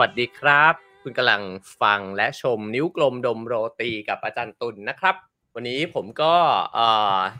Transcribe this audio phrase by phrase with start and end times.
[0.00, 1.42] วัสดีครับ คุณกำลัง
[1.82, 5.14] ฟังและชมนิ้วกลมดมโรตีกับอาจารย์ตุลนนะครับ
[5.54, 6.34] วันนี้ผมก็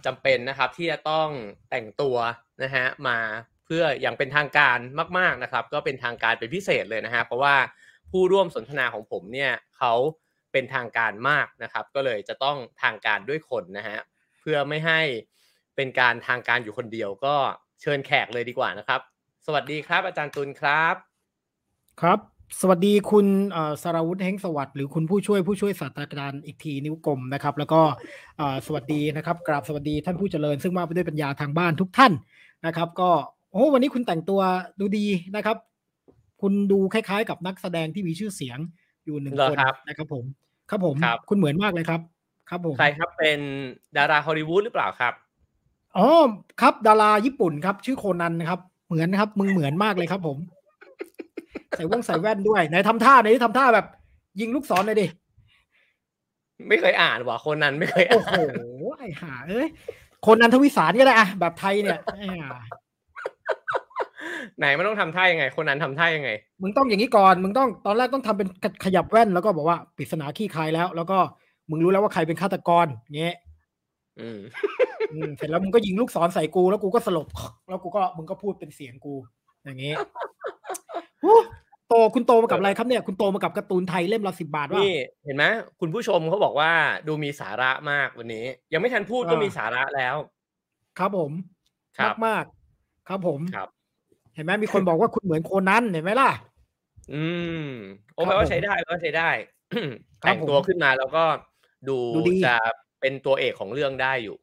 [0.06, 1.28] จำเป็นนะครับที่จะต้อง
[1.70, 2.16] แต่งตัว
[2.62, 3.18] นะฮะมา
[3.64, 4.78] เพื่ออย่างเป็นทางการ
[5.18, 7.56] มาก ๆนะครับ ก็เป็นทางการเป็นพิเศษเลยนะฮะเพราะว่า
[8.10, 9.92] ผู้ร่วมสนทนาของผมเนี่ยเขา
[10.52, 13.98] เป็นทางการมากนะครับ ก็เลยจะต้องทางการด้วยคนนะฮะ
[14.40, 15.00] เพื่อไม่ให้
[15.76, 17.36] เป็นการทางการอยู่คนเดียวก็
[17.80, 19.00] เชิญแขกเลยดีกว่านะครับ
[19.46, 20.94] สวัสดีครับ อาจารย์ตุลครับ
[22.00, 23.26] ครับ สวัสดีคุณ
[23.82, 27.80] สราวุฒิเฮงสวัสดิ์หรือคุณผู้ช่วยผู้ช่วยศาสตราจารย์อีกทีนิ้วกลมนะครับ แล้วก็
[28.66, 32.12] สวัสดีนะครับกราบสวัสดีท่านผู้เจริญ ซึ่งมาไปด้วยปัญญาทางบ้านทุกท่าน
[32.66, 33.10] นะครับ ก็
[33.52, 34.40] โอ้วันนี้คุณแต่งตัว
[34.80, 35.56] ดูดีนะครับ
[36.40, 38.58] คุณดูคล้ายๆ กับนักแสดงที่มีชื่อเสียง
[39.04, 39.56] อยู่หนึ่งคน
[39.88, 40.24] นะครับ ผม
[40.70, 40.96] ครับผม
[41.28, 42.00] คุณเหมือนมากเลยครับ
[42.50, 43.40] ครับผมใครครับเป็น
[43.96, 45.14] ดาราฮอลลีวูดหรือเปล่าครับ
[45.96, 46.08] อ๋อ
[46.60, 50.38] ครับดาราญี่ปุ่นครับ ชื่อโคนันนะครับ เหมือนครับ มึงเหมือนมากเลยครับผม
[51.76, 53.86] ใส่วงใส่แว่นด้วยไหนทำท่าไหนทำท่าแบบ
[54.40, 55.06] ยิงลูกศรเลยดิ
[56.68, 58.34] ไม่เคยอ่านว่ะคนนั้นไม่เคยโอ้โห
[58.98, 59.68] ไอ้ห่าเอ้ย
[60.26, 61.98] คนนันทวิสารก็ได้อะแบบไทยเนี่ย
[64.58, 66.30] ไหนมันต้องทำท่ายังไง คนนั้นทำท่ายังไง
[66.62, 68.48] มึงต้องอย่างนี้ก่อน มึงต้องตอนแรกต้องทำเป็น
[68.84, 71.18] ขยับแว่นแล้วก็บอกว่าปริศนาขี้คายแล้ว แล้วก็
[71.70, 72.86] มึงรู้แล้วว่าใครเป็นฆาตกร
[73.16, 73.36] เงี้ย
[74.20, 74.38] อืม
[75.36, 77.26] เสร็จแล้วมึงก็ยิงลูกศรใส่กูแล้วกูก็สลบ
[77.68, 79.14] แล้วกูก็มึงก็พูดเป็นเสียงกู
[79.64, 79.92] อย่างงี้
[81.88, 85.44] โตคุณโตมากับอะไรครับเนี่ยคุณโตมากับการ์ตูนไทยเล่มละสิบาทว่านี่เห็นไหม
[85.80, 86.70] คุณผู้ชมเขาบอกว่า
[87.06, 90.16] ดูมีสาระมากวันนี้ ยังไม่ทันพูดก็มีสาระแล้ว
[90.98, 91.30] ครับผม
[92.04, 92.44] มากมาก
[93.08, 93.68] ครับผมครับ
[94.34, 96.30] เห็นไหมมีคนบอกว่าคุณเหมือนโคนันเห็นไหมล่ะ
[97.12, 97.24] อื
[97.66, 97.68] ม
[98.14, 99.30] โอ้แปลว่าใช้ได้ก็ใช้ได้
[100.20, 101.24] แต่งตัวขึ้นมาแล้วก็
[101.88, 101.96] ดู
[102.46, 102.54] จะ
[103.00, 104.36] เป็นตัวเอกของเรื่องได้อยู่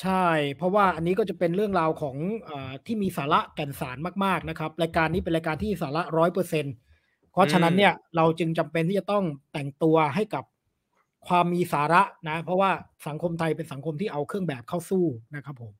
[0.00, 0.26] ใช่
[0.56, 2.16] เพราะว่าอันนี้ก็จะเป็นเรื่องราวของ
[2.48, 2.50] อ
[2.86, 6.66] ที่มีสาระแก่นสารมากๆนะครับ รายการนี้เป็นรายการที่สาระร้อยเปอร์เซ็น
[7.32, 10.44] เพราะฉะนั้นเนี่ยเราจึงจำเป็นที่จะต้องแต่งตัวให้กับ
[11.28, 12.70] ความมีสาระนะ เพราะว่า
[13.06, 15.04] สังคมไทยเป็นสังคมที่เอาเครื่องแบบเข้าสู้
[15.36, 15.72] นะครับผม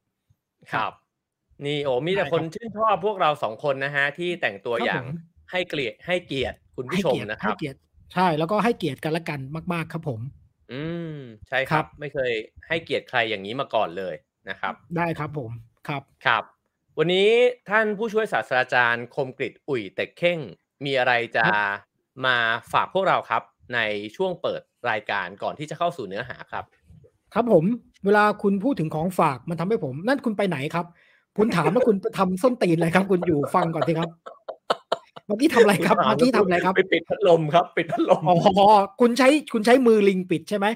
[0.72, 0.92] ครับ
[1.66, 5.04] นี่โอ้มีแต่คนชื่นชอบพวกเราสองคนนะฮะ ที่แต่งตัวอย่าง
[5.50, 7.78] ให้เกียรติให้เกียรติคุณผู้ชมนะครับให้เกียรติ
[8.14, 9.41] ใช่แล้วก็ให้เกียรติกันละกัน
[9.72, 10.20] มาก ๆ ครับผม
[10.72, 10.83] อื
[11.15, 11.16] ม
[11.49, 12.33] ใช่ครับ ไม่เคย
[12.69, 14.15] ให้เกียรติใครอย่างนี้มาก่อนเลย
[14.49, 15.50] นะครับ ได้ครับผม
[15.88, 16.44] ครับครับ
[16.99, 17.28] วันนี้
[17.71, 20.38] ท่านผู้ช่วยศาสตราจารย์คมกริอุ่ยเต็กเข่ง
[20.84, 21.44] มีอะไรจะ
[22.27, 22.37] มา
[22.72, 23.43] ฝากพวกเราครับ
[23.75, 23.81] ใน
[24.16, 26.65] ช่วงเปิดรายการก่อนที่จะเข้าสู่เนื้อหาครับ
[27.34, 27.65] ครับผม
[28.05, 30.87] เวลาคุณพูดถึงของฝากมันทำให้ผม นั่นคุณไปไหนครับ
[31.38, 34.11] คุณถามว่าคุณไปทำส้นตีนอะไรครับ คุณอยู่ฟังก่อนสิครับ
[35.27, 38.69] เมื่อกี้ทำอะไรครับเมื่อกี้ทำอะไรครับไปปิดพัดลมครับ ปิดพัดลมอ๋อ
[39.00, 40.67] คุณใช้คุณใช้มือลิงปิดใช่ไหม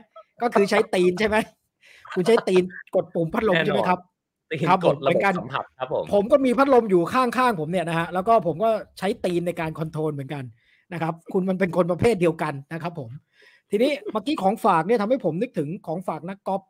[0.42, 1.36] ก็คือใช้ตีนใช่ไหม
[2.14, 2.62] คุณใช้ตีน
[2.94, 4.00] กดปุ่มพัดลมใช่ไหมครับ
[4.68, 10.44] ครับผมเป็นการสัมผัสครับผมผมก็มีพัดลมอยู่ข้างๆผมเนี่ยนะฮะแล้วก็ผมก็ใช้ตีนในการคอนโทรลเหมือนกัน
[10.92, 13.10] นะครับ คุณมันเป็นคนประเภทเดียวกันนะครับ ผม
[13.70, 16.62] ทีนี้เมื่อกี้ของฝากเนี่ยทำให้ผมนึกถึงของฝากนักกอล์ฟ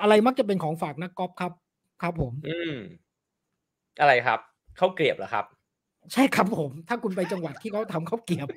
[0.00, 1.52] อะไรมักจะเป็นของฝากนักกอล์ฟครับ
[2.02, 2.74] ครับผม อืม
[4.00, 4.38] อะไรครับ
[4.78, 5.44] ข้าวเกลียบเหรอครับ
[6.12, 8.48] ใช่ครับผม ถ้าคุณไปจังหวัดที่เขาทำข้าวเกียบ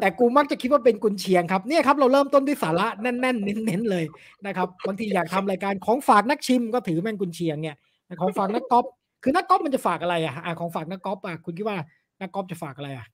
[0.00, 4.04] แต่กูมักจะคิดว่าเป็นกุนเชียงครับเนี่ยครับเราเริ่มต้นด้วยสาระแน่นๆเน้นๆเลย
[4.46, 7.76] นะครับบางทีอยากทำรายการของฝากนักชิมก็ถือแม่งกุนเชียงเนี่ย
[8.20, 8.84] ของฝากนักกอล์ฟ
[9.22, 11.78] คือนักกอล์ฟมันจะฝากอะไรอะของฝากนักกอล์ฟอะคุณคิดว่า
[12.20, 13.06] นักกอล์ฟจะฝากอะไรอะ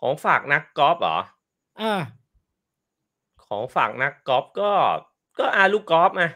[0.00, 1.18] ของฝากนักกอล์ฟเหรอ
[1.80, 1.94] อ่า
[3.46, 4.70] ของฝากนักกอล์ฟก็
[5.38, 6.30] ก็อาลูกกอล์ฟอะ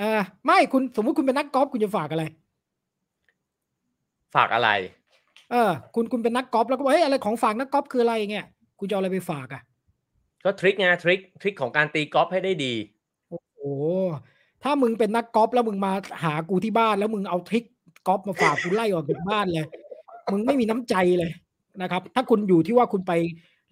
[0.00, 0.12] อ่า
[0.46, 2.24] ไม่คุณสมมุติคุณเป็นนักกอล์ฟคุณจะฝากอะไร
[4.34, 4.70] ฝากอะไร
[5.50, 8.46] เออ คุณคุณเป็นนักกอล์ฟแล้วก็บอกเฮ้ยอะไรของฝากนักกอล์ฟคืออะไรเงี้ย
[8.78, 9.62] คุณจะเอาอะไรไปฝากอะ
[10.44, 12.74] ก็ทริคไงทริคทริคของการตีกอล์ฟให้ได้ดี
[13.28, 13.58] โอ้โห
[14.62, 15.92] ถ้ามึงเป็นนักกอล์ฟแล้วมึงมา
[16.24, 17.64] หากูที่บ้านแล้วมึงเอาทริค
[18.06, 19.66] กอล์ฟมาฝากกูไล่ออกจากบ้านเลย
[20.32, 21.30] มึงไม่มีน้ำใจเลย
[21.82, 23.12] นะครับ ถ้าคุณอยู่ที่ว่าคุณไป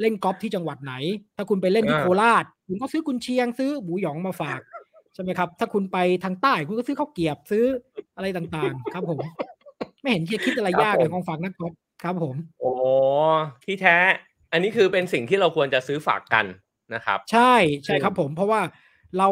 [0.00, 0.94] เล่นกอล์ฟที่จังหวัดไหน
[1.36, 4.60] ถ้าคุณไปเล่นที่โคราช คุณก็ซื้อกุนเชียงซื้อหมูหยองมาฝาก
[5.14, 7.64] ใช่ไหมครับ ถ้าคุณไปทางใต้คุณก็ซื้อข้าวเกียบซื้อ
[8.16, 9.20] อะไรต่างๆ ครับผม
[10.02, 11.72] ไม่เห็นจะคิดอะไรยากเลยของฝากนักกอล์ฟ
[12.02, 12.72] ครับผม โอ้
[13.64, 13.96] ที่แท้
[14.52, 16.44] อันนี้คือเป็นสิ่งที่เราควรจะซื้อฝากกัน
[16.94, 17.54] นะครับ ใช่
[17.84, 18.60] ใช่ครับผม เพราะว่า
[19.18, 19.28] เรา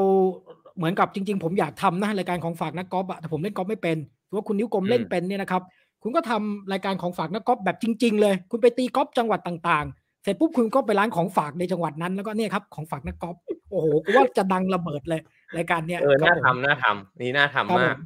[0.77, 3.97] เหมือนกับจริง ๆ ผมอยากทำนะรายการของฝากนักกอล์ฟอะแต่ผมเล่นกอล์ฟไม่เป็น
[4.29, 5.63] ถือว่าคุณนิ้วกลมเล่นเป็นเนี่ยนะครับ
[6.03, 13.37] คุณก็ทำรายการของฝากนักกอล์ฟแบบจริง ๆ เลย คุณไปตีกอล์ฟจังหวัดต่างๆ เสร็จปุ๊บคุณก็ไปร้านของฝากในจังหวัดนั้นแล้วก็เนี่ยครับของฝากนักกอล์ฟ
[13.71, 15.21] โอ้โหกูว่าจะดังระเบิดเลย
[15.57, 17.97] รายการเนี้ยเออน่าทำน่าทำนี่น่าทำมาก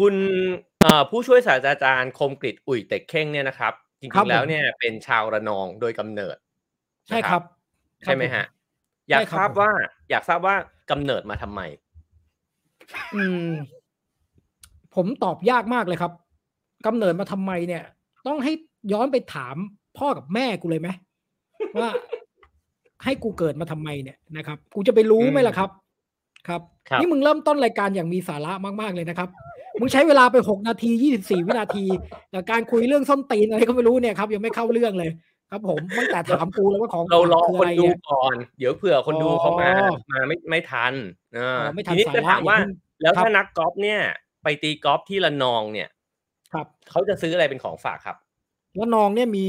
[0.00, 0.14] คุณ
[1.10, 6.36] ผู้ช่วยศาสตราจารย์คมกริอุ่ยเต็กเข่งเนี่ยนะครับจริงๆแล้วเนี่ยเป็นชาวระนองโดยกำเนิด
[7.08, 7.42] ใช่ครับ
[8.04, 8.44] ใช่ไหมฮะ
[9.10, 9.70] อยากทราบว่า
[10.10, 10.54] อยากทราบว่า
[10.90, 11.60] กำเนิดมาทำไม
[13.14, 13.50] อืม
[14.94, 16.12] ผมตอบยากมากเลยครับ
[16.86, 17.82] กำเนิดมาทำไมเนี่ย
[18.26, 18.52] ต้องให้
[18.92, 19.56] ย้อนไปถาม
[19.98, 20.88] พ่อกับแม่กูเลยไหม
[21.80, 21.90] ว่า
[23.04, 25.70] ให้กูเกิดมาทำไมเนี่ยนะครับ กูจะไปรู้ไหมล่ะครับ
[26.48, 29.28] ครับ ครับ นี่มึงเริ่มต้นรายการอย่างมีสาระมาก ๆเลยนะครับ
[29.80, 31.84] มึงใช้เวลาไปหกนาทียี่สิบสี่วินาที
[32.34, 35.10] กับการคุยเรื่องส้นตีนอะไรก็ไม่รู้เนี่ยครับยังไม่เข้าเรื่องเลย
[35.50, 39.70] ครับ ผมตั้งแต่ถามกูเลยว่าของเรารอฝกคนดูะไรเยก่อน เดี๋ยวเผื่อคนดูอ๋อเขามา
[40.10, 40.92] มาไม่ไม่ทัน
[41.34, 42.58] เอออ๋อไม่ทันทีนี้สาจะระถามว่า
[43.00, 44.00] อย่าเพิ่งแล้วครับถ้านักกอล์ฟเนี่ย
[44.42, 45.88] ไปตีกอล์ฟที่ละนองเนี่ย
[46.52, 48.16] ครับเขาจะซื้ออะไรเป็นของฝากครับ
[48.78, 49.44] ละนองเนี่ยมี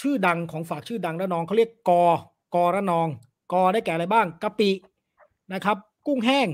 [0.00, 2.04] ชื่อดังของฝากชื่อดังละนองเขาเรียกกอ
[2.54, 3.08] กอระนอง
[3.52, 4.70] กอได้แก่อะไรบ้างกะปิ
[5.52, 5.76] นะครับ
[6.06, 6.48] กุ้งแห้ง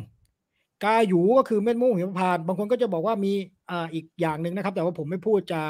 [0.84, 3.32] กาหยูก็คือเม็ดมะม่วงหิมพานต์บางคนก็จะบอกว่ามี
[3.70, 5.60] อ่าอีกอย่างหนึ่งนะครับ แต่ว่าผมไม่พูดจะ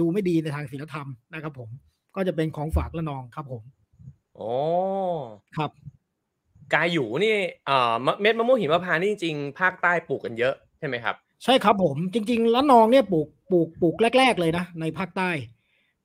[0.00, 1.68] ดูไม่ดีในทางศีลธรรมนะครับผม
[2.16, 3.62] ก็จะเป็นของฝากละนองครับผม
[4.36, 4.52] โอ้
[5.56, 5.70] ครับ
[6.72, 15.30] กาหยูนี่เอ่อมะเม็ดมะม่วงหิมพานต์นี่จริงๆภาคใต้ปลูกกันเยอะใช่ไหมครับ ใช่ครับผมจริงๆละนองเนี่ยปลูกปลูกปลูกแรก ๆ เลยนะในภาคใต้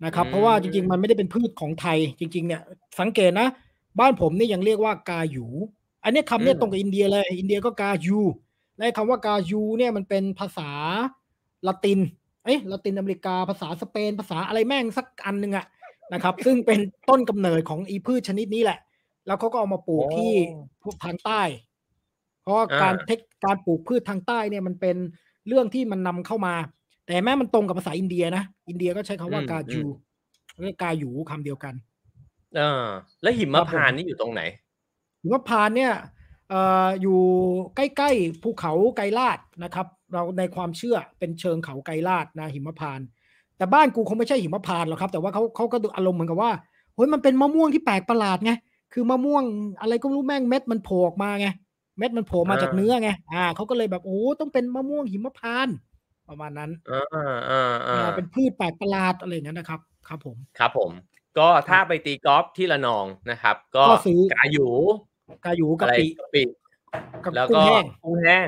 [0.05, 2.61] นะครับอืมเพราะว่าจริง ๆ มันไม่ได้เป็นพืชของไทย จริง ๆ เนี่ย
[2.99, 3.47] สังเกตนะ
[3.99, 5.45] บ้านผมนี่ยังเรียกว่ากาหยู
[6.07, 8.19] อันเนี้ยคำเนี้ยตรงกับอินเดียเลย อินเดียก็กายู
[8.77, 10.69] และคำว่ากายูเนี่ยมันเป็นภาษา
[11.67, 11.99] ละติน
[12.43, 15.65] เอ้ยละตินอเมริกาภาษาสเปน ภาษาอะไรแม่งสักอันหนึ่งอะ
[16.13, 18.79] นะครับ ซึ่งเป็นต้นกำเนิดของอีพืชชนิดนี้แหละ
[19.27, 20.33] แล้วเขาก็เอามาปลูกที่
[20.83, 21.41] พวกทางใต้
[22.41, 24.97] เพราะว่าอ่าการเทคการปลูกพืชทางใต้เนี่ยมันเป็น
[25.47, 26.55] เรื่องที่มันนำเข้ามา
[27.05, 29.81] แต่แม้มันตรงกับภาษาอินเดียนะ อินเดียก็ใช้คำว่าอืมกาจู
[30.57, 31.73] อืมเรียกกาหยูคำเดียวกัน
[32.55, 32.85] เออ
[33.21, 34.41] แล้วหิมพานต์นี่อยู่ตรงไหน
[35.27, 35.93] หิมพานต์เนี่ย
[36.49, 37.19] เอ่ออยู่
[37.75, 43.05] ใกล้ๆภูเขาไกรลาดนะครับ เราในความเชื่อเป็นเชิงเขาไกรลาดนะหิมพานต์
[43.57, 46.51] แต่บ้านกูคงไม่ใช่หิมพานต์หรอกครับ แต่ว่าเขาเขาก็ดูอารมณ์เหมือนกับว่า
[46.95, 48.51] เฮ้ยมันเป็นมะม่วงที่แปลกประหลาดไง
[48.93, 49.43] คือมะม่วง
[49.81, 51.47] อะไรก็ไม่รู้แม่งเม็ดมันโผล่ออกมาไง
[51.97, 55.75] เม็ดมันโผล่มาอ่าจากเนื้อไงอ่าเขาก็เลยแบบโอ้ต้องเป็นมะม่วงหิมพานต์
[56.29, 60.91] ประมาณนั้นอ่าอ่าอ่าอ่าเป็นพืชแปลกประหลาดอะไรอย่างนั้นนะครับ ครับผม ครับผม
[61.37, 64.67] ก็ถ้าไปตีกอล์ฟที่ละนองนะครับ ก็ก็ซื้อกาหยู
[65.45, 66.43] กาหยูอะกะไรปิกะปิ
[67.23, 68.47] กับแล้วกุ้ก็งแห้งกุ้งแห้ง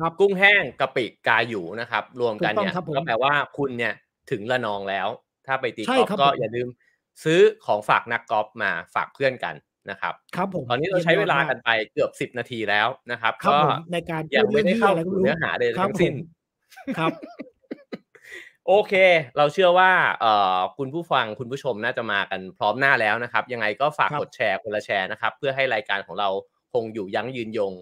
[0.00, 3.94] ครับกุ้งแห้งกะปิกาหยูนะครับ รวมกันเนี่ยถูกต้องครับผมก็แปลว่าคุณเนี่ย
[4.30, 5.08] ถึงละนองแล้ว
[5.46, 6.68] ถ้าไปตีใช่กอล์ฟครับก็ผมอย่าลืม
[7.24, 9.54] ซื้อของฝากนักกอล์ฟมาฝากเพื่อนกัน
[9.90, 16.18] นะครับครับผมตอนนี้เราใช้เวลากันไปเกือบสิบนาทีแล้วนะครับครับก็ผมในการยังพูไม่ได้รื่องเข้าหี้ยอะไรก็สู่รู้เนื้อหาใดครับทั้งสิ้นผ
[16.92, 17.12] มครับ
[18.66, 18.92] โอเค
[19.36, 19.90] เราเชื่อว่า
[20.20, 26.28] เอ่อคุณผู้ฟังคุณผู้ชมน่าจะมากันพร้อมหน้าแล้วนะครับ ยังไงก็ฝากครับกดแชร์คนละแชร์นะครับ เพื่อให้รายการของเรา
[26.72, 27.72] คงอยู่ยั้งยืนยง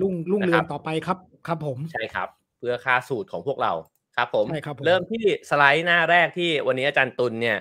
[0.00, 2.28] รุ่งรุ่งนะเรืคอรังบต่อไปครับ ครับผมใช่ครับ
[2.58, 3.72] เพื่อค่าสูตรของพวกเรา
[4.16, 7.58] ครับผมใช่ครับผมเริ่มที่สไลด์หน้าแรกที่วันนี้อาจารย์ตุลเนี่ย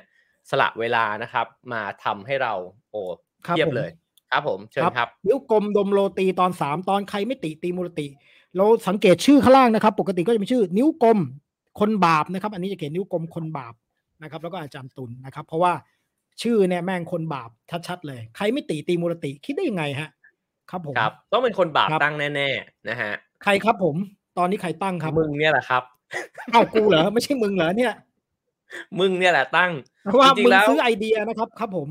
[0.50, 2.54] สละเวลานะครับ มาทำให้เรา
[2.92, 3.02] โอ้
[3.48, 3.92] ครับเทียบผมเลย
[4.31, 8.08] ครับผมเชิญครับนิ้วกลมดมโรตีตอนสามตอนใครไม่ติตีมูรติ
[8.58, 11.19] เราสังเกตชื่อข้างล่างนะครับ ปกติก็จะมีชื่อ นิ้วกลม
[11.79, 13.73] คนบาปนะครับ อันนี้จะเขียนนิ้วกลมคนบาป
[14.23, 15.73] นะครับ แล้วก็อาจารย์ตุลนะครับ เพราะว่า
[16.41, 17.50] ชื่อเนี่ยแม่งคนบาป
[17.88, 20.09] ชัดๆเลย ใครไม่ติตีมูรติคิดได้ยังไงฮะ
[20.71, 23.13] ครับผมครับต้องเป็นคนบาปครับตั้งแน่ๆนะฮะ
[23.44, 23.95] ใครครับผม
[24.38, 25.83] ตอนนี้ใครตั้งครับมึงเนี่ยแหละครับ
[26.51, 27.94] เอ้ากูเหรอไม่ใช่มึงเหรอเนี่ย
[29.00, 29.71] มึงเนี่ยแหละตั้ง
[30.03, 31.88] เพราะว่าจริงๆมึงแล้วซื้อไอเดียนะครับครับผม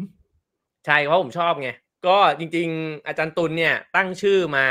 [0.87, 1.71] ใช่เพราะผมชอบไง
[2.07, 4.67] ก็จริง ๆ อาจารย์ตุลเนี่ย ตั้งชื่อมา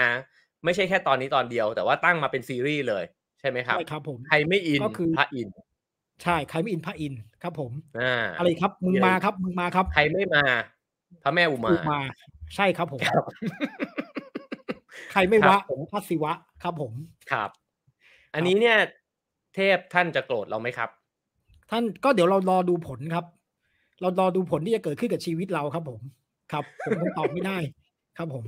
[0.65, 3.03] ไม่ใช่แค่ตอนนี้ตอนเดียว แต่ว่าตั้งมาเป็นซีรีส์เลย
[3.39, 5.53] ใช่ไหมครับใช่ครับผมใครไม่อินก็คือพระอินทร์
[6.23, 10.43] ใช่ใครไม่อินพระอินทร์ครับผมอ่าอะไรครับมึงมาครับมึงมาครับ ใครไม่มา
[11.23, 11.99] พระแม่อุมาอุมา
[12.55, 13.23] ใช่ครับผมครับ
[15.11, 16.93] ใครไม่ครัวะบผมพระศิวะครับผม
[17.31, 17.49] ครับ
[18.33, 18.77] อันนี้เนี่ย
[19.55, 20.89] เทพท่านจะโกรธเราไหมครับ
[21.71, 23.25] ท่านก็เดี๋ยวเรารอดูผลครับ
[24.01, 26.01] เรารอดูผลที่จะเกิดขึ้นกับชีวิตเราครับผม
[26.51, 27.57] ครับ ผมคงตอบไม่ได้
[28.17, 28.43] ครับผม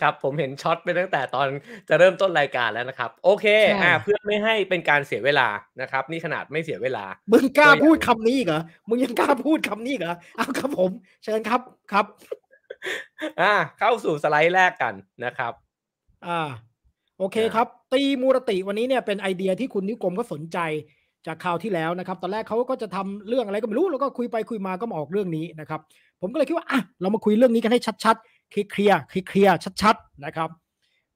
[0.00, 1.48] ครับผมเห็นช็อตไปตั้งแต่ตอน
[1.88, 5.48] จะเริ่มต้นรายการแล้วนะครับ โอเคใช่อ่าเพื่อไม่ให้เป็นการเสียเวลา
[5.80, 10.90] นะครับ นี่ขนาดไม่เสียเวลา มึงกล้าก็ยังพูดคำนี้อีกเหรอมึงยังกล้าพูดคำนี้อีกเหรอเอาครับผม
[11.24, 11.60] เชิญครับ
[11.92, 12.06] ครับ
[13.40, 15.52] อ่าเข้าสู่สไลด์แรกกันนะครับ
[16.26, 16.40] อ่า
[17.18, 20.58] โอเคอ่าครับ ตีมูรติวันนี้เนี่ยเป็นไอเดียที่คุณนิกรมก็สนใจ
[21.26, 25.80] จากคราวที่แล้วนะครับ ตอนแรกเขาก็จะทำเรื่องอะไรก็ไม่รู้แล้วก็คุยไปคุยมาก็มาออกเรื่องนี้นะครับ
[26.20, 30.50] ผมก็เลยคิดว่าอะเรามาคุยเรื่องนี้กันให้ชัดๆ เคลียร์ๆเคลียร์ๆชัดๆนะครับ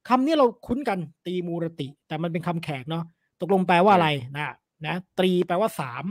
[0.07, 3.03] คำนี้เราคุ้นกันตรีมูรติ แต่มันเป็นคำแขกเนาะ
[3.41, 4.43] ตกลงแปลว่าอะไรนะ
[4.85, 6.03] นะตรีแปลว่าสาม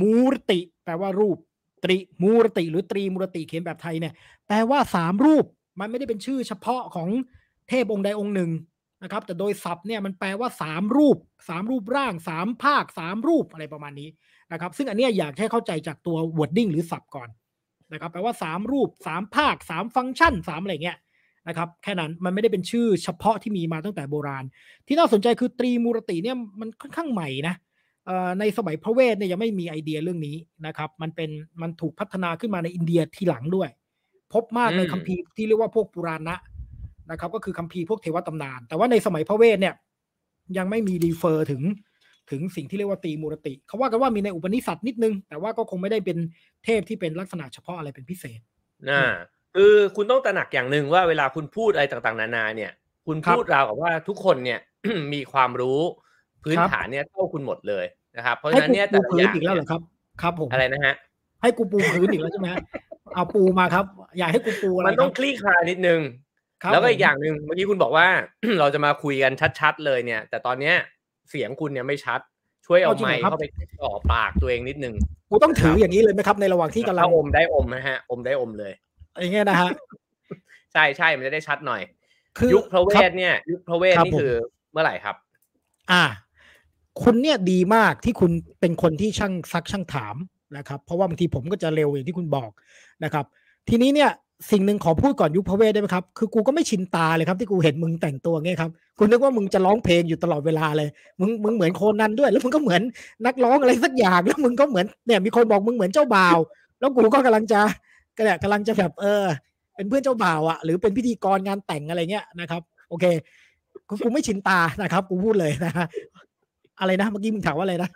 [0.00, 1.38] มูรติ แปลว่ารูป
[1.84, 4.14] ตรีมูรติ หรือตรีมูรติเขียนแบบไทยเนี่ย
[4.46, 5.44] แปลว่าสามรูป
[5.80, 7.08] มันไม่ได้เป็นชื่อเฉพาะของ
[7.68, 8.50] เทพองค์ใดองค์หนึ่ง
[9.02, 11.16] นะครับ แต่โดยศัพท์เนี่ยมันแปลว่าสามรูป
[11.48, 14.08] สามรูปร่างสามภาคสามรูปอะไรประมาณนี้
[14.52, 17.28] นะครับ ซึ่งอันเนี้ยอยากให้เข้าใจจากตัว wording หรือศัพท์ก่อน
[17.92, 20.98] นะครับแปลว่าสามรูปสามภาคสามฟังก์ชันสามอะไรเงี้ย
[21.48, 24.44] นะครับแค่นั้นมันไม่ได้เป็นชื่อเฉพาะที่มีมาตั้งแต่โบราณ
[24.86, 27.54] ที่น่าสนใจคือตรีมูรติเนี่ยมันค่อนข้างใหม่นะ
[28.06, 31.30] เอ่อในสมัยพระเวทเนี่ยยังไม่มีไอเดียเรื่องนี้นะครับ มันเป็น
[31.62, 33.68] มันถูกพัฒนาขึ้นมาในอินเดียทีหลังด้วย
[34.32, 36.36] พบมากในอืมคัมภีร์ที่เรียกว่าพวกปุราณะ
[37.10, 39.74] นะครับ ก็คือคัมภีร์พวกเทวตำนาน แต่ว่าในสมัยพระเวทเนี่ย
[40.56, 41.62] ยังไม่มีรีเฟอร์ถึง
[42.30, 46.18] ถึงสิ่งที่เรียกว่าตรีมูรติ เขาว่ากันว่ามีในอุปนิสัตนิดนึง แต่ว่าก็คงไม่ได้เป็น
[46.64, 48.40] เทพที่เป็นลักษณะเฉพาะอะไรเป็นพิเศษ
[48.90, 49.04] อ่า
[49.54, 52.72] คือคุณต้องตระหนักอย่างหนึ่งว่าเวลาคุณพูดอะไรต่างๆ นานาเนี่ย
[53.06, 54.60] คุณครับพูดราวกับว่าทุกคนเนี่ย
[55.14, 55.80] มีความรู้
[56.42, 57.84] พื้นครับฐานเนี่ยเท่าคุณหมดเลย
[58.16, 59.80] นะครับเพราะให้ฉะนั้นกูเนี่ยปูแต่ละพื้อนย่างอีกแล้วเหรเนี่อยครับ
[60.22, 60.94] ครับผมอะไรนะฮะ
[61.42, 62.60] ให้กูปูพื้นอีกแล้วใช่ไหมฮะ
[63.14, 63.84] เอาปูมาครับ
[64.18, 66.00] อยากให้กูปูอะไรมันต้องคลี่คลายนิดนึง
[66.62, 68.06] ครับแล้วก็อีผกมอย่างหนึ่งเมื่อกี้คุณบอกว่า
[68.60, 70.76] เราจะมาคุยกันชัด ๆ เลยเนี่ย แต่ตอนเนี้ย
[71.30, 72.20] เสียงคุณเนี่ยไม่ชัด
[72.66, 73.46] ช่วยเอาเอาจริงไมเหรอค์ครับเข้าไป
[73.80, 74.94] จ่อปากตัวเองนิดนึง
[75.30, 78.72] กูต้องถืออย่างนี้เลยไหมครับ ในระหว่างที่กำลังถ้าอมได้อมนะฮะ อมได้อมเลย
[79.20, 79.70] อย่างเงี้ยนะฮะ
[80.72, 81.82] ใช่ใช่มันจะได้ชัดหน่อย
[82.38, 84.32] คือยุคพระเวครับทเนี่ย ยุคพระเวทครับนี่ผมคือ
[84.72, 85.16] เมื่อไหร่ครับ
[85.92, 86.04] อ่า
[87.02, 88.30] คุณเนี่ยดีมากที่คุณ
[88.60, 90.16] เป็นคนที่ช่างซักช่างถาม
[90.56, 92.50] นะครับ เพราะว่าบางทีผมก็จะเร็วอย่างที่คุณบอก
[93.04, 93.24] นะครับ
[93.68, 94.10] ทีนี้เนี่ย
[94.50, 100.88] สิ่งหนึ่งขอพูดก่อนยุคพระเวทได้ไหมครับ คือกูก็ไม่ชินตาเลยครับที่กูเห็นมึงแต่งตัวเงี้ยครับกูนึกว่ามึงจะร้องเพลงอยู่ตลอดเวลาเลย
[101.20, 102.82] มึงมึงเหมือนโคนันด้วย แล้วมึงก็เหมือน
[103.26, 106.38] นักร้องอะไรสักอย่าง แล้วมึงก็เหมือนเนี่ยมีคนบอกมึงเหมือนเจ้าบ่าว
[106.78, 107.60] แล้วกูก็กำลังจะ
[108.16, 109.24] ก็เนี่ยกำลังจะแบบเออ
[109.74, 113.04] เป็นเพื่อนเจ้าบ่าวอะหรือเป็นพิธีกรงานแต่งอะไรเงี้ยนะครับ โอเค
[113.88, 115.86] กูกูไม่ชินตานะครับ กูพูดเลยนะฮะ
[116.80, 117.90] อะไรนะเมื่อกี้มึงถามว่าอะไรนะ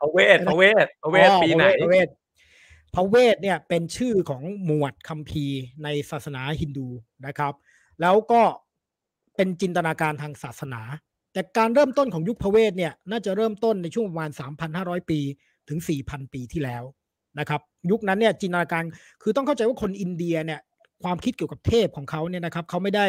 [0.00, 2.17] พระเวทพระเวทพระเวทอ๋อปีไหนพระเวทพ
[2.98, 6.88] ระเวทเนี่ยเป็นชื่อของหมวดคัมภีร์ในศาสนาฮินดู
[7.26, 7.54] นะครับ
[8.00, 8.42] แล้วก็
[9.36, 10.80] เป็นจินตนาการทางศาสนา
[11.32, 14.30] แต่การเริ่มต้นของยุคพระเวทเนี่ยน่าจะเริ่มต้นในช่วงประมาณ
[14.70, 15.20] 3,500 ปี
[15.68, 16.84] ถึง 4,000 ปีที่แล้ว
[17.38, 18.84] นะครับ ยุคนั้นเนี่ยจินตนาการ
[19.22, 20.60] คือต้องเข้าใจว่าคนอินเดียเนี่ย
[21.02, 23.06] ความคิดเกี่ยวกับเทพของเขาเนี่ยนะครับเขาไม่ได้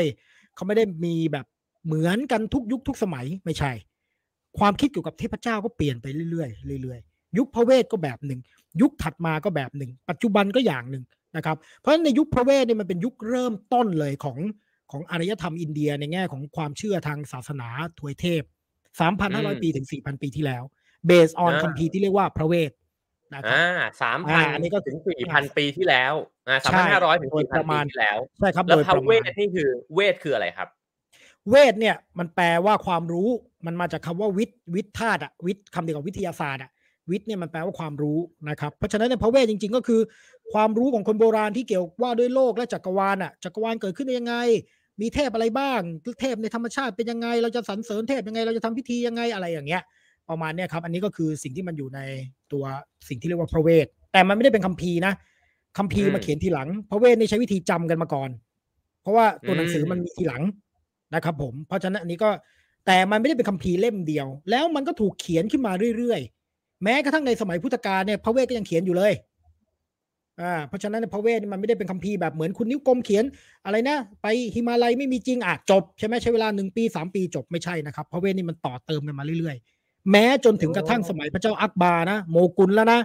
[0.56, 1.46] เขาไม่ได้มีแบบ
[1.86, 3.72] เหมือนกันทุกยุคทุกสมัยไม่ใช่
[4.60, 7.00] ความคิดเกี่ยวกับเทพเจ้าก็เปลี่ยนไปเรื่อยๆเรื่อย
[7.38, 8.40] ยุคพระเวทก็แบบหนึ่ง
[8.82, 11.04] ยุคถัดมาก็แบบหนึ่ง ปัจจุบันก็อย่างหนึ่ง
[11.36, 14.38] นะครับ เพราะฉะนั้นในยุคพระเวทเนี่ยมันเป็นยุคเริ่มต้นเลยของ
[14.92, 17.68] ของอารยธรรมอินเดียในแง่ของความเชื่อทางศาสนา
[18.00, 18.44] ถวยเทพ
[19.04, 20.64] 3,500 ปีถึง 4,000 ปีที่แล้ว
[21.08, 22.72] เบสออนอ่าคัมภีร์ที่เรียกว่าพระเวท
[23.34, 23.68] นะครับอ่า
[24.02, 26.14] สามพัอ่านอันนี้ก็ถึงสี่พันปีที่แล้ว
[26.48, 30.68] อ่าสามใช่พันห้าร้อยถึงโดยสี่พันประปีมาณที่แล้วใช่ครับแล้วโดยพระประเวมาทณนี่คือเวทคืออะไรครับ
[31.50, 33.30] เวทเนี่ยมันแปลว่าความรู้
[33.66, 36.72] มันมาจากคำว่าวิทย์วิทย์ธาตุอะวิทย์คำเดียวกับวิทยาศาสตร์อะ
[37.10, 40.02] วิทย์เนี่ยมันแปลว่าความรู้นะครับ เพราะฉะนั้นในพระเวทจริง ๆ ก็คือ
[40.54, 44.36] ความรู้ของคนโบราณที่เกี่ยวว่าด้วยโลกและจักรวาลอะจักรวาลเกิดขึ้นได้ยังไง
[45.02, 45.82] มีเทพอะไรบ้าง
[46.22, 49.84] เทพในธรรมชาติเป็นยังไง เราจะสรรเสริญเทพยังไง เราจะทำพิธียังไงอะไรอย่างเงี้ย
[50.30, 52.00] ประมาณเนี้ยครับ อันนี้ก็คือสิ่งที่มันอยู่ใน
[52.54, 52.64] ตัว
[53.10, 55.14] สิ่งที่เรียกว่าพระเวทแต่มันไม่ได้เป็นคัมภีร์นะ
[55.78, 58.30] คัมภีร์มาเขียนทีหลัง พระเวทนี่ใช้วิธีจำกันมาก่อน
[59.02, 60.44] เพราะว่าตัวหนังสือมมันมีทีหลัง
[61.16, 62.30] นะครับ ผม เพราะฉะนั้นอันนี้ก็
[62.86, 66.39] แต่มันไม่ได้เป็นคัมภีร์เล่มเดียว แล้วมันก็ถูกเขียนขึ้นมาเรื่อยๆ
[66.84, 69.14] แม้กระทั่งในสมัยพุทธกาลเนี่ยพระเวทก็ยังเขียนอยู่เลย
[70.42, 73.24] อ่าเพราะฉะนั้นในพระเวทนี่มันไม่ได้เป็นคัมภีร์แบบเหมือนคุณนิ้วกลมเขียน
[73.66, 83.00] อะไรนะ ไปฮิมาลัยไม่มีจริงอะจบใช่ไหมใช้เวลาหนึ่งปีสามปีจบไม่ใช่นะครับ พระเวทนี่มันต่อเติมกันมาเรื่อยๆ แม้จนถึงกระทั่งสมัยพระเจ้าอักบาร์นะ โมกุลแล้วนะ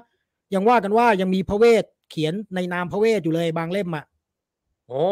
[0.55, 4.05] ยังว่ากันว่ายังมีพระเวทเขียนในนามพระเวทอยู่เลยบางเล่มอะ
[4.89, 5.05] โอ้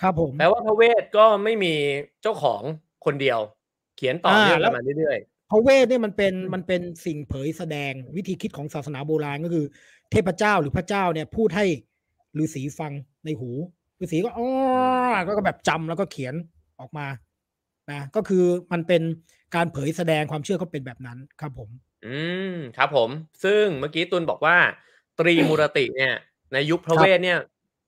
[0.00, 1.74] ครับผมแปลว่าพระเวทก็ไม่มี
[2.22, 2.62] เจ้าของ
[3.04, 3.38] คนเดียว
[3.96, 9.66] เขียนต่อเนื่องอ่าแล้กันวมาเรื่อยพ ระเวทเนี่ยมันเป็นมันเป็นสิ่งเผยแสดงวิธีคิดของศาสนาโบราณก็คือ
[10.10, 11.66] เทพเจ้าหรือพระเจ้าเนี่ยพูดให้
[12.42, 12.92] ฤาษีฟัง
[13.24, 13.50] ในหู
[14.02, 14.48] ฤาษีก็อ๋อ
[15.26, 16.34] ก็ก็แบบจำแล้วก็เขียน
[16.80, 17.06] ออกมา
[17.90, 19.02] นะก็คือมันเป็น
[19.54, 22.18] การเผยแสดงความเชื่อเขาเป็นแบบนั้นครับผมๆอื
[22.54, 23.10] มครับผม
[23.44, 24.56] ซึ่งเมื่อกี้ตุนบอกว่า
[25.18, 26.14] ตรีมูรติเนี่ย
[26.52, 27.38] ในยุคพระเวทเนี่ย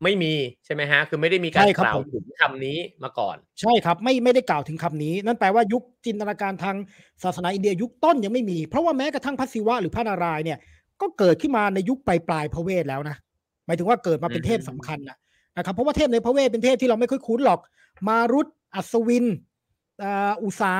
[0.03, 0.35] ไม่มี
[0.65, 6.77] ใช่ไหมฮะ คือไม่ได้มีการใช่ครับกล่าวผมถึงคำนี้มาก่อน ใช่ครับไม่ไม่ได้กล่าวถึงคำนี้ นั่นแปลว่ายุคจินตนาการทาง
[7.25, 10.59] ศาสนาอินเดียยุคต้นยังไม่มี เพราะว่าแม้กระทั่งพระศิวะหรือพระนารายณ์เนี่ย
[11.01, 13.17] ก็เกิดขึ้นมาในยุคปลายปลายๆพระเวทแล้วนะ
[13.67, 15.17] หมายถึงว่าเกิดมาเป็นเทพสำคัญนะ
[15.57, 17.61] นะครับเพราะว่าเทพในพระเวทเป็นเทพที่เราไม่ค่อยคุ้นหรอก
[18.09, 19.27] มารุตอัศวิน
[20.03, 20.75] อ่าอุษา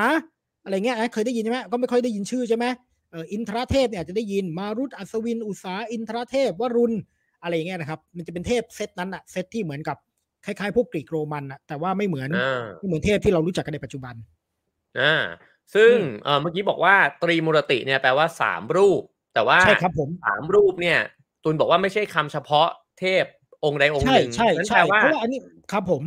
[0.65, 2.67] อะไรเงี้ยนะเคยได้ยินใช่ไหมก็ไม่ค่อยได้ยินชื่อใช่ไหม
[3.11, 6.95] เอออินทรเทพเนี่ยอาจจะได้ยินมารุตอัศวิน อุษาอินทรเทพวรุณ
[7.45, 9.97] อะไรอย่างเงี้ยนะครับ มันจะเป็นเทพเซตนั้นอะเซตที่เหมือนกับ
[10.45, 14.15] คล้ายๆพวกกรีกโรมันอะแต่ว่าไม่เหมือนอ่าไม่เหมือนเทพที่เรารู้จักกันในปัจจุบัน
[15.01, 15.15] อ่า
[15.75, 19.03] ซึ่งอืมเออเมื่อกี้บอกว่าตรีมูรติเนี่ยแปลว่าสามรูป
[19.35, 20.99] แต่ว่าใช่ครับผมสามรูปเนี่ย
[21.45, 22.69] ตุนบอกว่าไม่ใช่คำเฉพาะ
[23.01, 23.25] เทพ
[23.65, 25.39] องค์ใดองค์ใช่หนึ่งใช่นั่นใช่แปลว่าเพราะว่าอันนี้
[25.73, 26.03] ครับผม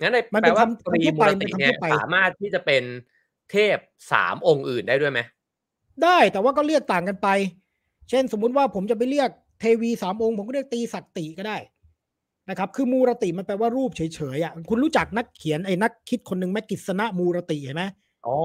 [0.00, 2.82] งั้นเลยมันแปเป็ลนว่าคำตรีคำทั่วมูไปรมันติเป็นคำเนี่ยทั่วไปสามารถที่จะเป็น
[3.50, 3.76] เทพ
[4.12, 5.20] สามองค์อื่นได้ด้วยไหม
[6.04, 7.28] ได้แต่ว่าก็เรียกต่างกันไป
[8.10, 11.56] เช่นสมมุติว่าผมจะไปเรียก เทวีสามองค์ผมก็เรียกตีสักติก็ได้
[12.50, 17.84] นะครับ คือมูรติมันแปลว่ารูปเฉยๆอะคุณรู้จักนักเขียนไอ้นักคิดคนหนึ่งแมกกิษณะมูรติเห็นไหม
[18.26, 18.36] อ๋อ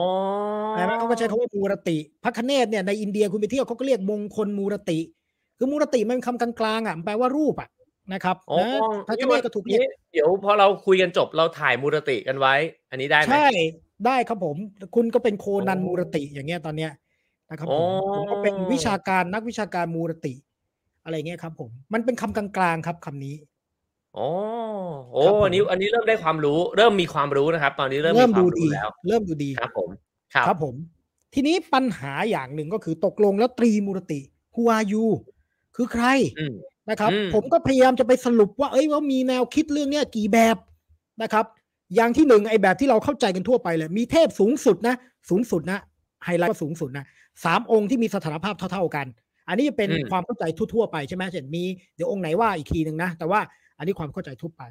[0.71, 4.99] ใช่ไหมเขาก็ใช้คำว่ามูรติพระคเนศเนี่ยในอินเดียคุณไปเที่ยวเขาก็เรียกมงคลมูรติ
[5.57, 7.69] คือมูรติมันเป็นคำกลางๆอะมันแปลว่ารูปอะ
[8.13, 8.67] นะครับอ๋อนะ
[9.07, 9.79] พระคเนศก็ถูกเรียก
[10.13, 12.53] เดี๋ยวพอเราคุยกันจบเราถ่ายมูรติกันไว้
[12.89, 13.47] อันนี้ได้ไหมใช่
[14.05, 14.57] ได้ครับผม
[14.95, 16.91] คุณก็เป็นโคนันอ๋อมูรติอย่างเงี้ยตอนเนี้ย
[17.51, 20.33] นะครับผมอ๋อผมก็เป็นวิชาการนักวิชาการมูรติ
[21.03, 23.35] อะไรเงี้ยครับ ผมมันเป็นคำกลางๆครับคำนี้
[24.17, 24.27] อ๋อ
[25.11, 29.89] โอ้ครับผมอันนี้อันนี้เริ่มได้ความรู้ เริ่มมีความรู้นะครับ ตอนนี้เริ่มเริ่มมีควาดูมดีรู้แล้ว เริ่มดูดีครับ ผม
[30.33, 30.75] ครับครับผม
[31.33, 34.19] ทีนี้ปัญหาอย่างหนึ่งก็คือตกลงแล้วตรีมูรติ
[34.55, 35.07] who are you
[35.75, 36.05] คือใคร
[36.39, 36.55] อืม
[36.89, 40.57] นะครับอืมผมก็พยายามจะไปสรุปว่า เอ้ยว่ามีแนวคิดเรื่องเนี้ยกี่แบบ
[41.21, 41.45] นะครับ
[41.95, 44.95] อย่างที่หนึ่งไอ้แบบที่เราเข้าใจกันทั่วไปเลย มีเทพสูงสุดนะ
[45.29, 45.79] สูงสุดนะ
[46.25, 47.05] ไฮไลท์ก็สูงสุดนะ
[47.45, 49.07] สามองค์ที่มีสถานภาพเท่า ๆกัน
[49.47, 51.63] อันนี้จะเป็นอืมความเข้าใจทั่วๆไปใช่ไหมเช่นมี
[51.95, 53.41] เดี๋ยวองค์ไหนว่าอีกทีหนึ่งนะ แต่ว่า
[53.77, 54.61] อันนี้ความเข้าใจทั่วไป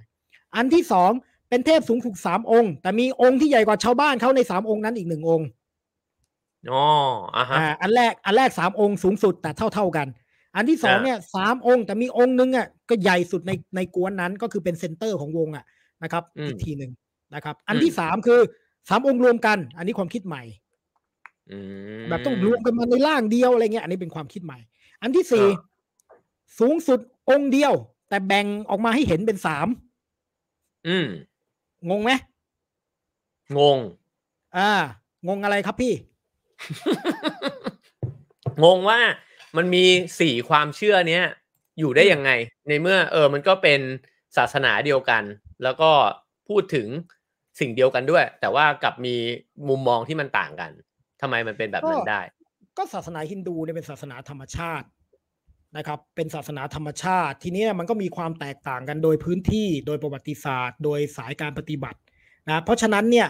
[0.56, 1.10] อันที่สอง
[1.48, 5.48] เป็นเทพสูงสุดสามองค์ แต่มีองค์ที่ใหญ่กว่าชาวบ้านเขาในสามองค์นั้นอีกหนึ่งองค์
[6.68, 6.76] อ๋อ
[7.36, 10.08] อะฮะอ่าอันแรกอันแรกสามองค์สูงสุดแต่เท่าเท่าๆกัน
[10.56, 15.64] อันที่สองอ่าเนี่ยสามองค์แต่มีองค์นึงอะก็ใหญ่สุดในในกวนนั้นก็คือเป็นเซนเตอร์ของวงอะ
[16.02, 16.92] นะครับอีกทีหนึ่ง
[17.34, 18.40] นะครับ อันที่สามคือ
[18.88, 20.61] สามองค์รวมกัน อันนี้ความคิดใหม่อืม
[22.08, 24.58] แบบต้องรวมกันมาในร่างเดียวอะไรเงี้ย อันนี้เป็นความคิดใหม่
[25.02, 25.72] อันที่สี่อ่า
[26.58, 27.72] สูงสุดองค์เดียว
[28.08, 29.68] แต่แบ่งออกมาให้เห็นเป็นสาม
[30.88, 31.06] อืม
[31.90, 32.10] งงไหม
[33.58, 33.78] งง
[34.56, 34.70] อ่า
[35.28, 35.94] งงอะไรครับพี่
[38.64, 39.00] งงว่า
[39.56, 39.84] มันมี
[40.20, 41.24] สี่ความเชื่อเนี้ย
[41.78, 42.30] อยู่ได้ยังไง
[42.68, 43.80] ในเมื่อ เออ มันก็เป็น
[44.36, 45.22] ศาสนาเดียวกัน
[45.62, 45.90] แล้วก็
[46.48, 46.88] พูดถึง
[47.60, 49.16] สิ่งเดียวกันด้วย แต่ว่ากลับมี
[49.68, 50.70] มุมมองที่มันต่างกัน
[51.22, 52.20] ทำไมมันเป็นแบบนั้นได้
[52.76, 54.86] ก็ศาสนาฮินดูเนี่ยเป็นศาสนาธรรมชาติ
[55.76, 61.98] นะครับ เป็นศาสนาธรรมชาติ ทีนี้มันก็มีความแตกต่างกันโดยพื้นที่โดยประวัติศาสตร์ โดยสายการปฏิบัติ
[62.48, 63.28] นะเพราะฉะนั้นเนี่ย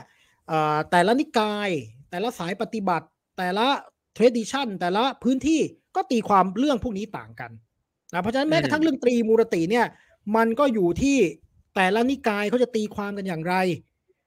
[0.49, 1.69] เอ่อแต่ละนิกาย
[2.11, 3.07] แต่ละสายปฏิบัติ
[3.39, 3.67] แต่ละ
[4.15, 5.61] tradition แต่ละพื้นที่
[5.97, 7.51] ก็ตีความเรื่องพวกนี้ต่างกัน
[8.13, 9.87] นะเพราะฉะนั้นแม้กระทั่งเรื่องตรีมูรติเนี่ย
[10.37, 11.19] มันก็อยู่ที่
[11.77, 13.55] แต่ละนิกายเขาจะตีความกันอย่างไร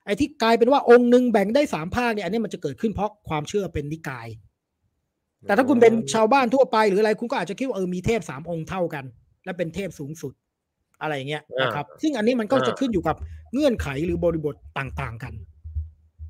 [0.06, 4.26] ไอ้ที่กลายเป็นว่าองค์หนึ่งแบ่งได้สามภาคเนี่ยอันนี้มันจะเกิดขึ้นเพราะความเชื่อเป็นนิกาย
[5.46, 9.04] แต่ถ้าคุณเป็นชาวบ้านทั่วไปหรืออะไรคุณก็อาจจะคิดว่าเออมีเทพสามองค์เท่ากัน
[9.44, 10.32] และเป็นเทพสูงสุด
[11.02, 13.16] อะไรอย่างเงี้ยนะครับ ซึ่งอันนี้มันก็จะขึ้นอยู่กับ
[13.52, 15.34] เงื่อนไขหรือบริบทต่างๆกัน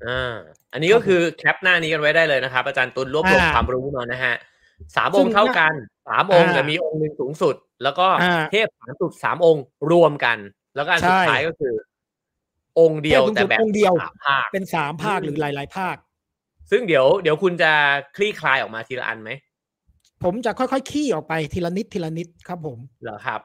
[0.05, 0.35] อ่า
[0.73, 4.35] อันนี้ก็คือแคปหน้านี้กันไว้ได้เลยนะครับ อาจารย์ตุลรวบรวมอ่าความรู้มานะฮะ
[4.95, 5.73] สามซึ่องงค์เท่ากัน
[6.09, 10.37] สามองค์อ่าแต่มีองค์หนึ่งสูงสุด แล้วก็อ่าเทพสามสุดสามองค์รวมกัน
[10.75, 11.73] แล้วก็อันสุดใช่ท้ายก็คือ
[12.79, 15.95] องค์เดียวเทพสูงแต่สุดแบบองค์เดียวสามภาคเป็นสามภาคอืมหรือหลาย ๆ ภาค
[16.71, 17.71] ซึ่งเดี๋ยวเดี๋ยวคุณจะ
[18.15, 19.31] คลี่คลายออกมาทีละอันไหม
[20.23, 23.41] ผมจะค่อยๆขี้ออกไปทีละนิดทีละนิดครับ ผมเหรอครับ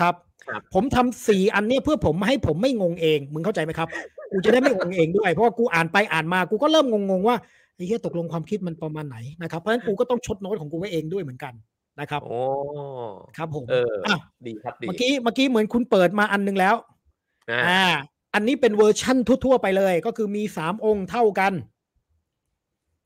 [0.00, 0.14] ครับ
[0.46, 3.88] ครับ ผมทำสี่อันเนี้ยเพื่อผมให้ผมไม่งงเองมึงเข้าใจไหมครับ
[4.32, 7.36] กูจะได้ไม่งงเองด้วยเพราะว่ากูอ่านไปอ่านมากูก็เริ่มงงๆว่า
[7.76, 11.54] ไอ้เหี้ยตกลงความคิดมันประมาณไหนนะครับเพราะฉะนั้นกูก็ต้องชดโน้ตของกูไว้เองด้วยเหมือนกัน
[12.00, 12.38] นะครับ โอ้
[13.36, 16.74] ครับผมเอออะดีครับดีเมื่อกี้เมื่อกี้เหมือนคุณเปิดมาอันนึงแล้ว
[17.68, 17.84] อ่า
[18.34, 21.52] อ่าอันนี้เป็นเวอร์ชั่นทั่ว ๆ ไปเลย ก็คือมีสามองค์เท่ากัน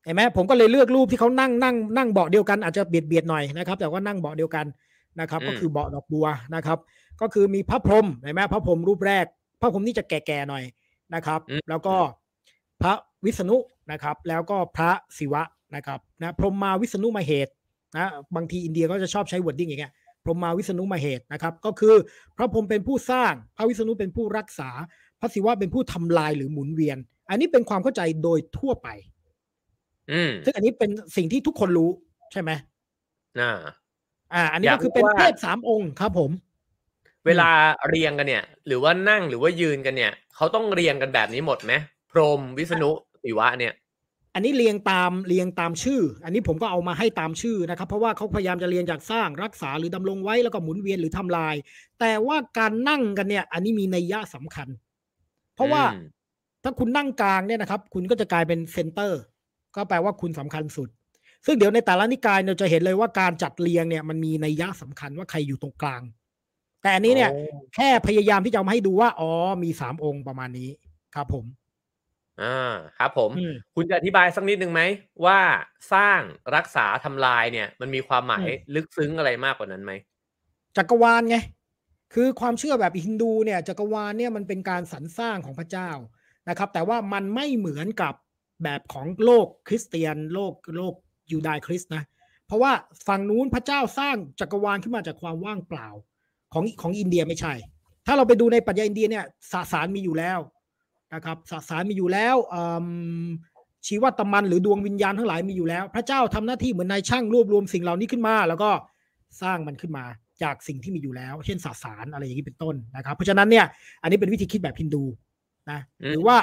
[0.05, 4.67] เห็นไหมผมก็เลยเลือกรูปที่เขานั่งนั่งนั่งเบาะเดียวกันอาจจะเบียดเบียดหน่อยนะครับ แต่ว่านั่งเบาะเดียวกัน
[5.21, 6.79] นะครับ ก็คือเบาะดอกบัวนะครับ
[7.21, 9.25] ก็คือมีพระพรหมเห็นไหมพระพรหมรูปแรก
[9.61, 10.65] พระพรหมนี่จะแก่ๆหน่อย
[11.15, 11.97] นะครับ แล้วก็
[12.83, 12.93] พระ
[13.25, 13.57] วิษณุ
[13.93, 15.43] นะครับ แล้วก็พระศิวะ
[15.77, 17.53] นะครับนะพรหมมาวิษณุมาเหตุ
[17.97, 19.93] นะบางทีอินเดียก็จะชอบใช้ wording อย่างเงี้ย
[20.25, 21.95] พรหมมาวิษณุมาเหตุนะครับ ก็คือ
[22.37, 24.71] พระพรหมเป็นผู้สร้าง พระวิษณุเป็นผู้รักษา
[25.21, 26.99] พระศิวะเป็นผู้ทำลายหรือหมุนเวียน
[27.31, 28.89] อันนี้เป็นความเข้าใจโดยทั่วไป
[30.13, 31.91] อืมซึ่งอันนี้เป็นสิ่งที่ทุกคนรู้
[32.33, 32.51] ใช่ไหม
[33.41, 33.59] อ่า
[34.35, 36.31] อ่า อันนี้อยากก็คือเป็นรู้ว่าเทพสามองค์ครับผม
[37.27, 37.51] เวลา
[37.89, 41.73] เรียงกันเนี่ย หรือว่านั่งหรือว่ายืนกันเนี่ยเขาต้องเรียงกันแบบนี้หมดไหม
[42.11, 42.91] พรหมวิษณุ
[43.23, 43.75] ศิวะเนี่ย
[44.35, 51.55] อันนี้เรียงตามเรียงตามชื่อ อันนี้ผมก็เอามาให้ตามชื่อนะครับ เพราะว่าเขาพยายามจะเรียงจากสร้างรักษาหรือดำรงไว้แล้วก็หมุนเวียนหรือทำลาย
[52.01, 54.69] แต่ว่าการนั่งกันเนี่ย อันนี้มีนัยยะสำคัญ
[55.59, 56.07] เพราะว่าอืม
[56.65, 59.21] ถ้าคุณนั่งกลางเนี่ยนะครับ คุณก็จะกลายเป็นเซนเตอร์
[59.77, 60.89] ก็แปลว่าคุณสำคัญสุด
[61.47, 66.03] ซึ่งเดี๋ยวในแต่ละนิกายเราจะเห็นเลยว่าการจัดเรียงเนี่ยมันมีนัยยะสำคัญว่าใครอยู่ตรงกลาง
[66.83, 67.43] แต่อันนี้เนี่ยโอ้
[67.75, 69.31] แค่พยายามที่จะเอามาให้ดูว่าอ๋อ
[69.65, 70.71] มีสามองค์ประมาณนี้
[71.15, 71.45] ครับผม
[72.43, 74.83] อ่าครับผมอืมคุณจะอธิบายสักนิดนึงไหม
[75.25, 75.39] ว่า
[75.93, 76.21] สร้าง
[76.57, 79.93] รักษาทำลายเนี่ย มันมีความหมายอืมลึกซึ้งอะไรมากกว่านั้นไหม
[80.77, 81.37] จักรวาลไง
[82.15, 85.91] คือความเชื่อแบบฮินดูเนี่ยจักรวาลเนี่ยมันเป็นการสรรสร้างของพระเจ้า
[86.49, 88.15] นะครับ แต่ว่ามันไม่เหมือนกับ
[88.63, 90.95] แบบของโลกคริสเตียนโลกโลก
[91.31, 92.03] ยูดายคริสต์นะ
[92.47, 92.73] เพราะว่า
[93.09, 95.89] ฝั่งนู้นพระเจ้าสร้างจักรวาลขึ้นมาจากความว่างเปล่า
[96.53, 97.55] ของของอินเดียไม่ใช่
[98.07, 100.39] ถ้าเราไปดูในปรัชญาอินเดียเนี่ยสสารมีอยู่แล้ว
[101.15, 102.37] นะครับสสารมีอยู่แล้ว
[103.87, 108.71] ชีวตมันหรือดวงวิญญาณทั้งหลายมีอยู่แล้ว พระเจ้าทำหน้าที่เหมือนนายช่างรวบรวมสิ่งเหล่านี้ขึ้นมา แล้วก็
[109.43, 110.05] สร้างมันขึ้นมา
[110.43, 113.67] จากสิ่งที่มีอยู่แล้ว เช่นสสารอะไรอย่างนี้เป็นต้นนะครับ เพราะฉะนั้นเนี่ย
[114.03, 115.05] อันนี้เป็นวิธีคิดแบบฮินดู
[115.71, 116.37] นะอืมหรือว่า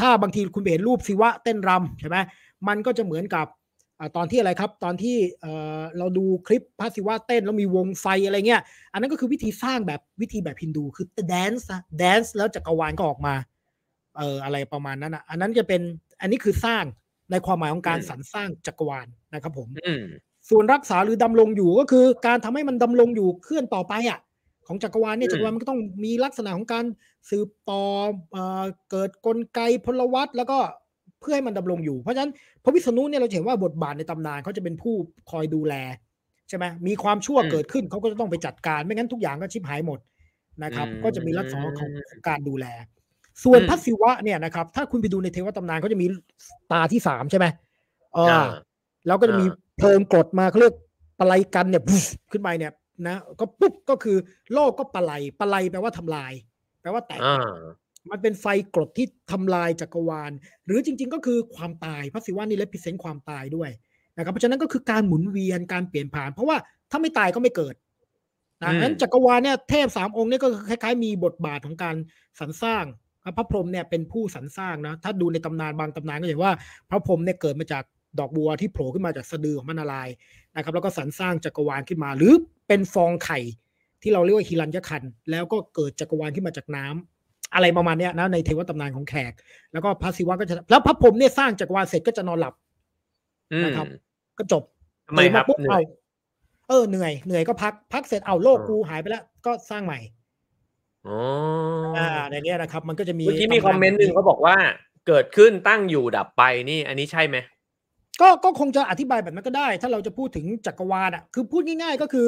[0.00, 2.16] ถ้าบางทีคุณไปเห็นรูปศิวะเต้นรำใช่ไหม
[2.68, 3.46] มันก็จะเหมือนกับ
[3.98, 8.62] อาตอนที่อะไรครับ ตอนที่เอ่อเราดูคลิปพระศิวะเต้นแล้วมีวงไฟอะไรเงี้ย
[8.92, 13.34] อันนั้นก็คือวิธีสร้างแบบวิธีแบบฮินดูคือ dance dance แล้วจักรวาลก็ออกมา
[14.16, 15.82] เอ่ออะไรประมาณนั้นอะ อันนั้นจะเป็น
[16.20, 16.84] อันนี้คือสร้าง
[17.30, 20.02] ในความหมายของการอืมสรรสร้างจักรวาลนะครับผมอืม
[20.52, 24.18] ส่วนรักษาหรือดำรงอยู่ก็คือการทำให้มันดำรงอยู่เคลื่อนต่อไปอะ
[24.66, 26.84] ของจักรวาลเนี่ยอืมจักรวาลมันก็ต้องมีลักษณะของการ
[27.30, 27.82] สืบต่อ
[28.32, 30.58] เอ่อเกิดกลไกพลวัตแล้วก็
[31.20, 32.32] เพื่อให้มันดำรงอยู่เพราะฉะนั้น
[32.64, 34.94] พระวิษณุเนี่ยเราจะเห็นว่าบทบาทในตำนานเขาจะเป็นผู้
[35.30, 35.74] คอยดูแล
[36.48, 39.98] ใช่ไหมมีความชั่วอืมเกิดขึ้นเขาก็จะต้องไปจัดการไม่งั้นทุกอย่างก็ชิบหายหมด
[40.64, 42.66] นะครับอืมก็จะมีลักษณะของของการดูแล
[43.44, 46.06] ส่วนอืมพระศิวะเนี่ยนะครับ ถ้าคุณไปดูในเทวตำนานเขาจะมี
[46.72, 47.46] ตาที่สามใช่ไหม
[48.14, 48.40] เอออ่า
[49.06, 50.74] แล้วก็จะมีอ่าเพลิงกรดมาเขาเรียก
[51.18, 52.72] ปะไลกันเนี่ยปุ๊บขึ้นไปเนี่ย
[53.08, 54.16] นะก็ปุ๊บก็คือ
[54.54, 56.32] โลกก็ปะไลปะไลแปลว่าทำลาย
[56.80, 57.48] แปลว่าแตกอ่า
[58.10, 60.32] มันเป็นไฟกรดที่ทำลายจักรวาล
[60.66, 63.70] หรือจริง ๆ ก็คือความตายพระศิวะนี่เลพิเซนความตายด้วย
[64.16, 66.56] นะครับเพราะฉะนั้นก็คือการหมุนเวียนการเปลี่ยนผ่าน เพราะว่า
[66.90, 67.74] ถ้าไม่ตายก็ไม่เกิด
[68.62, 71.96] นะอืมงั้นจักรวาลเนี่ยเทพสามองค์เนี่ยก็คล้ายๆ มีบทบาทของการ
[72.38, 72.84] สรรสร้าง
[73.36, 76.52] พระพรหมเนี่ยเป็นผู้สรรสร้างนะถ้าดูในตำนานบางตำนานก็จะเห็นว่า
[76.90, 77.84] พระพรหมเนี่ยเกิดมาจาก
[78.18, 80.14] ดอกบัวที่โผล่ขึ้นมาจากสะดือของพระนารายณ์
[80.56, 82.32] นะครับ แล้วก็สรรสร้างจักรวาลขึ้นมา หรือ
[82.68, 83.38] เป็นฟองไข่
[84.02, 89.32] ที่เราเรียกว่าฮิรัญยคัน แล้วก็เกิดจักรวาลขึ้นมาจากน้ำอะไรประมาณเนี้ยนะในเทวตำนานของแขก
[89.72, 92.54] แล้วก็พระศิวะก็จะแล้วพระพรหมเนี่ยสร้างจักรวาลเสร็จก็จะนอนหลับ
[93.52, 93.86] อืมนะครับ
[94.38, 94.62] ก็จบ
[95.08, 95.84] ทำไมครับตื่นปุ๊บเหนื่เอาอย
[96.68, 99.98] เออเหนื่อยเหนื่อยก็พักพักเสร็จเอาโลกอ่ากูหายไปแล้ว ก็สร้างใหม่
[101.06, 101.18] อ๋อ
[101.98, 104.56] อ่าในเนี้ยนะครับ มันก็จะมีเมื่อกี้มีตำาคอมเมนต์หนึ่งเขาบอกว่า
[105.06, 107.36] เกิดขึ้นตั้งอยู่ดับไปนี่ อันนี้ใช่ไหม
[108.20, 112.26] ก็ก็คงจะอธิบายแบบนั้นก็ได้ ถ้าเราจะพูดถึงจักรวาลอะคือพูดง่าย ๆ ก็คือ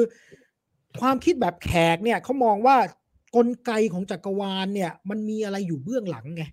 [1.01, 2.77] ความคิดแบบแขกเนี่ยเขามองว่า
[3.35, 6.43] กลไกของจักรวาลเนี่ย มันมีอะไรอยู่เบื้องหลังไง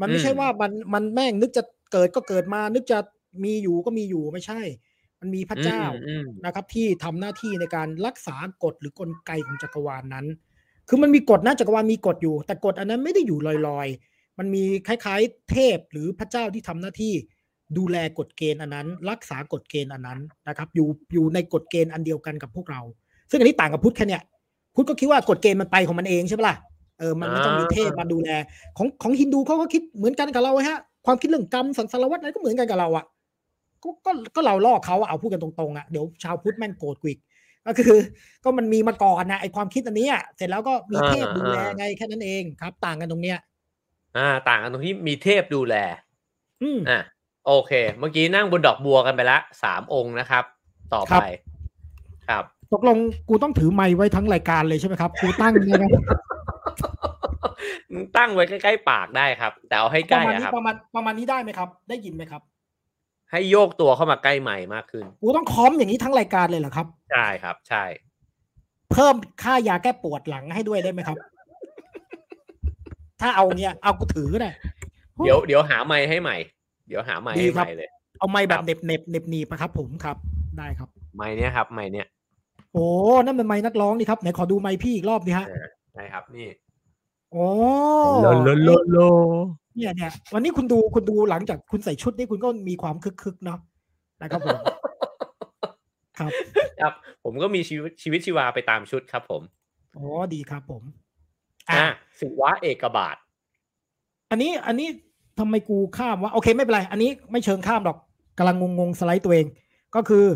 [0.00, 2.98] มันไม่ใช่อืมว่ามันมันแม่งนึกจะเกิดก็เกิดมา นึกจะ
[3.44, 4.60] มีอยู่ก็มีอยู่ไม่ใช่
[5.20, 10.26] มันมีพระเจ้าอืมอืมนะครับ ที่ทำหน้าที่ในการรักษากฎหรือกลไกของจักรวาลนั้น
[10.88, 17.14] คือมันมีกฎนะจักรวาลมีกฎอยู่ แต่กฎอันนั้นไม่ได้อยู่ลอยๆ มันมีคล้าย ๆ เทพหรือพระเจ้าที่ทำหน้าที่
[17.78, 22.80] ดูแลกฎเกณฑ์อันนั้น รักษากฎเกณฑ์อันนั้นนะครับ อยู่อยู่ในกฎเกณฑ์อันเดียวกันกับพวกเรา
[23.30, 24.22] ซึ่งอันนี้ต่างกับพุทธแค่เนี้ย
[24.74, 26.56] พุทธก็คิดว่ากฎเกณฑ์มันไปของมันเองใช่ปะล่ะ
[26.98, 28.30] เออมันไม่ต้องมีเทพมาดูแล
[28.76, 33.04] ของของฮินดูเขาก็คิดเหมือนกันกับเราฮะความคิดเรื่องกรรมสังสารวัฏอะไรก็เหมือนกันกับเราอะ
[33.82, 37.20] ก็ก็ก็เราลอกเขาอะเอาพูดกันตรงๆอะเดี๋ยวชาวพุทธแม่งโกรธกูอีก
[37.66, 37.98] ก็คือ
[38.44, 43.38] ก็มันมีมาก่อนนะไอความคิดอันเนี้ยเสร็จแล้วก็มีเทพดูแลไงแค่นั้นเองครับ ต่างกันตรงเนี้ย
[44.16, 45.74] อ่า ต่างกันตรงที่มีเทพดูแล
[46.62, 47.00] อืมอะ
[47.46, 50.44] โอเค เมื่อกี้นั่งบนดอกบัวกันไปละสามองค์นะครับ
[50.92, 51.28] ต่อครัไปบ
[52.28, 55.90] ครับ ตกลงกูต้องถือไม้ไว้ทั้งรายการเลยใช่ไหมครับ กูตั้งเนี่ยนะ
[58.16, 62.42] ตั้งไว้ใกล้ๆปากได้ครับ แต่เอาให้ปใกล้ระมาณอะนี้ครับประมาณประมาณนี้ได้ไหมครับ ได้ยินไหมครับ
[63.30, 67.84] ให้โยกตัวเข้ามาใกล้ใหม่มากขึ้น กูต้องค้อมอย่างนี้ทั้งรายการเลยเหรอครับ ใช่ครับ ใช่
[68.92, 71.16] เพิ่มค่ายาแก้ปวดหลังให้ด้วยได้ไหมครับ
[73.20, 74.50] ถ้าเอาเนี่ยเอากูถือก็ได้
[75.24, 76.36] เดี๋ยวเดี๋ยวหาไม้ให้ใหม่
[76.86, 80.16] เดี๋ยวหาไม้ดีให้คใหรับม่เลย เอาไม้แบครับบเหน็บเหน็บเหน็บหนีบนะครับ ผมครับ
[80.58, 82.06] ได้ครับ ไม้เนี้ยครับไม้เนี้ย
[82.72, 82.86] โอ้
[83.24, 85.46] นั่นเป็นไม้นักร้องนี่ครับไหนขอดูไม้พี่อีกรอบดิฮะ
[85.94, 86.48] ใช่ครับนี่
[87.32, 87.46] โอ้
[88.22, 88.98] โลโลโลโล
[89.76, 93.58] เนี่ยเนี่ยวันนี้คุณดูคุณดูหลังจากคุณใส่ชุดนี่คุณก็มีความคึกคึกๆเนาะ
[94.22, 94.58] นะครับผม
[96.18, 96.32] ครับ
[96.80, 96.92] ครับ
[97.24, 99.42] ผมก็มีชีวิตชีวิตชีวาไปตามชุดครับ ผม
[99.94, 100.82] โอ้ดีครับผม
[101.70, 101.86] อะอะ
[102.18, 103.16] ศิวะเอกบาท
[104.30, 104.88] อันนี้อันนี้
[105.38, 107.98] ทำไมกูข้ามวะโอเคไม่เป็นไร อันนี้ไม่เชิงข้ามหรอก
[108.38, 109.46] กำลังงงๆสไลด์ตัวเอง
[109.94, 110.26] ก็คือ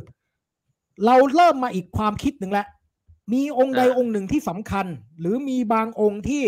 [1.07, 2.67] เราเริ่มมาอีกความคิดหนึ่งแล้ว
[3.33, 4.87] มีองค์ใดอ่าองค์หนึ่งที่สำคัญ
[5.21, 6.45] หรือมีบางองค์ที่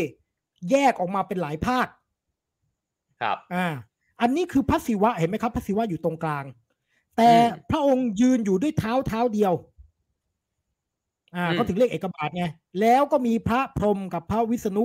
[0.71, 1.87] แยกออกมาเป็นหลายภาค
[3.21, 3.67] ครับ อ่า
[4.21, 6.45] อันนี้คือพระศิวะเห็นไหมครับพระศิวะอยู่ตรงกลาง
[7.17, 9.53] แต่อืมพระองค์ยืนอยู่ด้วยเท้าเท้าเดียว
[11.37, 12.45] อ่าอืมก็ถึงเรียกเอกบาทไง
[12.81, 14.85] แล้วก็มีพระพรหมกับพระวิษณุ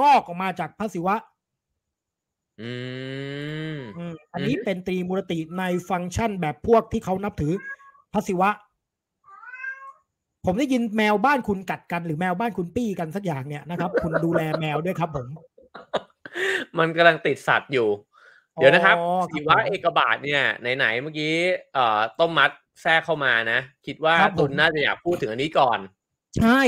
[0.00, 1.14] งอกออกมาจากพระศิวะ
[2.60, 2.72] อื
[3.74, 7.52] มอืมอันนี้อือฮึเป็นตรีมูรติในฟังก์ชันแบบพวกที่เขานับถือ
[8.12, 8.50] พระศิวะ
[10.46, 15.28] ผมได้ยินแมวบ้านคุณกัดกันหรือแมวบ้านคุณปี้กันสักอย่างเนี่ยนะครับ คุณดูแลแมวด้วยครับผม
[16.78, 17.88] มันกำลังติดสัตว์อยู่
[18.54, 20.42] เดี๋ยวนะครับอ๋อสีวะผมเอกบาทเนี่ย
[20.76, 21.32] ไหนๆเมื่อกี้
[21.74, 22.50] เอ่อต้มมัด
[22.82, 25.78] แทรกเข้ามานะ คิดว่าครับผมตุนน่าจะอยากพูดถึงอันนี้ก่อน
[26.38, 26.60] ใช่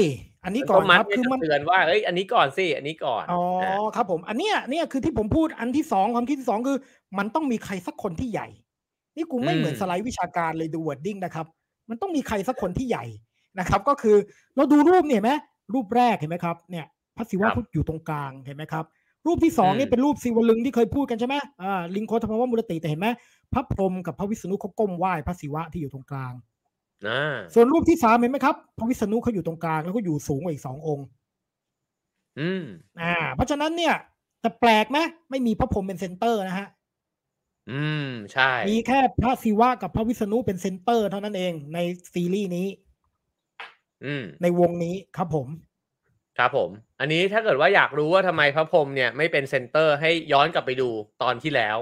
[0.45, 6.79] อันนี้ก่อนมัครับคืคืออมัมันนเตือนว่าเอ้ยอันนี้ก่อนสิอันนี้ก่อนอ๋อนะครับผมอันเนี้ยเนี่ยคือที่ผมพูดอันที่สองความคิดที่สองคือ
[7.19, 8.49] มันต้องมีใครสักคนที่ใหญ่
[9.17, 11.47] นี่กูไม่เหมือนสไลด์วิชาการเลยดู wording นะครับ
[11.91, 13.05] มันต้องมีใครสักคนที่ใหญ่
[13.59, 14.17] นะครับ ก็คือ
[14.57, 15.33] เราดูรูปเนี่ยเห็นไหม
[15.75, 18.85] รูปแรกเห็นไหมครับเนี่ยพระศิวะผุดอยู่ตรงกลางเห็นไหมครับ
[19.27, 23.09] รูปที่สองนี่เป็นรูปศิวลึงค์ที่เคยพูดกันใช่ไหมอ่าลิงโคธรรมวมุรติแต่เห็นไหม
[23.53, 26.54] พระพรหมกับพระวิษณุเขาก้มไหว้พระศิวะที่อยู่ตรงกลางอ่า
[27.55, 31.07] ส่วนรูปที่สามเห็นไหมครับพระวิษณุเขาอยู่ตรงกลางแล้วก็อยู่สูงกว่าอีกสององค์
[32.41, 32.65] อืม
[33.01, 33.95] อ่า เพราะฉะนั้นเนี่ย
[34.41, 34.99] แต่แปลกไหม
[35.31, 36.69] ไม่มีพระพรหมเป็น center นะฮะ
[37.71, 41.79] อืม ใช่ มีแค่พระศิวะกับพระวิษณุเป็น center เท่านั้นเองใน
[42.13, 42.67] ซีรีส์นี้
[44.05, 45.47] อืม ในวงนี้ครับผม
[46.39, 50.89] ครับผม อันนี้ถ้าเกิดว่าอยากรู้ว่าทำไมพระพรหมเนี่ยไม่เป็น center ให้ย้อนกลับไปดู
[51.23, 51.77] ตอนที่แล้ว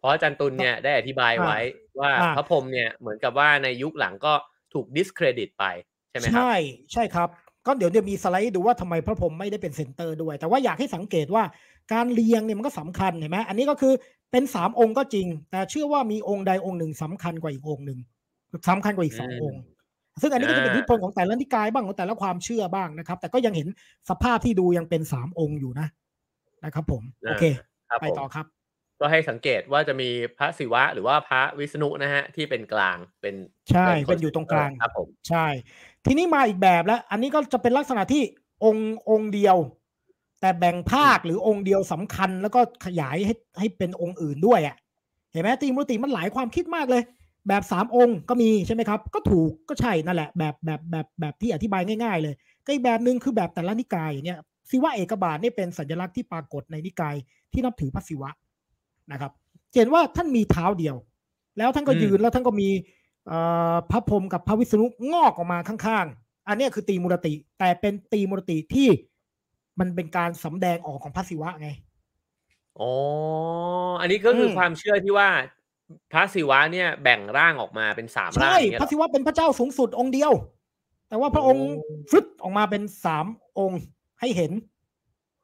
[0.00, 1.58] เพราะอาจารย์ตุลเนี่ยได้อธิบายไว้
[2.00, 4.32] ว่าอ่าพระพรหมเนี่ยเหมือนกับว่าในยุคหลังก็
[4.74, 5.64] ถูก discredit ไป
[6.10, 6.54] ใช่ไหมครับ ใช่
[6.92, 7.28] ใช่ครับ
[7.66, 11.42] ก็เดี๋ยวจะมีสไลด์ดูว่าทำไมพระพรหมไม่ได้เป็นเซนเตอร์ด้วย แต่ว่าอยากให้สังเกตว่า
[11.92, 13.92] การเรียงเนี่ยมันก็สำคัญเห็นไหมอันนี้ก็คือ
[14.32, 17.98] เป็นสามองค์ก็จริง แต่เชื่อว่ามีองค์ใดองค์หนึ่งสำคัญกว่าอีกองค์หนึ่ง
[18.68, 19.62] สำคัญกว่าอีกสองอืมองค์
[20.20, 23.68] ซึ่งอันนี้ก็จะเป็นอ่าอิทธิพลของแต่ละนิกายบ้างของแต่ละความเชื่อบ้างนะครับ แต่ก็ยังเห็น
[24.10, 25.86] สภาพที่ดูยังเป็นสามองค์อยู่นะ
[26.64, 27.44] นะครับ ผม โอเค
[27.90, 28.46] ครับไปผมต่อครับ
[29.00, 30.08] ก็ให้สังเกตว่าจะมี
[30.38, 33.34] พระศิวะ หรือว่าพระวิษณุนะฮะที่เป็นกลางเป็น
[33.70, 35.46] ใช่คเป็นอยู่ตรงกลางครับผมใช่
[36.06, 38.22] ทีนี้มาอีกแบบแล้ว อันนี้ก็จะเป็นลักษณะที่
[38.64, 39.56] องค์องค์เดียว
[40.40, 44.76] แต่แบ่งภาคหรือองค์เดียวสำคัญ แล้วก็ขยายให้ให้เป็นองค์อื่นด้วยอะ
[45.32, 47.02] เห็นไหมตีมุติมันหลายความคิดมากเลย
[47.48, 52.34] แบบสามองค์ก็มีใช่ไหมครับ ก็ถูกก็ใช่นั่นแหละแบบแบบแบบแบบที่อธิบายง่าย ๆ เลย
[52.64, 57.14] ก็อีกแบบหนึ่งคือแบบแต่ละนิกายอย่างเงี้ยศิวะเอกบาทนี่เป็นสัญลักษณ์ที่ปรากฏในนิกาย
[57.52, 58.30] ที่นับถือพระศิวะ
[59.12, 59.32] นะครับ
[59.74, 60.96] เห็นว่าท่านมีเท้าเดียว
[61.58, 62.68] แล้วท่านก็ยืนแล้วท่านก็มี
[63.28, 63.38] เอ่
[63.72, 68.88] อพระพรหมกับพระวิษณุงอกออกมาข้างๆ อันเนี้ยคือตีมุรติ แต่เป็นตีมุรติที่
[69.80, 71.68] มันเป็นการสำแดงออกของพระศิวะไง
[72.80, 72.90] อ๋อ
[74.00, 75.28] อันนี้ก็คืออมความเชื่อที่ว่า
[76.12, 80.32] พระศิวะเนี่ยแบ่งร่างออกมาเป็นสามร่างใช่อย่างเงี้ยพเหรระอศิวะเป็นพระเจ้าสูงสุดองค์เดียว
[81.08, 83.26] แต่ว่าพระองค์โอ้ฟึดออกมาเป็นสาม
[83.58, 83.80] องค์
[84.20, 84.52] ให้เห็น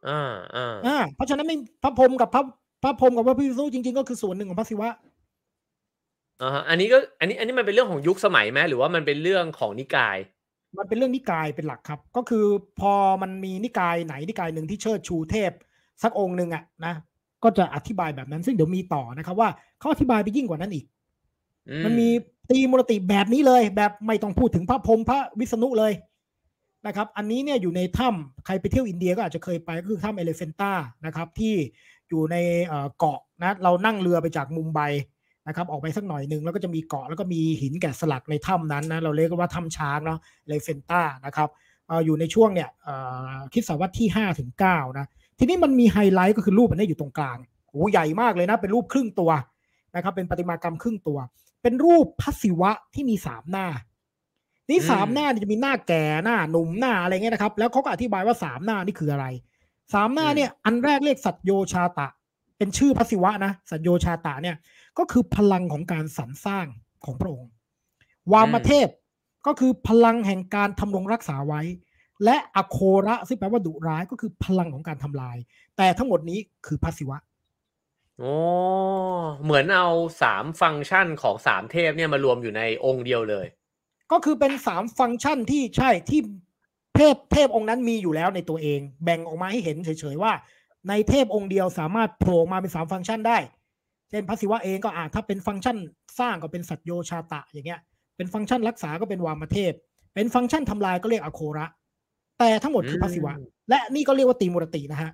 [0.08, 2.46] อ่าอ่าอ่าเพราะฉะนั้นไม่พระพรหมกับพระพ
[2.86, 4.90] ระพรหมกับพระพิษณุจริง ๆ ก็คือส่วนหนึ่งของพระศิวะ
[6.42, 10.16] อ่าฮะอันนี้ก็อันนี้อันนี้มันเป็นเรื่องของยุคสมัยไหมหรือว่ามันเป็นเรื่องของนิกาย
[10.78, 12.46] มันเป็นเรื่องนิกายเป็นหลักครับ ก็คือ
[12.80, 15.52] พอมันมีนิกายไหนนิกายหนึ่งที่เชิดชูเทพ
[16.02, 16.94] สักองค์หนึ่งอะนะ
[17.42, 20.84] ก็จะอธิบายแบบนั้นซึ่งเดี๋ยวมีต่อนะครับว่าเขาอธิบายไปยิ่งกว่านั้นอีก
[21.70, 22.08] อืมันมี
[22.50, 25.92] ตีมุรติแบบนี้เลย แบบไม่ต้องพูดถึงพระพรหมพระวิษณุเลย
[26.86, 30.72] นะครับ อันนี้เนี่ยอยู่ในถ้ำใครไปเที่ยวอินเดียก็อาจจะเคยไปก็คือถ้ำเอเลเฟนตา
[31.06, 31.54] นะครับ ที่
[32.08, 32.36] อยู่ใน
[32.98, 34.80] เกาะนะเรานั่งเรือไปจากมุมไบ
[35.48, 40.18] นะครับออกไปสักหน่อยหนึ่งแล้วก็จะมีเกาะแล้วก็มีหินแกะสลักในถ้ำนั้นนะเราเรียกว่าถ้ำช้างเนาะเอ
[40.48, 41.48] เลเฟนต้านะครับ
[41.90, 42.68] ออยู่ในช่วงเนี่ย
[43.52, 45.06] คริสต์ศตวรรษที่ห้าถึงเก้านะ
[45.38, 47.38] ทีนี้มันมีไฮไลท์ก็คือรูปอันนี้อยู่ตรงกลาง
[47.70, 49.30] โอ้ใหญ่มากเลยนะเป็นรูปครึ่งตัว
[49.94, 51.18] นะครับเป็นประติมากรรมครึ่งตัว
[51.62, 53.66] เป็นรูปพระศิวะที่มีสามหน้า
[54.70, 59.26] นี่สามหน้านี่จะมีหน้าแก่หน้าหนุ่มหน้าอะไรเงี้ยนะครับ แล้วเขาก็อธิบายว่าสามหน้านี่คืออะไร
[59.92, 62.08] สามหน้าเนี่ยอันแรกเรียกสัตโยชาตะ
[62.58, 64.56] เป็นชื่อพระศิวะนะสัตโยชาตะเนี่ย
[64.98, 66.66] ก็คือพลังของการสรรสร้าง
[67.04, 67.50] ของพระองค์
[68.32, 68.88] วามเทพ
[69.46, 71.62] ก็คือพลังแห่งการทำรงรักษาไว้
[72.24, 75.36] และอโคระซึ่งแปลว่าดุร้ายก็คือพลังของการทำลาย
[75.76, 77.18] แต่ทั้งหมดนี้คือพระศิวะ
[78.18, 78.34] โอ้
[79.44, 79.88] เหมือนเอา
[80.22, 83.46] สามฟังก์ชันของสามเทพเนี่ยมารวมอยู่ในองค์เดียวเลย
[84.12, 86.20] ก็คือเป็นสามฟังก์ชันที่ใช่ที่
[86.96, 90.32] เทพเทพองค์นั้นมีอยู่แล้วในตัวเอง แบ่งออกมาให้เห็นเฉยๆว่า
[90.88, 93.38] ในเทพองค์เดียวสามารถโผล่มาเป็นสามฟังก์ชันได้
[94.10, 95.76] เช่นพระศิวะเองก็อ่าถ้าเป็นฟังก์ชัน
[96.18, 97.80] สร้างก็เป็นสัตโยชาตะอย่างเงี้ย
[98.16, 99.72] เป็นฟังก์ชันรักษาก็เป็นวามเทพ
[100.14, 101.66] เป็นฟังก์ชันทำลายก็เรียกอโคระ
[102.38, 105.10] แต่ทั้งหมดคือพระศิวะอืมและนี่ก็เรียกว่าตีมุรตินะฮะ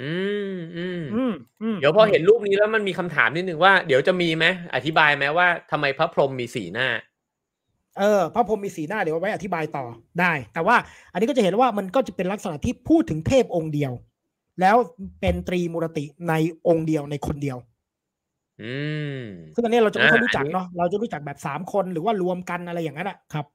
[0.00, 0.12] อื
[0.54, 6.88] มอืมอืมอืมเดี๋ยวพอเห็นรูปนี้แล้วมันมีคำถามนิดนึงว่าเดี๋ยวจะมีไหมอธิบายไหมว่าทำไมพระพรหมมีสีหน้า
[7.98, 9.84] เออพระพรหมมีสีหน้าเดี๋ยวเอาไว้อธิบายต่อ
[10.20, 10.76] ได้ แต่ว่า
[11.12, 13.92] อันนี้ก็จะเห็นว่ามันก็จะเป็นลักษณะที่พูดถึงเทพองค์เดียว
[14.60, 14.76] แล้ว
[15.20, 16.34] เป็นตรีมุรติใน
[16.68, 17.56] องค์เดียวในคนเดียว
[18.62, 18.74] อื
[19.18, 19.20] ม
[19.54, 23.46] ซึ่งอันนี้เราจะไม่ค่อยอ่ารู้จักอันนี้เนาะเราจะรู้จักแบบสามคนหรือว่ารวมกันอะไรอย่างนั้นอะครับ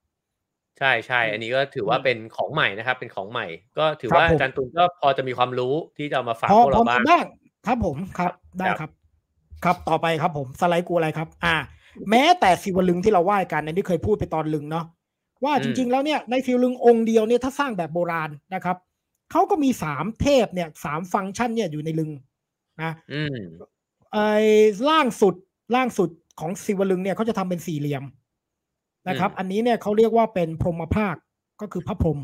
[0.80, 3.46] ใช่ใช่อืมอันนี้ก็ถือว่าเป็นของใหม่นะครับ เป็นของใหม่
[3.78, 7.26] ก็ถือครับว่าผมอาจารย์ตุลก็พอจะมีความรู้ที่จะเอามาฝากพอพวกพอเรามีบ้างบ้าง
[7.68, 8.92] ครับผมครับได้ครับครับ
[9.66, 11.56] ครับต่อไปครับผมสไลด์กูอะไรครับ อ่า
[12.10, 14.86] แม้แต่ศิวลึงที่เราไหว้กันในที่เคยพูดไปตอนลึงเนาะ
[15.44, 18.78] ว่าจริง ๆ แล้วเนี่ยในศิวลึงองค์เดียวเนี่ยถ้าสร้างแบบโบราณนะครับ
[19.32, 22.12] เขาก็มีสามเทพเนี่ยสามฟังก์ชันเนี่ยอยู่ในลึง
[22.84, 23.38] นะอืม
[24.14, 24.30] ไอ้
[24.90, 25.36] ล่างสุด
[25.76, 28.04] ล่างสุดของศิวลึงเนี่ยเขาจะทำเป็นสี่เหลี่ยม
[29.10, 31.16] นะครับอืมอันนี้เนี่ยเขาเรียกว่าเป็นพรหมภาค
[31.62, 32.20] ก็คือพระพรหม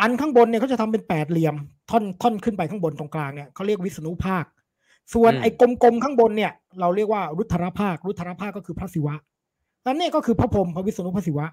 [0.00, 1.54] อันข้างบนเนี่ยเขาจะทำเป็นแปดเหลี่ยม
[1.90, 4.44] ท่อนท่อนขึ้นไปข้างบนตรงกลางเนี่ยเขาเรียกวิษณุภาค
[5.14, 9.14] ส่วนอืมไอ้กลมๆข้างบนเนี่ย เราเรียกว่ารุทรภาครุทรภาคก็คือพระศิวะ
[9.86, 11.46] นั่นเนี่ยก็คือพระพรหมพระวิษณุพระศิวะ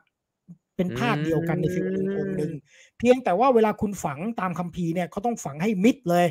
[0.75, 2.51] เป็นภาคเดียวกันในศิวลึงองค์หนึ่ง
[2.97, 6.25] เพียงแต่ว่าเวลาคุณฝังตามคัมภีร์เนี่ยเขาต้องฝังให้มิดเลย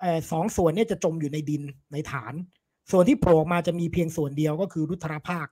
[0.00, 2.32] เออสองส่วนเนี่ยจะจมอยู่ในดินในฐาน
[2.90, 5.46] ส่วนที่โผล่ออกมาจะมีเพียงส่วนเดียวก็คือรุทรภาค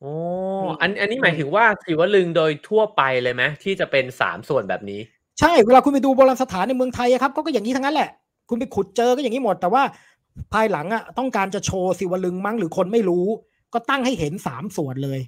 [0.00, 0.12] โอ้
[0.60, 5.00] อืมอันอันนี้หมายถึงว่าศิวลึงโดยทั่วไปเลยไหมที่จะเป็นสามส่วนแบบนี้
[5.40, 8.10] ใช่เวลาคุณไปดูโบราณสถานในเมืองไทยอะครับก็ก็อย่างนี้ทั้งนั้นแหละ
[8.48, 9.82] คุณไปขุดเจอก็อย่างนี้หมด แต่ว่า
[10.52, 13.24] ภายหลังอะต้องการจะโชว์ศิวลึงมั้งหรือคนไม่รู้
[13.72, 15.20] ก็ตั้งให้เห็นสามส่วนเลย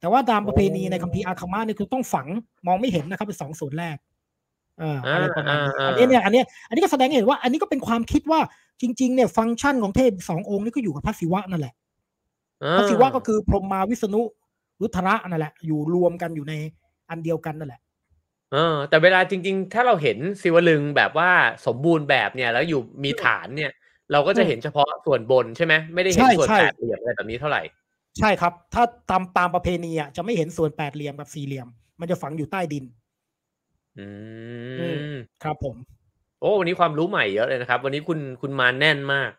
[0.00, 2.26] แต่ว่าตามประเพณีในคัมภีร์อาคามาเนี่ยคือต้องฝัง
[2.66, 3.96] มองไม่เห็นนะครับเป็นสองส่วนแรก
[4.78, 8.40] เอ่าอะไรประมาณนี้อ่าอัอ่านนี้เนี่ยอันเนี้ยอันนี้ก็แสดงให้เห็นว่าอันนี้ก็เป็นความคิดว่า
[8.80, 11.74] จริง ๆ เนี่ย ฟังก์ชันของเทพสององค์นี่ก็อยู่กับพระศิวะนั่นแหละ
[12.76, 14.22] พระศิวะก็คือพรหมมาวิษณุ
[14.80, 16.54] รุทระนั่นแหละ อยู่รวมกันอยู่ใน
[17.10, 17.80] อันเดียวกันนั่นแหละ
[18.52, 21.30] เออ แต่เวลาจริง ๆ ถ้าเราเห็นศิวลึงแบบว่า
[21.66, 23.72] สมบูรณ์แบบเนี่ย แล้วอยู่มีฐานเนี่ย
[24.12, 27.62] เราก็จะเห็นเฉพาะส่วนบนใช่ไหมไม่ได้เห็นใช่ส่วนใช่แปดเหลี่ยมอะไรแบบนี้เท่าไหร่
[28.18, 31.68] ใช่ครับ ถ้าตามตามประเพณีอะจะไม่เห็นส่วนแปดเหลี่ยมกับสี่เหลี่ยม
[32.00, 32.84] มันจะฝังอยู่ใต้ดิน
[33.98, 34.06] อื
[34.78, 35.76] อืมครับผม
[36.40, 39.30] โอ้วันนี้ความรู้ใหม่เยอะเลยนะครับ วันนี้คุณคุณมาแน่นมาก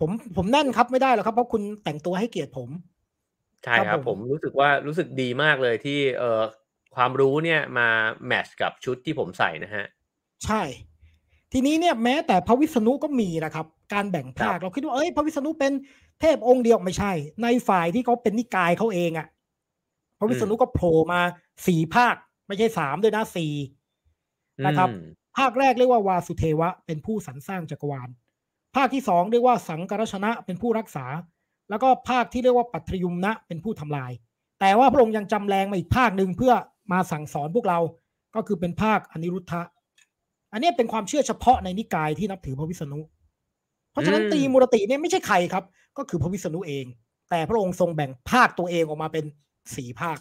[0.00, 2.68] ผมผมแน่นครับไม่ได้หรอกครับเพราะคุณแต่งตัวให้เกียรติผม
[3.64, 6.42] ใช่คครัรับบผมผมรู้สึกว่ารู้สึกดีมากเลยที่เอ่อ
[6.96, 7.88] ความรู้เนี่ยมา
[8.26, 9.84] แมทช์กับชุดที่ผมใส่นะฮะ
[10.44, 10.62] ใช่
[11.52, 15.72] ทีนี้เนี่ยแม้แต่พระวิษณุก็มีนะครับ การแบ่งภาคครับเราคิดว่าเอ้ยพระวิษณุเป็น
[16.20, 19.26] เทพองค์เดียวไม่ใช่ ในฝ่ายที่เขาเป็นนิกายเขาเองอะ่ะ
[20.18, 21.20] พระวิษณุก็โผล่มา
[21.66, 22.14] สี่ภาค
[22.46, 23.52] ไม่ใช่สามด้วยนะสี่
[24.66, 25.06] นะครับอืม
[25.38, 28.08] ภาคแรกเรียกว่าวาสุเทวะ เป็นผู้สรรสร้างจักรวาล
[28.76, 31.06] ภาคที่สองเรียกว่าสังกรชนะเป็นผู้รักษา
[31.70, 34.12] แล้วก็ภาคที่เรียกว่าปัทยุมนะเป็นผู้ทำลาย
[34.60, 36.52] แต่ว่าพระองค์ยังจำแรงมาอีกภาคหนึ่งเพื่อ
[36.92, 37.78] มาสั่งสอนพวกเรา
[38.34, 39.62] ก็คือเป็นภาคอนิรุทธะ
[40.52, 43.00] อันนี้เป็นความเชื่อเฉพาะในนิกายที่นับถือพระวิษณุ
[43.92, 45.64] เพราะฉะนั้นอืมตรีมูรติเนี่ยไม่ใช่ใครครับ
[45.98, 46.84] ก็คือพระวิษณุเอง
[47.30, 49.24] แต่พระองค์ทรงแบ่งภาคตัวเองออกมาเป็น
[49.76, 50.18] สี่ภาค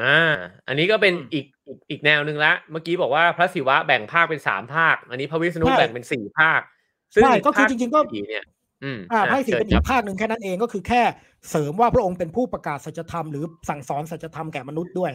[0.00, 0.32] อ่า
[0.68, 6.60] อันนี้ก็เป็นอืมอีกอีกอีกแนวหนึ่งละ เมื่อกี้บอกว่าพระศิวะแบ่งภาคเป็นสามภาค อันนี้พระวิษณุใช่แบ่งเป็นสี่ภาค
[7.14, 8.44] ซึ่งใช่ก็คือภาจริงๆก็สี่เนี่ย
[8.84, 11.02] อืมอ่าอะภาคสี่ชิญเป็นอีครักบภาคหนึ่งแค่นั้นเองก็คือแค่
[11.50, 15.12] เสริมว่าพระองค์เป็นผู้ประกาศสัจธรรมหรือสั่งสอนสัจธรรมแก่มนุษย์ด้วย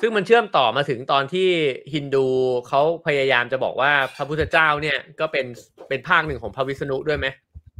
[0.00, 1.48] ซึ่งมันเชื่อมต่อมาถึงตอนที่
[1.94, 2.26] ฮินดู
[2.68, 5.46] เขาพยายามจะบอกว่าพระพุทธเจ้าเนี่ยก็เป็น
[5.88, 7.26] เป็นภาคหนึ่งของพระวิษณุด้วยไหม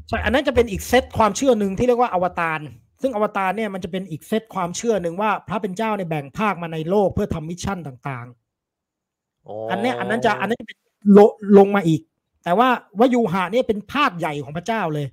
[0.08, 2.60] ใช่อันนั้นจะเป็นอีกเซตความเชื่อหนึ่งที่เรียกว่าอวตาร
[3.02, 10.78] ซึ่งอวตารเนี่ยมันจะเป็นอีกเซตความเชื่อหนึ่งว่าพระเป็นเจ้าในยแบ่งภาคมาในโลกเพื่อทำ mission ต่างๆอันนี้อันนั้นจะอันนั้นจะเป็น
[11.18, 11.20] ล
[11.58, 12.00] ลงมาอีก
[12.44, 12.68] แต่ว่า
[13.00, 15.06] วยูหะเนี่ยเป็นภาคใหญ่ของพระเจ้าเลย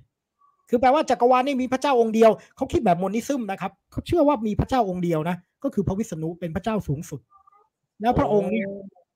[0.68, 7.20] คือแปลว่าจักรวาลนี่มีพระเจ้าองค์เดียวเขาคิดแบบ monism นะครับเขาเชื่อว่ามีพระเจ้าองค์เดียวนะ ก็คือพระวิษณุเป็นพระเจ้าสูงสุด
[8.00, 8.66] แล้วพระองค์เนี่ย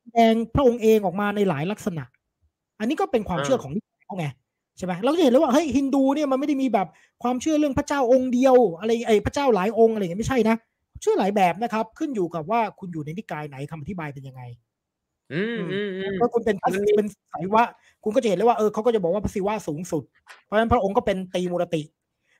[0.02, 2.04] แสดงพระองค์เองออกมาในหลายลักษณะ
[2.78, 4.26] อันนี้ก็เป็นความเชื่อของนิกายเขาไง
[4.78, 6.88] ใช่ไหมเราก็จะเห็นเลยว่าเฮ้ยฮินดูเนี่ยมันไม่ได้มีแบบ
[7.22, 10.56] ความเชื่อเรื่องพระเจ้าองค์เดียว อะไรไอ้พระเจ้าหลายองค์อะไรอย่างเงี้ยไม่ใช่นะ
[11.00, 14.42] เชื่อหลายแบบนะครับ ขึ้นอยู่กับว่าคุณอยู่ในนิกายไหนคำอธิบายเป็นยังไง
[15.32, 17.64] อืมอืมอืมก็คุณเป็นพระมันมีเป็นสายวะ
[18.04, 20.02] คุณก็จะเห็นเลยว่าเออเขาก็จะบอกว่าพระศิวะสูงสุด
[20.44, 21.82] เพราะฉะนั้นพระองค์ก็เป็นตรีมูรติ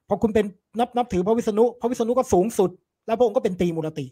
[0.09, 0.45] พอคุณเป็น
[0.79, 2.71] นับนับถือพระวิษณุ พระวิษณุก็สูงสุด
[3.07, 4.07] แล้วพระองค์ก็เป็นตรีมูรติ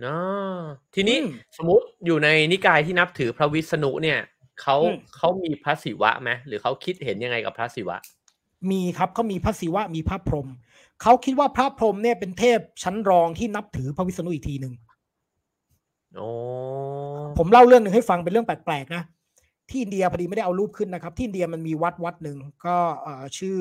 [0.00, 0.60] เนาะ
[0.94, 4.18] ทีนี้อืมสมมติอยู่ในนิกายที่นับถือพระวิษณุเนี่ย
[4.62, 7.96] เขาอืมเขามีพระศิวะไหมหรือเขาคิดเห็นยังไงกับพระศิวะ
[8.70, 10.48] มีครับเขามีพระศิวะมีพระพรหม
[11.02, 14.74] เขาคิดว่าพระพรหมเนี่ยเป็นเทพชั้นรองที่นับถือพระวิษณุอีกทีหนึ่ง
[16.16, 16.28] โอ้
[17.38, 19.02] ผมเล่าเรื่องหนึ่งให้ฟังเป็นเรื่องแปลกๆนะ
[19.68, 23.58] ที่อินเดียพอดีไม่ได้เอารูปขึ้นนะครับ ที่อินเดียมันมีวัดวัดหนึ่งก็เอ่อชื่อ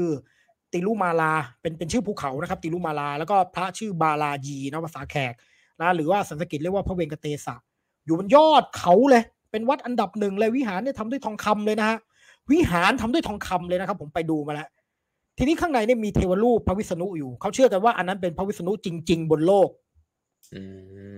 [0.75, 5.33] ติลุมาลา เป็นเป็นชื่อภูเขานะครับ ติลุมาลา แล้วก็พระชื่อบาลาจีนะภาษาแขก
[5.81, 7.55] นะหรือว่าสันสกฤตเรียกว่าพระเวงกเตสะ
[8.05, 11.97] อยู่บนยอดเขาเลย เป็นวัดอันดับหนึ่งเลยวิหารเนี่ยทำด้วยทองคำเลยนะฮะ
[12.51, 14.67] วิหารทำด้วยทองคำเลยนะครับ ผมไปดูมาแล้ว
[15.37, 19.69] ทีนี้ข้างในเนี่ยมีเทวรูปพระวิษณุอยู่เขาเชื่อกันว่าอันนั้นเป็นพระวิษณุจริง ๆ บนโลก
[20.53, 20.61] อื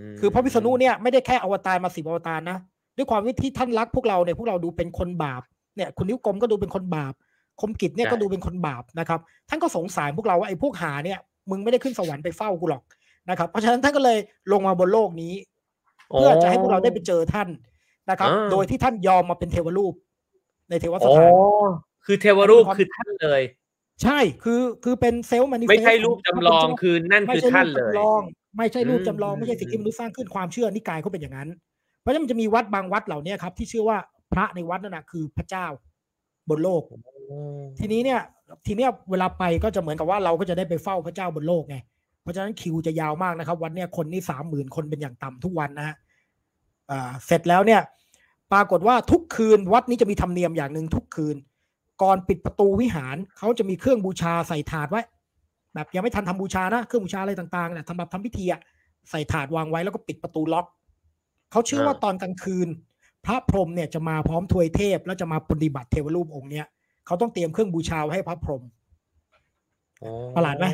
[0.08, 2.58] มคือพระวิษณุเนี่ยไม่ได้แค่อวตารมาสิบอวตารนะ
[2.98, 5.42] ด้วยความที่ท่านรักพวกเราเนี่ยพวกเราดูเป็นคนบาป
[5.76, 7.14] เนี่ยคุณนิ้วกลมก็ดูเป็นคนบาป
[7.62, 12.84] คมกิจเนี่ยก็ดูเป็นคนบาปนะครับ ท่านก็สงสารพวกเราว่าไอ้พวกหาเนี่ยมึงไม่ได้ขึ้นสวรรค์ไปเฝ้ากูหรอก
[13.30, 14.18] นะครับ เพราะฉะนั้นท่านก็เลย
[14.52, 15.34] ลงมาบนโลกนี้
[16.14, 17.48] เพื่อจะให้พวกเราได้ไปเจอท่าน
[18.10, 19.94] นะครับ โดยที่ท่านยอมมาเป็นเทวรูป
[20.70, 21.32] ในเทวสโอ้ถาน
[22.06, 23.42] คือเทวรูปคือท่านเลย
[24.04, 28.22] ใช่คือคือเป็นเซลล์มันไม่ใช่รูปจำลองคือนั่นไม่คือใช่ท่ารูนปเลยจำลอง
[28.58, 31.50] ไม่ใช่รูปอืมจำลองไม่ใช่สิ่งที่มนุษย์สร้างขึ้นความเชื่อนิกายเขาเป็นอย่างนั้น
[32.02, 33.98] เพราะฉะนั้นมันจะมีวัดบางวัดเหล่านี้ครับที่เชื่อว่า
[34.34, 35.66] พระในวัดนั่นนะคือพระเจ้า
[36.50, 36.82] บนโลก
[37.80, 38.22] ทีนี้เนี่ย
[38.68, 41.78] ทีเนี้ยเวลาไปก็จะเหมือนกับว่าเราก็จะได้ไปเฝ้าพระเจ้าบนโลกไง
[42.22, 45.96] เพราะฉะนั้นคิวจะยาวมากนะครับ วันเนี้ยคนนี่สามหมื่นคนเป็นอย่างต่ำทุกวันนะฮะ
[47.26, 47.82] เสร็จแล้วเนี่ย
[48.54, 51.36] ปรากฏว่าทุกคืนวัดนี้จะมีธรรมเนียมอย่างหนึ่งทุกคืน
[52.02, 55.02] ก่อนปิดประตูวิหารเขาจะมีเครื่องบูชาใส่ถาดไว้
[55.74, 58.62] แบบยังไม่ทันทำบูชานะเครื่องบูชาอะไรต่างๆเนี่ยทำแบบทำพิธีอะ
[59.10, 60.66] ใส่ถาดวางไว้แล้วก็ปิดประตูล็อก
[61.52, 62.68] เขาเชื่อว่าตอนกลางคืน
[63.26, 66.66] พระพรหมเนี่ยจะมาพร้อมทวยเทพ แล้วจะมาปฏิบัติเทวรูปองค์เนี้ย
[67.06, 68.64] เขาต้องเตรียมเครื่องบูชาไว้ให้พระพรหม
[70.36, 70.66] ประหลาดไหม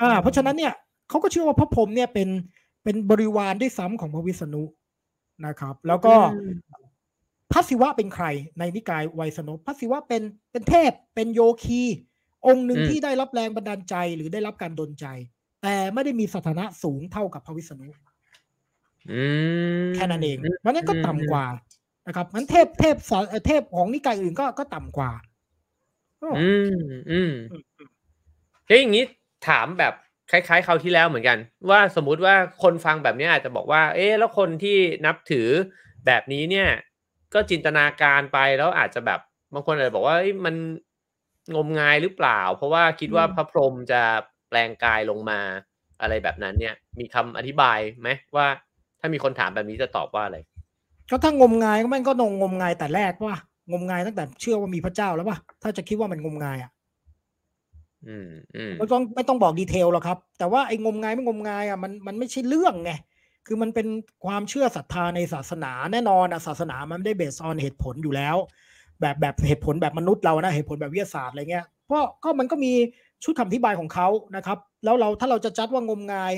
[0.00, 0.72] อ่า เพราะฉะนั้นเนี่ย
[1.08, 2.28] เขาก็เชื่อว่าพระพรหมเนี่ยเป็น
[2.84, 4.62] เป็นบริวารด้วยซ้ำของพระวิษณุ
[5.46, 6.58] นะครับ แล้วก็อืม
[7.52, 8.26] พระศิวะเป็นใคร
[8.58, 10.22] ในนิกายไวยสนพพระศิวะเป็น
[10.52, 11.82] เป็นเทพเป็นโยคี
[12.46, 15.06] องค์หนึ่งอืมที่ได้รับแรงบันดาลใจหรือได้รับการดลใจ
[15.62, 17.86] แต่ไม่ได้มีสถานะสูงเท่ากับพระวิษณุ
[19.10, 19.22] อื
[19.84, 21.44] มแค่นั้นเองเพราะฉะนั้นก็ต่ำกว่า
[22.06, 25.10] นะครับงั้นเทพเทพสอนเอ่อเทพของนิกายอื่นก็ก็ต่ำกว่า
[26.22, 26.76] อ้ออืม
[27.10, 27.62] อืมอืม
[28.66, 29.04] เฮ้ยอย่างนี้
[29.48, 29.94] ถามแบบ
[30.30, 31.38] คล้ายๆคราวที่แล้วเหมือนกัน
[31.70, 35.48] ว่าสมมุติว่าคนฟังแบบนี้อาจจะบอกว่า เอ๊ะแล้วคนที่นับถือ
[36.06, 36.68] แบบนี้เนี่ย
[37.34, 39.20] ก็จินตนาการไปแล้วอาจจะแบบ
[39.54, 40.54] บางคนอาจจะบอกว่าเอ้ยมัน
[41.54, 44.02] งมงายหรือเปล่า เพราะว่าคิดว่าอืมพระพรหมจะ
[44.48, 45.40] แปลงกายลงมา
[46.00, 48.46] อะไรแบบนั้นเนี่ย มีคำอธิบายไหมว่า
[49.00, 50.38] ถ้ามีคนถามแบบนี้จะตอบว่าอะไร
[51.10, 53.36] ก็ถ้างมงายก็มันก็นงงมงายแต่แรกว่า
[53.70, 56.70] งมงายตั้งแต่เชื่อว่ามีพระเจ้าแล้วป่ะถ้าจะคิดว่ามันงมงายอะ
[58.08, 62.92] อืมอืมไม่ต้องไม่ต้องบอกดีเทลหรอกครับ แต่ว่าไอ้งมงายไม่งมงายอะมันมันไม่ใช่เรื่องไง
[63.46, 63.86] คือมันเป็น
[64.24, 68.36] ความเชื่อศรัทธาในศาสนาแน่นอนอะศาสนามันไม่ได้เบสออนเหตุผลอยู่แล้ว
[69.00, 72.72] แบบแบบเหตุผลแบบมนุษย์เรานะเหตุผลแบบวิทยาศาสตร์อะไรเงี้ยเพราะก็มันก็มี
[73.24, 76.32] ชุดคำอธิบายของเขานะครับ แล้วเราถ้าเราจะจัดว่างมงาย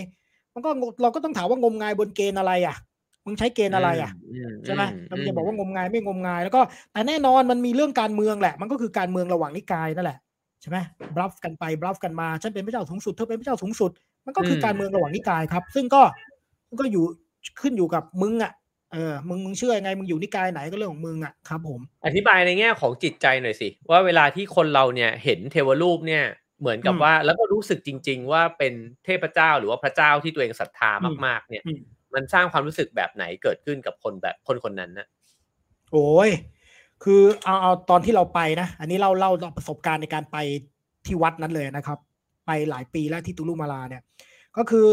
[0.55, 0.71] มันก็
[1.03, 2.77] เราก็ต้องถามว่างมงายบนเกณฑ์อะไรอะ
[3.27, 6.61] มึงใช้เกณฑ์อะไรอะมใช่ไหมอืเราจะบอกว่างมงายไม่งมงาย แล้วก็
[6.93, 10.18] แต่แน่นอนมันมีเรื่องการเมืองแหละ มันก็คือการเมืองระหว่างนิกายนั่นแหละ
[10.62, 10.79] ใช่ไหม
[11.16, 13.91] บลัฟกันไปบลัฟกันมาฉันเป็นพระเจ้าสูงสุดเธอเป็นพระเจ้าสูงสุด
[14.27, 16.03] มันก็คือการเมืองระหว่างนิกายครับ ซึ่งก็
[16.81, 17.05] ก็อยู่
[17.61, 18.53] ขึ้นอยู่กับมึงอะ
[18.93, 26.25] เออมึงมึงเชื่อยังไงมึงอยู่นิกายไหนก็เรื่องของมึงอะครับ ผม อธิบายในแง่ของจิตใจหน่อยสิว่าเวลาที่คนเราเนี่ยเห็นเทวรูปเนี่ย
[26.61, 31.70] เหมือนกับอืมว่าแล้วก็รู้สึกจริง ๆ ว่าเป็นเทพเจ้าหรือว่าพระเจ้าที่ตัวเองศรัทธาอืมมากๆ เนี่ยอื
[32.15, 35.07] มันสร้างความรู้สึกแบบไหนเกิดขึ้นกับคนแบบคนคนนั้นนะ
[35.93, 36.31] โอ้ย
[37.03, 40.37] คือเอาเอาตอนที่เราไปนะอันนี้เล่าเล่าประสบการณ์ในการไป
[41.07, 41.99] ที่วัดนั้นเลยนะครับ
[42.47, 44.03] ไปหลายปีแล้วที่ติรุมาลาเนี่ย
[44.57, 44.87] ก็คือ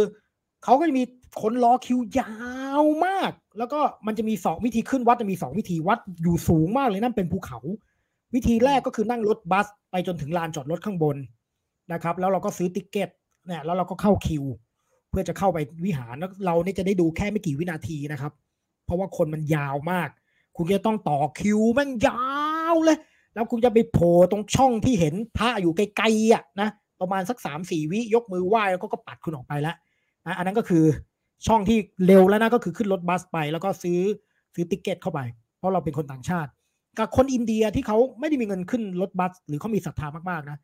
[0.64, 1.04] เขาก็จะมี
[1.42, 2.34] คนรอคิวยา
[2.82, 7.60] วมาก แล้วก็มันจะมีสองวิธีขึ้นวัดจะมีสองวิธีวัดอยู่สูงมากเลยนั่นเป็นภูเขา
[8.36, 11.18] วิธีแรกก็คือนั่งรถบัสไปจนถึงลานจอดรถข้างบน
[11.94, 13.10] นะครับ แล้วเราก็ซื้อ ticket
[13.48, 14.44] เนี่ยแล้วเราก็เข้าคิว
[15.12, 18.32] เพื่อจะเข้าไปวิหารแล้วเราเนี่ยจะได้ดูแค่ไม่กี่วินาทีนะครับ
[18.86, 20.10] เพราะว่าคนมันยาวมาก
[20.58, 22.24] คุณจะต้องต่อคิวแม่งยา
[22.74, 22.98] วเลย
[23.34, 26.70] แล้วคุณจะไปโผล่ตรงช่องที่เห็นพระอยู่ไกลๆอะนะ
[27.02, 29.76] ประมาณสักสามสี่วิยกมือไหว้แล้วก็ก็ปัดคุณออกไปแล้ว
[30.26, 30.84] นะอันนั้นก็คือ
[31.48, 34.00] ช่องที่เร็วแล้วนะก็คือขึ้นรถบัสไป แล้วก็ซื้อ
[34.54, 35.20] ซื้อติ๊กเก็ตเข้าไป
[35.58, 36.50] เพราะเราเป็นคนต่างชาติ
[37.00, 40.58] กับคนอินเดียที่เขาไม่ได้มีเงินขึ้นรถบัส หรือเขามีศรัทธามากๆนะ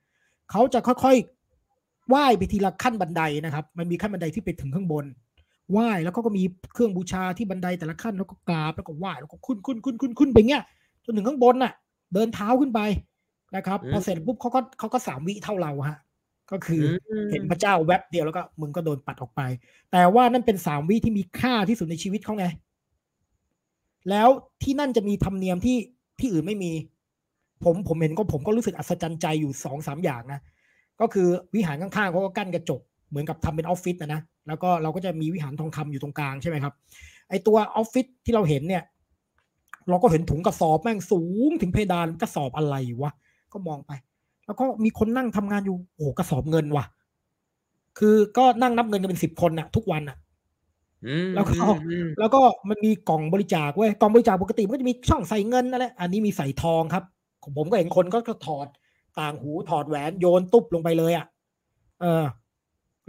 [0.51, 1.15] เขาจะค่อย
[2.07, 5.05] ๆไหว้ไปทีละขั้นบันไดนะครับ มันมีขั้นบันไดที่ไปถึงข้างบน
[5.71, 6.43] ไหว้แล้วก็ก็มี
[6.73, 10.63] เครื่องบูชาที่บันไดแต่ละขั้นแล้วก็กราบแล้วก็ไหว้แล้วก็ขึ้นขึ้นขึ้นขึ้นขึ้นไปเงี้ย
[11.05, 11.73] จนถึงข้างบนน่ะ
[12.13, 12.79] เดินเท้าขึ้นไป
[13.55, 15.97] นะครับพอเสร็จปุ๊บเขาก็เขาก็สามวิเท่าเราฮะ
[16.51, 19.41] ก็คืออมเห็นพระเจ้าแวบเดียวแล้วก็มึงก็โดนปัดออกไป
[19.91, 22.45] แต่ว่านั่นเป็นสามวิที่มีค่าที่สุดในชีวิตเขาไง
[24.09, 24.29] แล้ว
[24.63, 25.77] ที่นั่นจะมีธรรมเนียมที่
[26.19, 26.71] ที่อื่นไม่มี
[27.63, 30.39] ผมผมเห็นก็ผมก็รู้สึกอัศจรรย์ใจอยู่สองสามอย่างนะ
[31.01, 36.73] ก็คือวิหารข้างๆเขาก็กั้นกระจกเหมือนกับทำเป็นออฟฟิศนะนะแล้วก็เราก็จะมีวิหารทองคำอยู่ตรงกลางใช่ไหมครับ
[37.29, 38.83] ไอตัวออฟฟิศที่เราเห็นเนี่ย
[39.89, 43.11] เราก็เห็นถุงกระสอบแม่งสูงถึงเพดานกระสอบอะไรวะ
[43.53, 43.91] ก็มองไป
[44.45, 46.85] แล้วก็มีคนนั่งทำงานอยู่โอ้โหกระสอบเงินว่ะ
[47.99, 50.17] คือก็นั่งนับเงินกันเป็นสิบคนน่ะ ทุกวันน่ะ
[51.05, 57.03] อืมแล้วก็อืมแล้วก็มันมีกล่องบริจาคเว้ยกล่องบริจาคปกติมันก็จะมีช่องใส่เงินนั่นแหละอันนี้มีใส่ทองครับ
[57.43, 58.67] ของผมก็เห็นคนก็ก็ถอด
[59.19, 61.25] ต่างหูถอดแหวนโยนตุ๊บลงไปเลยอะ
[62.01, 62.25] เออ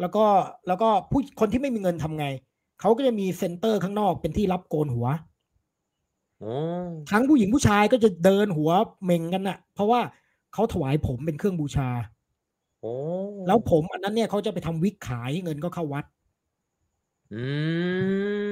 [0.01, 0.25] แล้วก็
[0.67, 2.27] แล้วก็ผู้คนที่ไม่มีเงินทำไง
[2.81, 5.07] เขาก็จะมีเซ็นเตอร์ข้างนอกเป็นที่รับโกนหัว
[6.39, 6.47] โอ้
[7.11, 8.71] ทั้งผู้หญิงผู้ชายก็จะเดินหัว
[9.05, 10.01] เม่งกันน่ะ เพราะว่า
[10.55, 11.89] เขาถวายผมเป็นเครื่องบูชา
[12.81, 12.89] โอ้
[13.47, 16.05] แล้วผมอันนั้นเนี่ยเขาจะไปทำวิกขายเงินก็เข้าวัด
[17.33, 17.37] อื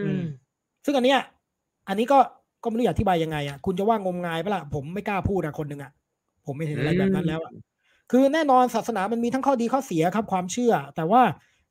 [0.03, 0.21] อืมม
[0.85, 1.21] ซึ่งอันเนี้ย
[1.89, 2.19] อันนี้ก็
[2.63, 5.93] ก็ไม่รู้จะอธิบายยังไงอะ คุณจะว่างมงายปะล่ะผมไม่กล้าพูดอะคนหนึ่งอะ
[6.47, 7.53] ผมไม่เห็นอะไรแบบนั้นแล้วอะ
[8.11, 11.23] คือแน่นอนศาสนามันมีทั้งข้อดีข้อเสียครับความเชื่อ แต่ว่า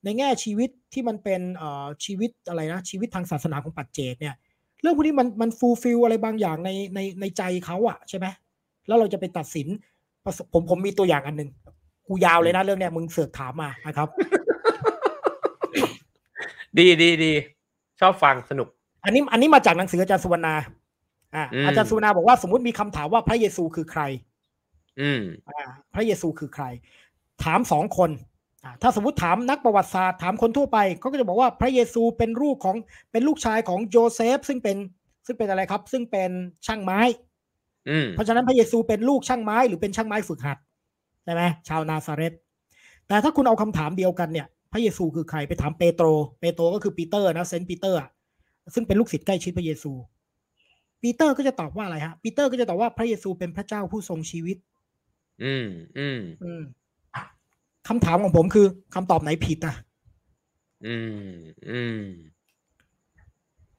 [0.04, 4.36] ในแง่ชีวิตที่มันเป็นเอ่อชีวิตอะไรนะชีวิตทางศาสนาของปัจเจกเนี่ย
[4.82, 8.26] เรื่องพวกนี้มันมัน fulfill อะไรบางอย่างในในในใจเขาอะใช่ไหม
[8.88, 9.68] แล้วเราจะไปตัดสิน
[10.26, 11.50] ประสบผมผมมีตัวอย่างอันหนึ่ง
[12.08, 14.08] กูยาวเลยนะเรื่องเนี้ยมึงเสือกถามมานะครับ
[16.78, 17.34] ดีดีดี
[18.00, 18.68] ชอบฟังสนุก
[19.04, 20.56] อันนี้อันนี้มาจากหนังสืออาจารย์สุวรรณา
[21.36, 24.02] อ่าอืมอาจารย์สุวรรณาบอกว่าสมมติมีคำถามว่าพระเยซูคือใคร
[25.02, 26.66] อืมอ่าพระเยซูคือใคร
[27.44, 28.10] ถามสองคน
[28.64, 32.76] อ่าถ้าสมมติถามนักประวัติศาสตร์ถามคนทั่วไปเขาก็จะบอกว่าพระเยซูเป็นลูกของ
[33.12, 34.78] เป็นลูกชายของโยเซฟ ซึ่งเป็น
[35.26, 36.32] ซึ่งเป็นอะไรครับ ซึ่งเป็น
[36.68, 37.00] ช่างไม้
[37.90, 40.58] อืมเพราะฉะนั้นพระเยซูเป็นลูกช่างไม้หรือเป็นช่างไม้ฝึกหัด
[41.24, 42.34] ใช่ไหมชาวนาซาเรต
[43.08, 46.06] แต่ถ้าคุณเอาคำถามเดียวกันเนี่ย พระเยซูคือใครไปถามเปโตร
[46.40, 48.10] เปโตรก็คือปีเตอร์นะเซนต์ปีเตอร์อะ
[48.74, 49.92] ซึ่งเป็นลูกศิษย์ใกล้ชิดพระเยซู
[51.02, 54.58] ปีเตอร์ก็จะตอบว่าอะไรฮะปีเตอร์ก็จะตอบว่าพระเยซูเป็นพระเจ้าผู้ทรงชีวิต
[55.44, 55.68] อืม
[55.98, 56.62] อืมอืม
[57.88, 59.76] คำถามของผมคือคำตอบไหนผิดอะ
[60.86, 61.30] อืม
[61.70, 62.02] อืม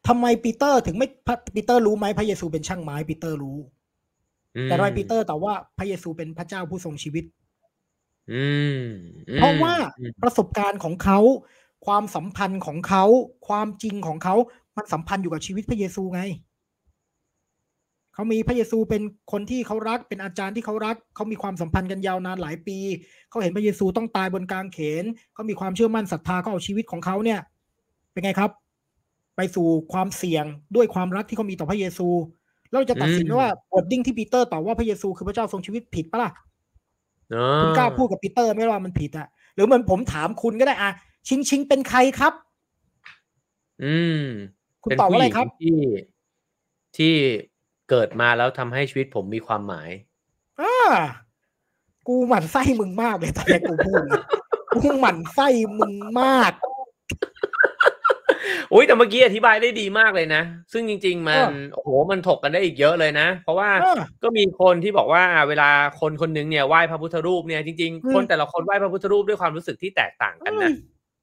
[0.07, 3.59] ทำไมปีเตอร์ถึงไม่พระปีเตอร์รู้ไหมพระเยซูเป็นช่างไม้ปีเตอร์รู้
[4.65, 7.25] แต่ทำไมปีเตอร์ตอบว่าพระเยซูเป็นพระเจ้าผู้ทรงชีวิต
[8.33, 8.47] อื
[8.79, 8.83] ม
[9.29, 11.19] อืมเพราะว่าอืมประสบการณ์ของเขา
[11.87, 13.05] ความสัมพันธ์ของเขา
[13.49, 14.35] ความจริงของเขา
[14.77, 16.23] มันสัมพันธ์อยู่กับชีวิตพระเยซูไง
[18.17, 19.03] เขามีพระเยซูเป็น
[19.33, 22.79] คนที่เขารัก เป็นอาจารย์ที่เขารัก เขามีความสัมพันธ์กันยาวนานหลายปี
[23.31, 25.05] เขาเห็นพระเยซูต้องตายบนกางเขน
[25.35, 27.41] เขามีความเชื่อมั่นศรัทธาเขาเอาชีวิตของเขาเนี่ย
[28.13, 28.51] เป็นไงครับ
[29.37, 30.45] ไปสู่ความเสี่ยง
[30.77, 32.09] ด้วยความรักที่เขามีต่อพระเยซู
[32.73, 36.31] เราจะตัดสินไหมว่าวอดดิ้งที่ปีเตอร์ตอบว่าพระเยซูคือพระเจ้าทรงชีวิตผิดปะล่ะ
[37.31, 40.91] เอคุณกล้าพูดกับปีเตอร์ไหมว่ามันผิดอะหรือเหมือนผมถามคุณก็ได้อะ
[41.29, 42.33] ชิงชิงเป็นใครครับ
[43.85, 44.23] อืม
[44.83, 45.79] คุณเป็นตอบว่าอะไรผู้หญิงครับที่
[46.97, 47.15] ที่
[47.91, 49.91] เกิดมาแล้วทำให้ชีวิตผมมีความหมาย
[50.61, 50.77] อ่า
[52.09, 54.23] กูหมั่นไส้มึงมากเลยตอนแรกกูพูดนะ
[54.75, 56.53] กูหมั่นไส้มึงมาก
[58.73, 65.69] อุ้ยแต่เมื่อกี้อธิบายได้ดีมากเลยนะ ซึ่งจริง ๆ มันเออโอ้โหมันถกกันได้อีกเยอะเลยนะ เพราะว่าเออก็มีคนที่บอกว่าเวลา
[66.01, 70.71] คนคนหนึงเนี่ยไหว้พระพุทธรูปเนี่ยจริงอืมๆคนแต่ละคนไหว้พระพุทธรูปด้วยความรู้สึกที่แตกต่างกันนะ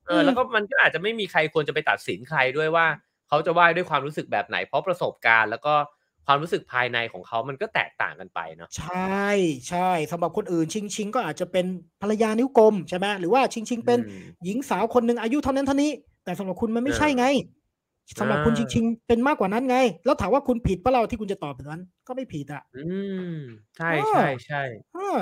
[0.07, 2.86] เอออืมแล้วก็มันก็อาจจะไม่มีใครควรจะไปตัดสินใครด้วยว่า
[3.30, 5.74] เขาจะไหว้ด้วยความรู้สึกแบบไหน เพราะประสบการณ์แล้วก็
[6.28, 9.28] ความรู้สึกภายในของเขามันก็แตกต่างกันไปเนาะใช่
[9.70, 11.66] ใช่สำหรับคนอื่นชิงชิงก็อาจจะเป็น
[12.02, 15.92] ภรรยานิ้วกลมใช่ไหมหรือว่าชิงชิงเป็นอืมหญิงสาวคนหนึ่งอายุเท่านั้นเท่านี้
[16.26, 17.26] แต่สำหรับคุณมันไม่เออใช่ไง
[18.20, 22.86] สำหรับคุณอ่าชิงชิงเป็นมากกว่านั้นไง แล้วถามว่าคุณผิดปะเราที่คุณจะตอบแบบนั้น ก็ไม่ผิดอะ อื
[23.36, 23.38] ม
[23.78, 24.62] ใช่เออใช่ใช่
[24.94, 25.20] เออ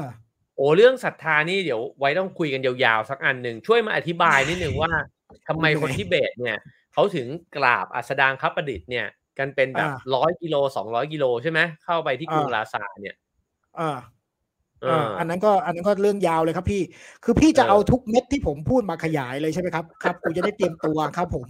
[0.56, 4.91] โอ้เรื่องศรัทธานี่เดี๋ยวไว้ต้องคุยกันยาวๆสักอันหนึ่งช่วยมาอธิบายนิดนึงว่า
[5.47, 6.60] ทำไมคนทิเบตเนี่ย
[6.93, 9.08] เขาถึงกราบอัสดางคประดิษฐ์เนี่ย
[9.39, 13.15] กันเป็นแบบอ่าร้อยกิโลสองร้อยกิโลใช่ไหมเข้าไปที่กรุงอ่าลาซาเนี่ย
[13.79, 13.97] อ่า
[14.82, 16.82] เออ่าออันนั้นก็อันนั้นก็เรื่องยาวเลยครับพี่
[17.23, 21.45] คือพี่จะเออเอาทุกเม็ดที่ผมพูดมาขยายเลยใช่ไหมครับครับกูจะได้เตรียมตัวครับผม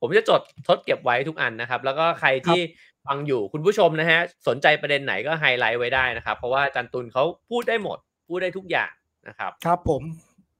[0.00, 2.60] ผมจะจดทดเก็บไว้ทุกอันนะครับ แล้วก็ใครที่
[3.06, 7.98] ฟังอยู่คุณผู้ชมนะฮะ สนใจประเด็นไหนก็ไฮไลท์ไว้ได้นะครับ เพราะว่าอาจันตุลเขาพูดได้หมด
[8.28, 8.90] พูดได้ทุกอย่าง
[9.28, 10.02] นะครับ ครับผม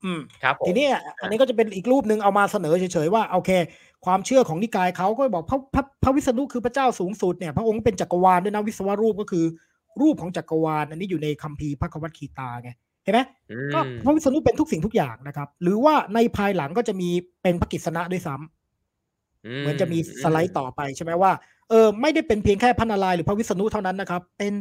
[0.05, 0.87] อืมครับผมทีนี้
[1.21, 3.51] อันนี้ก็จะเป็นอีกรูปหนึ่งเอามาเสนอเฉยๆว่าโอเค
[4.05, 9.45] ความเชื่อของนิกายเขาก็บอกพระพระพระวิษณุคือพระเจ้าสูงสุดเนี่ยพระองค์เป็นจักรวาลด้วยนะวิศวรูปก็คือ
[10.01, 12.71] รูปของจักรวาลอันนี้อยู่ในคัมภีร์พระควัตคีตาไง
[13.05, 17.09] เห็นไหมอืก็มพระวิษณุเป็นทุกสิ่งทุกอย่างนะครับ หรือว่าในภายหลังก็จะมี
[17.43, 21.33] เป็นพระกิษณะด้วยซ้ำเหมือนจะมีสไลด์ต่อไปใช่ไหมว่า
[21.71, 24.53] เออไม่ได้เป็นเพียงแค่พระนารายณ์หรือพระวิษณุเท่านั้นนะครับ เป็น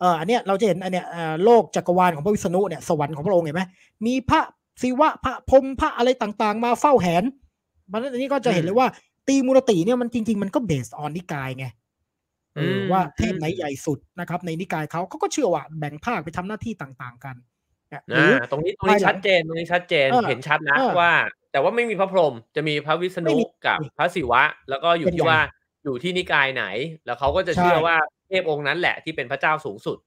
[0.00, 3.62] เอออันเนี้ยเราจะเห็นอันเนี้ยเอ่อโลกจักรวาลของพระวิษณุเนี่ยสวรรค์ของพระองค์เห็นไหม
[4.06, 4.40] มีพระ
[4.82, 7.24] ศิวะพระพรหมพระอะไรต่างๆ มาเฝ้าแหน
[7.92, 8.88] มันอันนี้ก็จะเห็นเลยว่า
[9.28, 11.66] ตีมูรติเนี่ยมันจริง ๆ มันก็เบสออนนิกายไง
[12.56, 17.36] เออว่าเทพไหนใหญ่สุดนะครับ ในนิกายเขาเขาก็เชื่อว่าแบ่งภาคไปทำหน้าที่ต่างๆกัน
[17.92, 21.12] นะหรืออ่าตรงนี้ตรงนี้ภายหลังชัดเจนตรงนี้ชัดเจนเออเห็นชัดนะเออว่า
[21.52, 25.40] แต่ว่าไม่มีพระพรหมจะมีพระวิษไม่ณุมีกับพระศิวะ แล้วก็อยู่เป็นที่ใหญ่ว่า
[25.84, 26.64] อยู่ที่นิกายไหน
[27.06, 27.96] แล้วเขาก็จะใช่เชื่อว่า
[28.28, 29.98] เทพองค์นั้นแหละที่เป็นพระเจ้าสูงสุด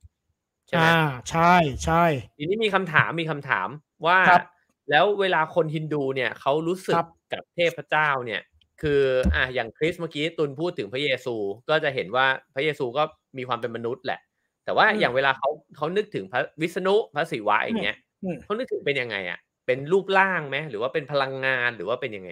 [0.68, 1.54] ใช่ไหมอ่าใช่
[1.86, 2.04] ใช่
[2.38, 3.68] ทีนี้มีคำถามมีคำถาม
[4.08, 4.44] ว่าครับ
[4.90, 8.42] แล้วเวลาคนฮินดูเนี่ยเขารู้สึกครับกับเทพเจ้าเนี่ย
[8.82, 9.02] คือ
[9.36, 11.36] อะอย่างคริสเมื่อกี้ตุนพูดถึงพระเยซู
[11.70, 12.26] ก็จะเห็นว่า
[12.56, 13.04] พระเยซูก็
[13.38, 14.20] มีความเป็นมนุษย์แหละ
[14.66, 22.30] แต่ว่าอืมอย่างเวลาเขาเขานึกถึงพระวิษณุพระศิวะอย่างเงี้ยอืมเขานึกถึงเป็นยังไงอะเป็นรูปร่างไหมหรือว่าเป็นพลังงานหรือว่าเป็นยังไง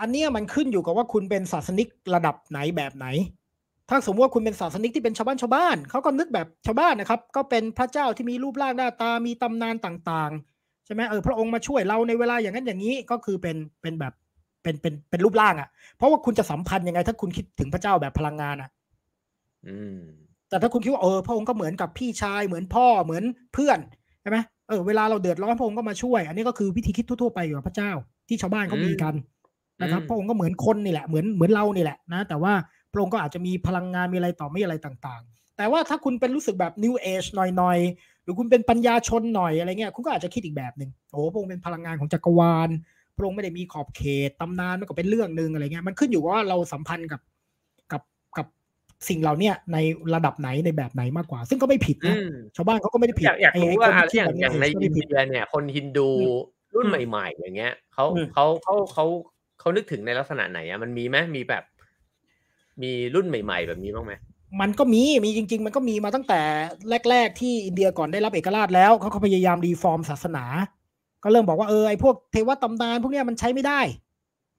[0.00, 3.06] อันเนี้ยมันขึ้นอยู่กับว่าคุณเป็นศาสนิกระดับไหนแบบไหน
[3.90, 10.53] ถ้าสมมติว่าคุณเป็นศาสนิกที่เป็นชาวบ้านชาวบ้านเขาก็นึกแบบชาวบ้านนะครับ ก็เป็นพระเจ้าที่มีรูปร่างหน้าตามีตำนานต่างๆ
[10.86, 14.12] ใช่ไหมเออพระองค์มาช่วยเราในเวลาอย่างนั้นอย่างนี้ก็คือเป็นเป็นแบบ
[14.62, 18.70] เป็นเป็นเป็นรูปร่างอะ่ะ เพราะว่าคุณจะสัมพันธ์ยังไง ถ้าคุณคิดถึงพระเจ้าแบบพลังงานอะ
[19.66, 20.00] อืม
[20.48, 23.24] แต่ถ้าคุณคิดว่าเออพระองค์ก็เหมือนกับพี่ชายเหมือนพ่อเหมือน
[23.54, 23.78] เพื่อน
[24.22, 27.90] ใช่ไหมเออเวลาเราเดือดร้อนพระองค์ก็มาช่วย อันนี้ก็คือวิธีคิดทั่วๆไปอยู่กับพระเจ้า
[28.28, 29.14] ที่ชาวบ้านเขามีกัน
[29.82, 32.52] นะครับอืมพระองค์ก็เหมือนคนนี่แหละเหมือนเหมือนเรานี่แหละนะ แต่ว่า
[32.92, 42.68] พระองค์ก็อาจจะมีพลังงานมีอะไรต่อไม่อะไรต่างๆ แต่ว่าถ้าคุณเป็นรู้สึกแบบ New Age หน่อยๆ หรือคุณเป็นปัญญาชนหน่อยอะไรเงี้ยคุณก็อาจจะคิดอีกแบบหนึ่งโอ้พระองค์เป็นพลังงานของจักรวาล
[43.16, 47.20] พระองค์ไม่ได้มีขอบเขตตำนานมันก็เป็นเรื่องหนึ่งอะไรเงี้ยมันขึ้นอยู่ว่าเราสัมพันธ์กับ
[47.92, 48.02] กับ
[48.38, 48.46] กับ
[49.08, 49.78] สิ่งเหล่าเนี้ยใน
[50.14, 56.08] ระดับไหนในแบบไหนมากกว่า ซึ่งก็ไม่ผิดอืนะมชาวบ้านเขาก็ไม่ได้ผิอดยากอยากไอ้รู้ไอ้ว่าคนที่อคิดย่างแบบอนี้ย่างในก็อิไม่นผิดเดียเนี่ยคนฮินดู
[56.74, 59.04] รุ่นอืมใหม่ ๆ อย่างเงี้ยเขาอืมเขาเขาเขา
[59.60, 61.64] เขานึกถึงในลักษณะไหนอะมันมีไหมมีแบบ
[62.82, 64.12] มีรุ่นใหม่ ๆ แบบนี้บ้างไหม
[64.60, 66.40] มันก็มีมีจริง ๆ มันก็มีมาตั้งแต่
[67.10, 70.44] แรก ๆ ที่อินเดียก่อนได้รับเอกราชแล้วเขาก็พยายามรีฟอร์มศาสนา
[71.22, 73.80] ก็เริ่มบอกว่าเออไอพวกเทวตำนานพวกเนี้ยมันใช้ไม่ได้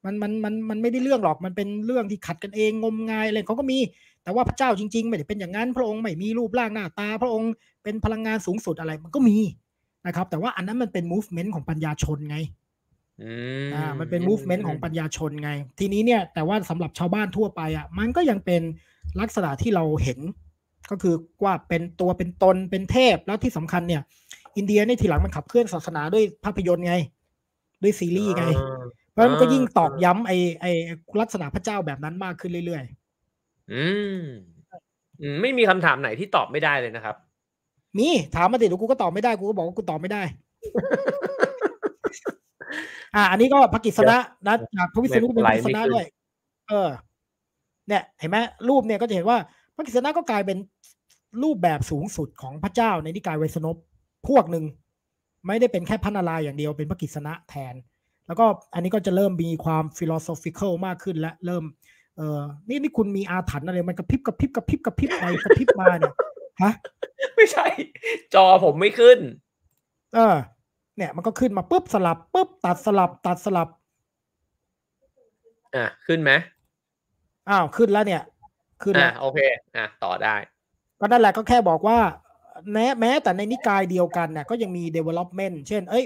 [0.06, 3.80] มันมันมันมันไม่ได้เรื่องหรอกมันเป็นเรื่องที่ขัดกันเองงมงายอะไรเขาก็มี
[4.24, 7.52] แต่ว่าพระเจ้าจริง ๆ ไม่ได้เป็นอย่างนั้นพระองค์ไม่มีรูปร่างหน้าตา พระองค์
[7.84, 9.38] เป็นพลังงานสูงสุดอะไรมันก็มี
[10.08, 12.38] นะครับ แต่ว่าอันนั้นมันเป็น movement ของปัญญาชนไง
[13.24, 13.32] อื
[13.68, 18.61] มอ่ามันเป็น movement ของปัญญาชนไง ทีนี้เนี่ยแต่ว่าสำหรับชาวบ้านทั่วไปอะมันก็ยังเป็น
[19.20, 20.20] ลักษณะที่เราเห็น
[20.91, 24.01] ก็คือว่าเป็นตัวเป็นตนเป็นเทพแล้วที่สำคัญเนี่ย
[24.57, 26.95] อินเดียในทีหลังมันขับเคลื่อนศาสนาด้วยภาพยนตร์ไง
[27.84, 30.72] ด้วยซีรีส์ไงอ่าเพราะฉะนั้นมันก็ยิ่งอ่าตอกย้ำไอ้ไอ้
[31.22, 32.84] ลักษณะพระเจ้าแบบนั้นมากขึ้นเรื่อย
[33.74, 33.86] อื
[34.18, 34.22] ม
[35.22, 40.24] อืมไม่มีคำถามไหนที่ตอบไม่ได้เลยนะครับๆมีถามมาดิเดี๋ยวกูก็ตอบไม่ได้กูก็บอกว่ากูตอบไม่ได้
[43.15, 44.17] อ่า อันนี้ก็พระกิษณะ
[44.47, 46.05] นะจากพระวิษณุเป็นพระกิษณะด้วย
[46.69, 46.89] เออ
[47.88, 48.38] เนี่ย เห็นไหม
[48.69, 49.38] รูปเนี่ยก็จะเห็นว่า
[49.76, 50.57] พระกิษณะก็กลายเป็น
[51.43, 53.76] รูปแบบสูงสุดของพระเจ้าในนิกายไวยสนพ
[54.28, 54.65] พวกหนึ่ง
[55.47, 57.76] ไม่ได้เป็นแค่พระนารายณ์อย่างเดียวเป็นพระกิษณะแทน
[58.28, 61.63] แล้วก็อันนี้ก็จะเริ่มมีความ philosophical มากขึ้นและเริ่ม
[62.17, 66.13] เออนี่นี่คุณมีอาถรรพ์อะไรมันกระพริบกระพริบกระพริบกระพริบไปกระพริบมาเนี่ย
[66.63, 66.73] ฮะ
[67.36, 67.67] ไม่ใช่
[68.34, 69.19] จอผมไม่ขึ้น
[70.15, 70.36] เออ
[70.98, 73.70] เนี่ยมันก็ขึ้นมาปุ๊บสลับปุ๊บตัดสลับตัดสลับ
[75.76, 76.32] อะขึ้นไหม
[77.50, 78.22] อ้าวขึ้นแล้วเนี่ย
[78.84, 79.39] ขึ้นอะแล้วโอเค
[79.76, 80.36] อะต่อได้
[81.00, 82.00] ก็นั่นแหละก็แค่บอกว่า
[82.74, 86.04] แม้แม้แต่ในนิกายเดียวกันเนี่ยก็ยังมี development เช่น เอ้ย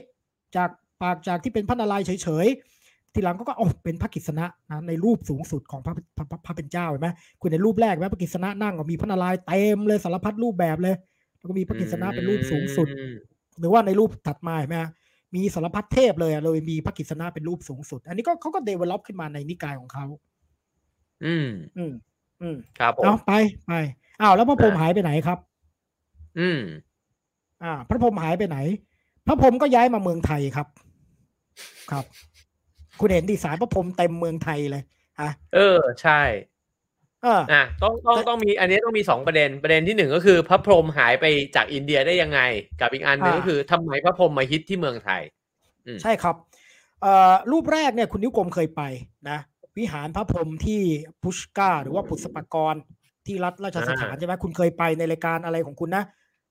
[0.55, 0.69] จาก
[1.01, 7.09] ปากจากที่เป็นพระนารายณ์เฉยๆ ทีหลังก็ก็โอ้เป็นพระกิษณะนะในรูปสูงสุดของพระพระพระพระเป็นเจ้าเห็นไหม
[7.41, 10.95] คุณในรูปแรกไหมพระกิษณะนั่งก็มีพระนารายณ์เต็มเลยสารพัดรูปแบบเลย
[11.37, 13.15] แล้วก็มีพระกิษณะเป็นรูปสูงสุดอืม
[13.59, 14.91] หรือว่าในรูปถัดมาเห็นไหมฮะ
[15.35, 20.05] มีสารพัดเทพเลยอะเลยมีพระกิษณะเป็นรูปสูงสุด อันนี้ก็เขาก็ develop ขึ้นมาในนิกายของเขา
[21.25, 21.47] อืม
[21.77, 21.93] อืม
[22.41, 23.33] อืม ครับผมเอาไป
[23.67, 23.73] ไป
[24.21, 25.39] อ้าวแล้วพระพรหมอ่าหายไปไหนครับ
[26.39, 26.59] อืม
[27.63, 28.57] อ่า พระพรหมหายไปไหน
[29.27, 30.67] พระพรหมก็ย้ายมาเมืองไทยครับ
[31.91, 32.05] ครับ
[32.99, 34.83] คุณเห็นดีสารพระพรหมเต็มเมืองไทยเลย
[35.21, 42.39] ฮะเออ ใช่เอออะต้องต้องต้องมีอันนี้ต้องมีสองประเด็นประเด็นที่หนึ่งก็คือ พระพรหมหายไปจากอินเดียได้ยังไง
[42.81, 45.21] กับอีกอันหนึ่งอ่าก็คือทำไมพระพรหมมาฮิตที่เมืองไทย
[45.87, 46.35] อืมใช่ครับ
[47.01, 48.81] เอ่อรูปแรกเนี่ยคุณนิ้วกลมเคยไป
[49.29, 49.37] นะ
[49.77, 50.81] วิหารพระพรหมที่
[51.23, 52.75] พุชกาหรือว่าปุษปกร
[53.25, 56.03] ที่รัฐราชสถานอ่าใช่ไหมคุณเคยไปในรายการอะไรของคุณนะ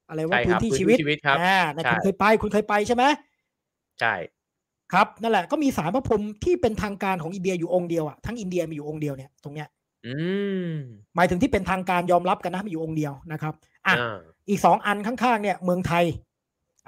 [0.08, 3.04] อะไรว่าใช่คพื้รับนที่พื้นที่ชีวิตชีวิตครับอ่าเนี่ยใช่คุณเคยไปคุณเคยไปใช่ไหม
[4.00, 4.14] ใช่
[4.92, 9.77] ครับนั่นแหละก็มีสารพระพรหมที่เป็นทางการของอินเดียอยู่องค์เดียวอะทั้งอินเดียมีอยู่องค์เดียวเนี่ยตรงเนี้ยอืม
[11.16, 13.54] หมายถึงที่เป็นทางการยอมรับกันนะมีอยู่องค์เดียวนะครับ
[13.86, 14.18] อะอ่า
[14.48, 16.04] อีกสองอันข้างๆเนี่ย เมืองไทย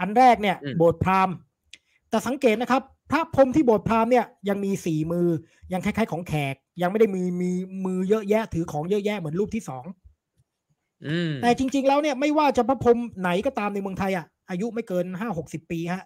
[0.01, 1.35] อันแรกเนี่ยอืมโบสถ์พราหมณ์
[2.11, 5.29] แต่สังเกตนะครับ พระพรหมที่โบสถ์พราหมณ์เนี่ยยังมีสี่มือ
[5.73, 7.51] ยังคล้ายๆของแขก ยังไม่ได้มีมี
[7.85, 9.85] มือเยอะแยะถือของเยอะแยะเหมือนรูปที่สอง
[11.07, 16.03] อืมแต่จริง ๆ แล้วเนี่ยไม่ว่าจะพระพรหมไหนก็ตามในเมืองไทยอะอายุไม่เกินห้าหกสิบปีฮะ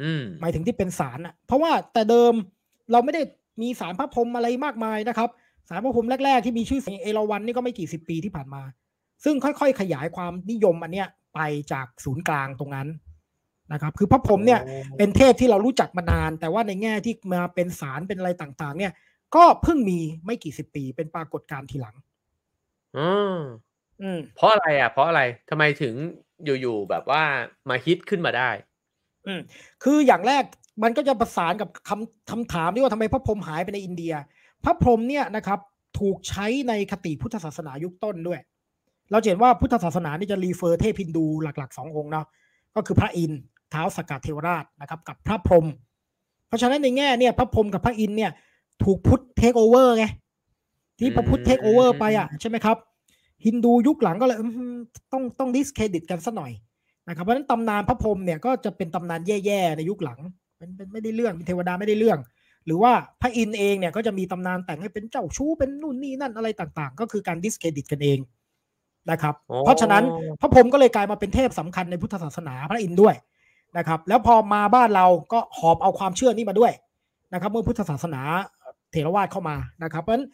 [0.00, 2.34] อืมหมายถึงที่เป็นสารอะ เพราะว่าแต่เดิม
[2.92, 3.22] เราไม่ได้
[3.60, 5.30] มีสารพระพรหมอะไรมากมายนะครับ
[5.68, 8.62] สารพระพรหมแรก ๆ ที่มีชื่อเสียงเอราวันนี่ก็ไม่กี่สิบปีที่ผ่านมา
[9.24, 11.40] ซึ่งค่อยๆ ขยายความนิยมอันเนี้ยไป
[11.72, 12.88] จากศูนย์กลางตรงนั้น
[13.72, 14.60] นะครับ คือพระพรหมเนี่ย
[14.98, 18.92] เป็นเทพที่เรารู้จักมานาน แต่ว่าในแง่ที่มาเป็นสารเป็นอะไรต่างๆ เนี่ย
[19.34, 21.96] ก็เพิ่งมีไม่กี่สิบปีเป็นปรากฏการณ์ทีหลัง
[22.98, 23.38] อืม
[24.02, 25.94] อืมเพราะอะไรอะ เพราะอะไรทำไมถึง
[26.44, 27.22] อยู่ๆแบบว่า
[27.68, 28.50] มาฮิตขึ้นมาได้
[29.26, 29.40] อืม
[29.82, 30.44] คืออย่างแรก
[30.82, 34.12] มันก็จะประสานกับคำคำถามที่ว่าทำไมพระพรหมหายไปในอินเดีย
[34.64, 35.58] พระพรหมเนี่ยนะครับ
[35.98, 38.40] ถูกใช้ในคติพุทธศาสนายุคต้นด้วย
[39.10, 42.26] เราเห็นว่าพุทธศาสนานี่จะ refer เทพฮินดูหลักๆสององค์เนาะ
[42.74, 43.40] ก็คือพระอินทร์
[43.72, 45.66] ท้าวสักกะเทวราชนะครับกับพระพรหม
[46.48, 48.30] เพราะฉะนั้นในแง่เนี่ยพระพรหมกับพระอินทร์เนี่ย
[48.84, 50.04] ถูกพุทธ take over ไง
[50.98, 52.76] ที่พระพุทธ take over ไปอะใช่ไหมครับ
[53.46, 54.38] ฮินดูยุคหลังก็เลย
[55.12, 56.52] ต้องต้อง discredit กันสักหน่อย
[57.08, 60.20] นะครับเพราะฉะนั้นตำนานพระพรหมเนี่ยก็จะเป็นตำนานแย่ๆในยุคหลัง
[60.62, 62.18] เป็นเป็นไม่ได้เรื่องเป็นเทวดาไม่ได้เรื่อง
[62.66, 62.92] หรือว่า
[63.22, 68.18] พระอินทร์เองเนี่ยก็จะมีตำนานแต่งให้เป็นเจ้าชู้เป็นนู่นนี่นั่นอะไรต่างๆ ก็คือการ discredit กันเอง
[69.10, 70.02] นะครับโอ้เพราะฉะนั้น
[70.40, 73.14] พระพรหมก็เลยกลายมาเป็นเทพสำคัญในพุทธศาสนาพระอินทร์ด้วย
[73.78, 76.72] นะครับ แล้วพอมาบ้านเราก็หอบเอาความเชื่อนี้มาด้วย
[77.34, 78.20] นะครับ เมื่อพุทธศาสนา
[78.92, 80.26] เถรวาทเข้ามานะครับเพราะฉะนั้น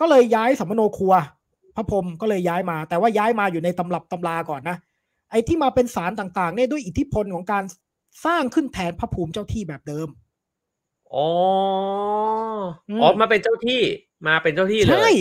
[0.00, 1.14] ก็เลยย้ายสัมมโนครัว
[1.76, 4.76] พระพรหมก็เลยย้ายมา แต่ว่าย้ายมาอยู่ในตำรับตำราก่อนนะ
[5.30, 7.64] ไอ้ที่มาเป็นสารต่างๆเนี่ยด้วยอิทธิพลของการ
[8.24, 10.08] สร้างขึ้นแทนพระภูมิเจ้าที่แบบเดิม
[11.14, 11.28] อ๋อ
[12.90, 13.80] อืมอ๋อมาเป็นเจ้าที่
[14.26, 15.12] มาเป็นเจ้าที่เลใช่ย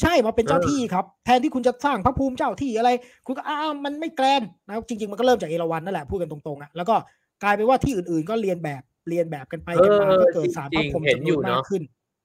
[0.00, 2.90] ใช่มาเป็นเจ้าเออที่ครับ แทนที่คุณจะสร้างพระภูมิเจ้าที่อะไร
[3.26, 6.96] คุณก็อ้าวมันไม่แกลนนะครับจริง ๆ มันก็เริ่มจากเอราวัณนั่นแหละพูดกันตรงๆอะแล้วก็
[7.42, 11.82] กลายเป็นว่าที่อื่นๆ ก็เรียนแบบเรียนแบบกันไปกันมาเออก็เกิดสารพระพรหมจริงๆเห็นจำนอยู่วนเนมาอะกขึ้น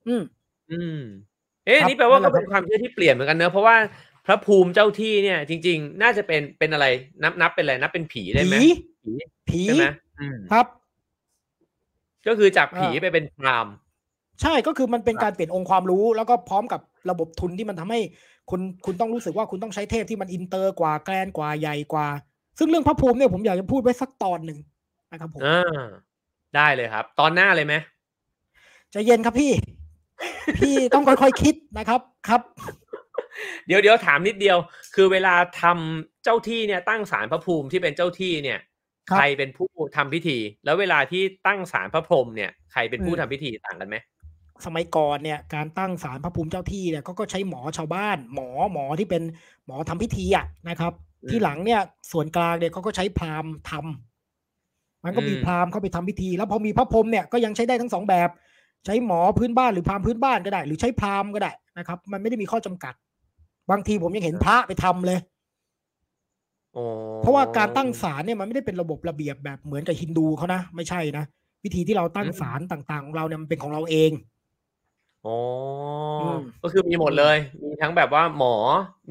[0.07, 0.23] อืม
[0.69, 0.95] อืม
[1.65, 3.77] เอ๊ะครับนี่แปลว่านั่นแหก็ละเป็นความเชื่อที่เปลี่ยนเหมือนกันเนอะเพราะว่า
[4.25, 6.85] พระภูมิเจ้าที่เนี่ย จริง ๆ น่าจะเป็นเป็นอะไร
[7.23, 8.63] นับนับเป็นอะไรนับเป็นผีได้ไหมผี
[9.01, 9.11] ผี
[9.49, 9.91] ผีใช่ไหมอืม
[10.51, 10.67] ครับ
[12.27, 13.73] ก็คือจากผีอ่าไปเป็นพราหมณ์
[14.41, 17.99] ใช่ก็คือมันเป็นครับการเปลี่ยนองค์ความรู้ แล้วก็พร้อมกับระบบทุนที่มันทำให้
[18.49, 22.07] คุณคุณต้องรู้สึกว่าคุณต้องใช้เทพที่มันอินเตอร์กว่า grand กว่าใหญ่กว่า
[22.59, 24.59] ซึ่งเรื่องพระภูมิเนี่ยผมอยากจะพูดไว้สักตอนหนึ่ง
[25.11, 25.83] นะครับผมอ่า
[26.55, 27.75] ได้เลยครับ ตอนหน้าเลยไหม
[28.91, 29.51] ใจเย็นครับพี่
[30.59, 32.41] พี่ต้องค่อยๆคิดนะครับครับ
[33.67, 34.57] เดี๋ยวเดี๋ยวถามนิดเดียว
[34.95, 38.66] คือเวลาทำเจ้าที่เนี่ยตั้งศาลพระภูมิที่เป็นเจ้าที่เนี่ยครับ
[39.11, 43.95] ใครเป็นผู้ทำพิธี แล้วเวลาที่ตั้งศาลพระพรหมเนี่ยใครเป็นผู้อืมทำพิธีต่างกันไหม
[44.65, 49.23] สมัยก่อนเนี่ยการตั้งศาลพระภูมิเจ้าที่เนี่ยเขาก็ใช้หมอชาวบ้าน หมอหมอที่เป็น
[49.65, 50.93] หมอทำพิธีอะนะครับ
[51.29, 51.81] ที่หลังเนี่ย
[52.11, 58.29] ส่วนกลางเนี่ยเขาก็ใช้พราหมณ์ทำมันก็มีพราหมณ์เข้าไปทำพิธี แล้วพอมีพระพรหมเนี่ยก็ยังใช้ได้ทั้งสองแบบ
[58.85, 62.93] ใช้หมอพื้นบ้านหรือพราหมณ์พื้นบ้านก็ได้ หรือใช้พราหมณ์ก็ได้นะครับ มันไม่ได้มีข้อจำกัด
[63.71, 65.36] บางทีผมยังเห็นพระไปทำเลยอ๋อ
[67.21, 71.23] เพราะว่าการตั้งศาลเนี่ยมันไม่ได้เป็นระบบระเบียบแบบเหมือนกับฮินดูเขานะไม่ใช่นะ
[71.63, 74.11] วิธีที่เราตั้งศาลต่างๆ ของเราเนี่ยมันเป็นของเราเอง
[75.25, 75.37] อ๋อ
[76.21, 78.55] อมก็คือมีหมดเลย มีทั้งแบบว่าหมอ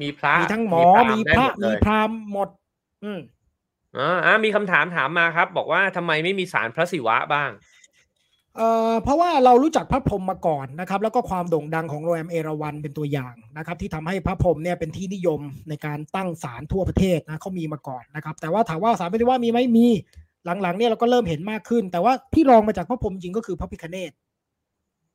[0.01, 2.49] มีพระมีทั้งหมอพรามีหณ์ได้พระหมดเลมียพราหมณ์หมด
[3.03, 3.19] อืม
[3.97, 7.49] อ่าอ่ามีคำถามถามมาครับ บอกว่าทำไมไม่มีศาลพระศิวะบ้าง
[8.57, 15.39] เอ่อเพราะว่าเรารู้จักพระพรหมมาก่อนนะครับ แล้วก็ความโด่งดังของโรงแรมเอราวันเป็นตัวอย่างนะครับ ที่ทำให้พระพรหมเนี่ยเป็นที่นิยม
[15.69, 19.87] ในการตั้งศาลทั่วประเทศนะเขามีมาก่อนนะครับ แต่ว่าถามว่าศาลไม่ได้ว่ามีไหมมี
[20.61, 24.11] หลังๆเนี่ยเราก็เริ่มเห็นมากขึ้น แต่ว่าที่รองมาจากพระพรหมจริงก็คือพระพิคเนต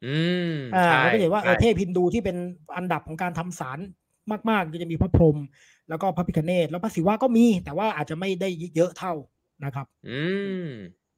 [0.05, 0.17] อื
[0.53, 2.37] มอ่าใช่เราก็เห็นว่าเออใช่เทพฮินดูที่เป็น
[2.77, 3.79] อันดับของการทำศาล
[4.51, 5.37] มากๆก็จะมีพระพรหม
[5.89, 9.13] แล้วก็พระพิคเนตแล้วพระศิวะก็มี แต่ว่าอาจจะไม่ได้เยอะเท่า
[9.65, 10.23] นะครับ อื
[10.67, 10.69] ม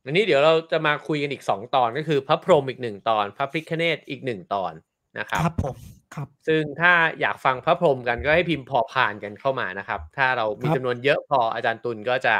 [0.04, 4.72] อันนี้เดี๋ยวเราจะมาคุยกันอีกสองตอนก็คือพระพรหมอีกหนึ่งตอน พระพิคเนตอีกหนึ่งตอน
[5.18, 5.76] นะครับครับผม
[6.14, 12.36] ครับ ซึ่งถ้าอยากฟังพระพรหมกันก็ให้พิมพ์พอพานกันเข้ามานะครับ ถ้าเรามีครับจำนวนเยอะพออาจารย์ตุลก็จะ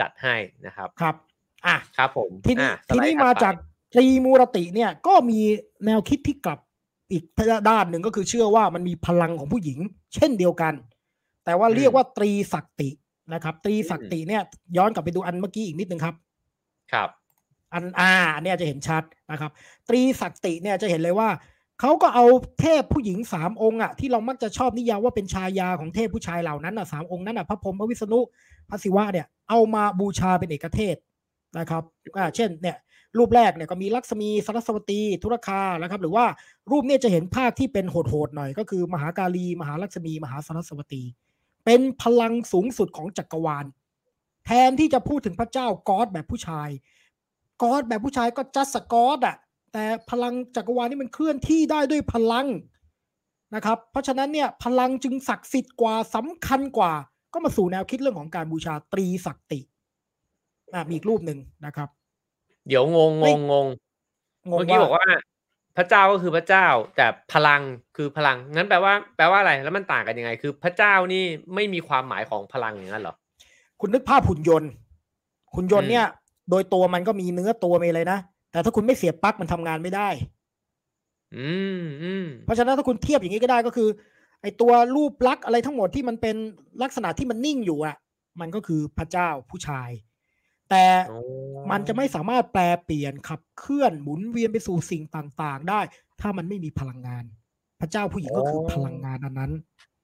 [0.00, 0.34] จัดให้
[0.66, 1.16] นะครับครับ
[1.66, 3.54] อะครับผมทีนี้อะสทีไลนี้ด์ถัดมาไปจาก
[3.94, 5.40] ตรีมูรติเนี่ยก็มี
[5.86, 6.58] แนวคิดที่กลับ
[7.12, 7.24] อีก
[7.68, 9.78] ด้านหนึ่งก็คือเชื่อว่ามันมีพลังของผู้หญิง
[10.14, 10.74] เช่นเดียวกัน
[11.44, 12.88] แต่ว่าเรียกว่าตรีศักติ
[13.34, 14.42] นะครับ ตรีศักติเนี่ย
[14.76, 16.14] ย้อนกลับไปดูอันเมื่อกี้อีกนิดนึงครับ
[16.92, 17.08] ครับ
[17.72, 18.12] อันอ่า
[18.42, 19.50] เนี้ยจะเห็นชัดนะครับ
[19.88, 21.28] ตรีศักติเนี่ยจะเห็นเลยว่า
[21.80, 22.26] เขาก็เอา
[22.60, 28.20] เทพผู้หญิงสามองค์อะที่เรามักจะชอบนิยามว่าเป็นชายาของเทพผู้ชายเหล่านั้นอะสามองค์นั้นอะพระพรหมพระวิษณุ
[28.70, 30.96] พระศิวะเนี่ยเอามาบูชาเป็นเอกเทศ
[31.58, 31.82] นะครับ
[32.16, 32.76] อ่าเช่นเนี่ย
[33.18, 36.24] รูปแรกเนี่ยก็มีลักษมีสรสวตีธุรคานะครับ หรือว่า
[36.70, 41.02] รูปเนี่ยจะเห็นภาคที่เป็นโหดๆหน่อย ก็คือมหากาลี มหาลักษมี มหาสรสวตี
[41.64, 43.64] เป็นพลังสูงสุดของจักรวาล
[44.46, 46.68] แทนที่จะพูดถึงพระเจ้ากอดแบบผู้ชาย
[47.62, 49.36] กอดแบบผู้ชายก็จัสกอดอะ
[49.72, 52.46] แต่พลังจักรวาลนี่มันเคลื่อนที่ได้ด้วยพลัง
[53.54, 56.92] นะครับ เพราะฉะนั้นเนี่ยพลังจึงศักดิ์สิทธิ์กว่าสำคัญกว่า
[57.32, 59.60] ก็มาสู่แนวคิดเรื่องของการบูชาตรีศักติ
[60.74, 61.88] อะมีอีกรูปหนึ่งนะครับ
[62.68, 63.66] เดี๋ยวงงเฮ้งยงงงง
[64.44, 65.06] เมื่อกี้บอกว่า
[65.76, 66.66] พระเจ้าก็คือพระเจ้า
[66.96, 67.62] แต่พลัง
[67.96, 71.24] คือพลังงั้นแปลว่า แปลว่าอะไรแล้วมันต่างกันยังไง คือ พระเจ้านี่
[71.54, 73.16] ไม่มีความหมายของพลังอย่างนั้นเหรอ
[73.80, 74.70] คุณนึกภาพหุ่นยนต์
[75.54, 76.06] หุ่นยนต์เนี่ย
[76.50, 78.18] โดยตัวมันก็มีเนื้อตัวมีอะไรนะ
[78.52, 80.08] แต่ถ้าคุณไม่เสียบปลั๊กมันทำงานไม่ได้
[81.36, 81.50] อื
[81.80, 83.88] มอืมเพราะฉะนั้นถ้าคุณเทียบอย่างนี้ก็ได้ก็คือ
[84.42, 86.36] ไอตัวรูปลักษณ์อะไรทั้งหมดที่มันเป็น
[86.82, 87.96] ลักษณะที่มันนิ่งอยู่อะ
[88.40, 89.90] มันก็คือพระเจ้าผู้ชาย
[90.70, 91.18] แต่โอ้
[91.70, 95.80] มันจะไม่สามารถแปลเปลี่ยนขับเคลื่อนหมุนเวียนไปสู่สิ่งต่างๆ ได้
[96.20, 97.24] ถ้ามันไม่มีพลังงาน
[97.80, 99.52] พระเจ้าผู้หญิงก็คือพลังงานอันนั้น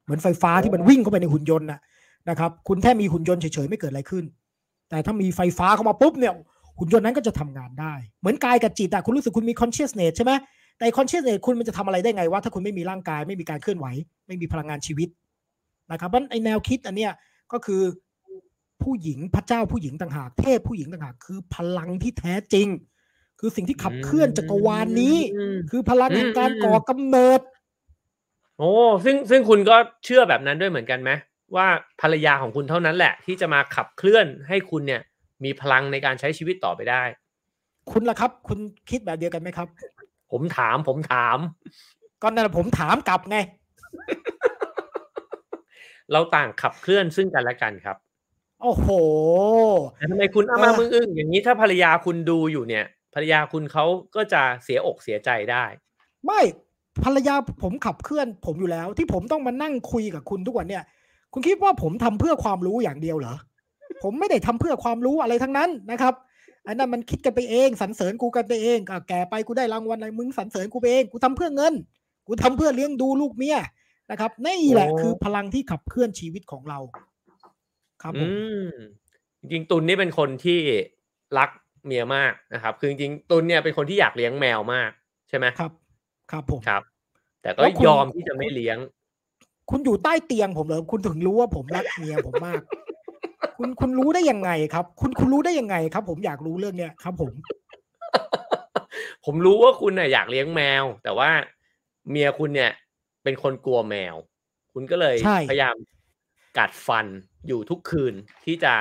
[0.05, 1.81] เหมือนไฟฟ้าที่มันวิ่งเข้าไปในหุ่นยนต์น่ะ
[2.31, 4.25] นะครับ คุณแค่มีหุ่นยนต์เฉยๆไม่เกิดอะไรขึ้น
[4.91, 6.35] แต่ถ้ามีไฟฟ้าเข้ามาปุ๊บเนี่ย
[6.79, 10.33] หุ่นยนต์นั้นก็จะทำงานได้ เหมือนกายกับจิตอะคุณรู้สึกคุณมี consciousness ใช่ไหม
[10.79, 13.87] แต่ consciousness คุณมันจะทำอะไรได้ไงวะถ้าคุณไม่มีร่างกายไม่มีการเคลื่อนไหว
[14.27, 15.09] ไม่มีพลังงานชีวิต
[15.93, 17.13] นะครับเพราะฉะนั้นไอแนวคิดอันเนี้ย
[17.53, 17.83] ก็คือ
[18.83, 22.69] ผู้หญิงพระเจ้าผู้หญิงต่างหาก เทพผู้หญิงต่างหาก คือพลังที่แท้จริง
[23.41, 27.41] คือสิ่งที่ขับเคลื่อนจักรวาลนี้อืมคือพลังแห่งการก่อกำเนิด
[28.59, 28.71] โอ้
[29.05, 31.11] ซึ่งซึ่งคุณก็เชื่อแบบนั้นด้วยเหมือนกันไหม
[31.57, 31.67] ว่า
[32.01, 35.03] ภรรยาของคุณเท่านั้นแหละ ที่จะมาขับเคลื่อนให้คุณเนี่ย
[35.45, 37.03] มีพลังในการใช้ชีวิตต่อไปได้
[37.91, 38.59] คุณล่ะครับ คุณ
[38.91, 39.69] คิดแบบเดียวกันไหมครับ
[40.33, 41.39] ผมถามผมถาม
[42.23, 43.37] ก็นั่นแหละผมถามกลับไง
[46.13, 47.97] เราต่างขับเคลื่อนซึ่งกันและกันครับ
[48.63, 48.89] โอ้โห
[49.99, 52.85] แต่ทำไมคุณเอามาเออมึงอึ้งอย่างนี้ถ้าภรรยาคุณดูอยู่เนี่ย
[53.15, 53.85] ภรรยาคุณเขา
[54.17, 55.65] ก็จะเสียอกเสียใจได้
[56.27, 56.41] ไม่
[57.05, 60.85] ภรรยาผมขับเคลื่อนผมอยู่แล้ว ที่ผมต้องมานั่งคุยกับคุณทุกวันเนี่ย
[61.33, 63.35] คุณคิดว่าผมทำเพื่อความรู้อย่างเดียวเหรอ
[64.03, 66.15] ผมไม่ได้ทำเพื่อความรู้อะไรทั้งนั้นนะครับ
[66.67, 71.75] อันนั้นมันคิดกันไปเองสรรเสริญกูกันไปเองก็แก่ไปกูได้รางวัลอะไรมึงสรรเสริญกูไปเองกูทำเพื่อเงิน
[72.27, 73.59] กูทำเพื่อเลี้ยงดูลูกเมีย
[74.11, 76.79] นะครับนี่แหละโอ้คือพลังที่ขับเคลื่อนชีวิตของเรา
[78.03, 78.33] ครับผอืม
[78.67, 78.69] ม
[79.41, 80.59] จริงๆตุลนี่เป็นคนที่
[81.39, 81.51] รัก
[81.87, 84.91] เมียมากนะครับ คือจริงๆตุลเนี่ยเป็นคนที่อยากเลี้ยงแมวมาก
[85.29, 85.73] ใช่ไหมครับ
[86.31, 86.83] ครับผมครับ
[87.43, 88.79] แต่ก็แล้วคุณยอมที่จะไม่เลี้ยง
[89.71, 92.63] คุณอยู่ใต้เตียงผมเหรอคุณถึงรู้ว่าผมรักเมียผมมาก
[93.59, 97.33] คุณคุณรู้ได้ยังไงครับ คุณคุณรู้ได้ยังไงครับ ผมอยากรู้เรื่องเนี้ยครับ ผม
[99.25, 101.31] ผมรู้ว่าคุณน่ะอยากเลี้ยงแมว แต่ว่า
[102.11, 102.73] เมียคุณเนี่ย
[103.23, 104.15] เป็นคนกลัวแมว
[104.73, 105.77] คุณก็เลยใช่พยายาม
[106.59, 107.07] กัดฟัน
[107.47, 108.75] อยู่ทุกคืนที่จะ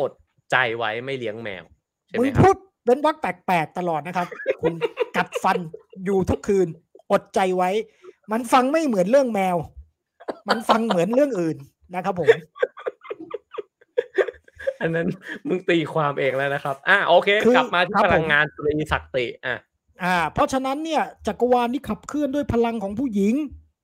[0.00, 0.12] อด
[0.50, 1.64] ใจไว้ไม่เลี้ยงแมว
[2.08, 4.26] ใช่ไหมึมงครับพูดเป็นวักแปลกๆตลอดนะครับ
[4.62, 4.74] คุณ
[5.16, 5.58] กัดฟัน
[6.04, 6.68] อยู่ทุกคืน
[7.12, 7.70] อดใจไว้
[8.32, 9.56] มันฟังไม่เหมือนเรื่องแมว
[10.48, 11.56] มันฟังเหมือนเรื่องอื่น
[11.94, 12.28] นะครับผม
[14.80, 15.08] อันนั้น
[15.48, 19.56] มึงตีความเองแล้วนะครับ อะโอเคคือกลับมาที่ครับพลังผมงานตรีศักติอะ
[20.02, 23.34] อ่า เพราะฉะนั้นเนี่ยจักรวาลที่ขับเคลื่อนด้วยพลังของผู้หญิง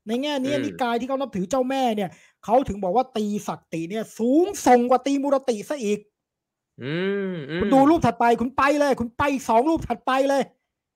[0.09, 2.11] ในแง่นี้อืมนิกายที่เขานับถือเจ้าแม่เนี่ย
[2.45, 5.99] เขาถึงบอกว่าตีศักติเนี่ย สูงส่งกว่าตีมุรติซะอีก
[6.83, 6.95] อื
[7.33, 10.43] มอืมคุณดูรูปถัดไปคุณไปเลย คุณไปอีกสองรูปถัดไปเลย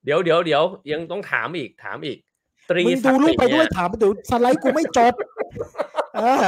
[0.04, 0.62] เดี๋ยวเดี๋ยวเดี๋ยว
[0.92, 2.18] ยังต้องถามอีกถามอีก
[2.70, 5.14] ตรีมึงศัดูกรูติปไปด้วยเนี่ยถามดูสไลด์กูไม่จบ
[6.16, 6.46] เออ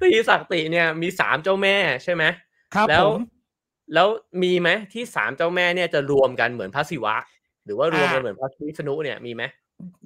[0.00, 2.24] ตรีศักติเนี่ยมีสามเจ้าแม่ใช่ไหม
[2.74, 3.20] ครับแล้วผม
[3.94, 4.08] แล้ว
[4.42, 7.14] มีไหมที่สามเจ้าแม่เนี่ยจะรวมกันเหมือนพระศิวะ
[7.64, 9.42] หรือว่ารวมกันอ่าเหมือนพระวิษณุเนี่ยมีไหม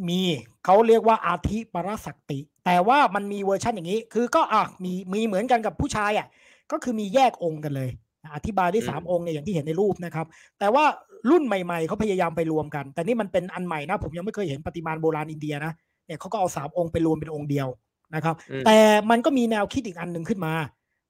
[0.08, 0.22] มี
[0.64, 6.26] เขาเรียกว่าอาทิปรศักติ แต่ว่ามันมีเวอร์ชันอย่างนี้ คือก็อะมีมีเหมือนกันกับผู้ชายอะ
[6.72, 7.90] ก็คือมีแยกองค์กันเลย
[8.34, 10.26] อธิบายได้สามองค์เนี่ยอย่างที่เห็นในรูปนะครับ
[10.58, 10.84] แต่ว่า
[11.30, 15.72] รุ่นใหม่ๆเขาพยายามไปรวมกัน แต่นี่มันเป็นอันใหม่นะ ผมยังไม่เคยเห็นปฏิมานโบราณอินเดียนะ
[16.06, 17.68] เนี่ยเขาก็เอาสามองค์ไปรวมเป็นองค์เดียว
[18.14, 18.78] นะครับอืมแต่
[19.10, 20.52] มันก็มีแนวคิดอีกอันหนึ่งขึ้นมา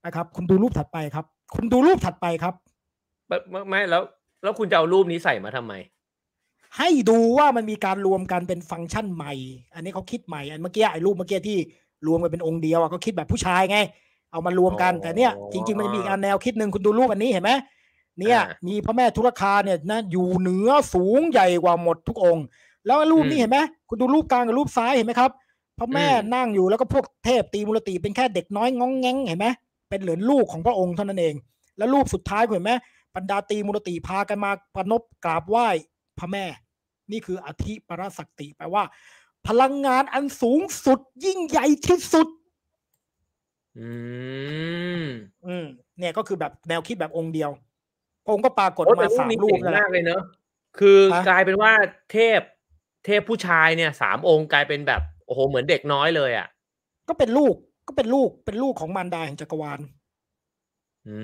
[0.06, 2.54] นะครับ คุณดูรูปถัดไปครับ คุณดูรูปถัดไปครับ
[3.28, 4.02] ไม่ไม่ไม่แล้ว
[4.42, 5.72] แล้วคุณจะเอารูปนี้ใส่มาทำไม
[6.78, 9.32] ให้ดูว่ามันมีการรวมกันเป็นฟังก์ชันใหม่
[9.74, 11.58] อันนี้เขาคิดใหม่อันเมื่อกี้ไอ้รูปเมื่อกี้ที่
[12.06, 13.78] รวมกันเป็นองค์เดียวอะก็คิดแบบผู้ชายไง
[14.30, 17.52] เอามารวมกันอ๋อแต่เนี่ยจริง ๆ มันจะมีอีกอันแนวคิดหนึ่งคุณดูรูปอันนี้เห็นไหม
[18.18, 22.44] เนี่ยอ่ามีพระแม่ธุรคาเนี่ยนะอยู่เหนือสูงใหญ่กว่าหมดทุกองค์
[22.86, 23.58] แล้วรูปนี้อืมเห็นไหม
[23.88, 25.30] คุณดูรูปกลางกับรูปซ้ายเห็นไหมครับ
[25.78, 29.46] พระแม่อืมนั่งอยู่แล้วก็พวกเทพตีมุรติเป็นแค่เด็กน้อยงองแงงเห็นไหม
[29.90, 31.34] เป็นเหลือนลูกของพระองค์เท่านั้นเอง
[31.78, 32.72] แล้วรูปสุดท้ายคุณเห็นไหม
[33.16, 35.68] บรรดาตีมุรติพากันมาประนบกราบไหว้
[36.18, 36.44] พระแม่
[37.10, 38.82] นี่คืออธิปรศักติแปลว่า
[39.46, 42.28] พลังงานอันสูงสุดยิ่งใหญ่ที่สุด
[43.78, 43.88] อื
[45.00, 45.02] ม
[45.46, 45.64] อืม
[45.98, 47.50] เนี่ยก็คือแบบแนวคิดแบบองค์เดียว
[48.24, 50.22] พระองค์ก็ปรากฏโอ้มาแต่รูปสามนี้รูปเจ๋งแล้วมากเลยเนอะ
[50.78, 51.72] คือฮะกลายเป็นว่า
[52.12, 52.40] เทพ
[53.06, 56.46] เทพผู้ชายเนี่ยสามองค์กลายเป็นแบบโอ้โหเหมือนเด็กน้อยเลยอะ
[57.08, 57.54] ก็เป็นลูก
[57.88, 59.80] ก็เป็นลูกเป็นลูกของมารดาแห่งจักรวาล
[61.08, 61.18] อื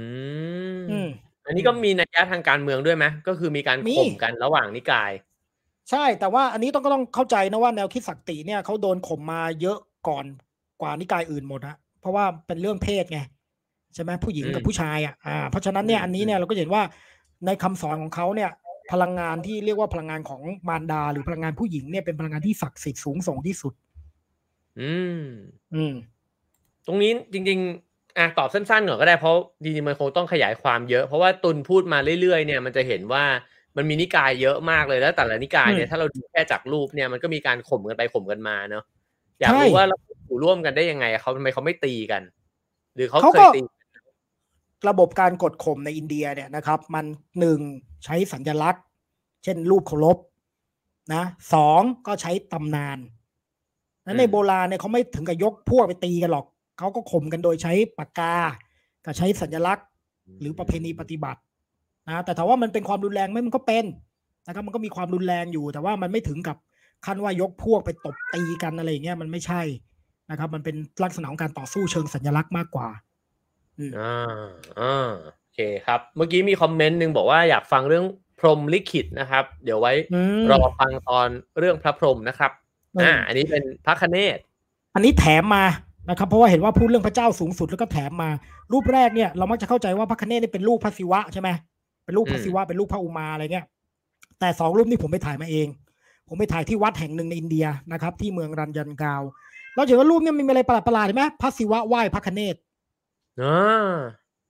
[0.78, 1.08] มอืม
[1.46, 5.12] อันนี้ก็มีนัยยะทางการเมืองด้วยไหมก็คือมีการมีข่มกันระหว่างนิกาย
[5.90, 9.78] ใช่แต่ว่าอันนี้ต้องก็ต้องเข้าใจนะว่าแนวคิดศักติเนี่ยเขาโดนข่มมาเยอะ
[10.08, 10.24] ก่อน
[10.80, 13.20] กว่านิกายอื่นหมดฮะเพ ราะว่าเป็นเรื่องเพศไง
[13.94, 16.82] ใช่ไหมผู้หญิงกับอืมผู้ชายอะอ่าเพราะฉะนั้นเนี่ยอืมอันนี้เนี่ยเราก็เห็นว่า
[17.46, 18.50] ในคำสอนของเขาเนี่ย
[18.92, 23.72] พลังงานที่เรียกว่าพลังงานของมารดา หรือพลังงานผู้หญิงเนี่ยเป็นพลังงานที่ศักดิ์สิทธิ์สูงส่งที่สุด
[24.78, 25.22] อืม
[25.72, 25.92] อืม
[26.86, 33.24] ตรงนี้จริง ๆอะตอบสั้นๆก่อนก็ได้เพราะจริงๆมันคงต้องขยายความเยอะ เพราะว่าตุนพูดมาเรื่อยๆเนี่ยมันจะเห็นว่า
[33.76, 38.82] มันมีนิกายเยอะมากเลยแล้วแต่ละนิกายเนี่ยอืมถ้าเราดูแค่จากรูปเนี่ยมันก็มีการข่มกันไปข่มกันมาเนาะ
[39.40, 42.22] อยากใช่รู้ว่าเราอยู่ร่วมกันได้ยังไงเขาทำไมเขาไม่ตีกัน
[42.94, 43.62] หรือเขาเขาเคก็ยตี
[44.88, 47.04] ระบบการกดข่มในอินเดียเนี่ยนะครับ มัน
[47.40, 47.60] หนึ่ง
[48.04, 48.84] ใช้สัญลักษณ์
[49.44, 50.16] เช่นรูปเคารพ
[51.14, 51.22] นะ
[51.54, 52.98] สองก็ใช้ตำนาน
[54.06, 56.46] นั้นในโบราณเนี่ยเขาไม่ถึงกับยกพวกไปตีกันหรอก
[56.78, 58.34] เขาก็ข่มกันโดยใช้ปากกา
[59.04, 59.86] กับใช้สัญลักษณ์
[60.40, 61.40] หรือประเพณีปฏิบัติ
[62.08, 63.84] นะแต่ถามว่ามันเป็นความรุนแรงไหมมันก็เป็น
[64.46, 66.56] นะครับมันก็มีความรุนแรงอยู่ แต่ว่ามันไม่ถึงกับ
[67.06, 69.62] ขั้นว่ายกพวกไปตบตีกันอะไรอย่างเงี้ยมันไม่ใช่
[70.30, 72.88] นะครับ มันเป็นลักษณะของการต่อสู้เชิงสัญลักษณ์มากกว่า
[73.78, 74.46] อืมอ่า
[74.80, 78.04] อ่าโอเคครับ เมื่อกี้มีคอมเมนต์หนึ่งบอกว่าอยากฟังเรื่อง
[78.38, 81.28] พรหมลิขิตนะครับ เดี๋ยวไว้อืมรอฟังตอน
[81.58, 82.52] เรื่องพระพรหมนะครับ
[82.94, 84.38] อืมอ่าอันนี้เป็นพระคเนศ
[84.94, 85.64] อันนี้แถมมา
[86.10, 88.30] นะครับ เพราะว่าเห็นว่าพูดเรื่องพระเจ้าสูงสุดแล้วก็แถมมา
[88.72, 91.48] รูปแรกเนี่ยเรามักจะเข้าใจว่าพระคเนศนี่เป็นลูกพระศิวะใช่ไหม
[92.04, 93.66] เป็นลูกพระศิวะเป็นลูกพระอุมาอะไรเงี้ย
[94.40, 95.66] แต่สองรูปนี้ผมไปถ่ายมาเอง
[96.28, 99.22] ผมไปถ่ายที่วัดแห่งหนึ่งในอินเดียนะครับ ที่เมืองรันยันกาว
[99.74, 102.56] เราเห็นว่ารูปเนี่ยมีอะไรประหลาดๆเห็นไหมพระศิวะไหว้พระคเนศ
[103.42, 103.92] อ่า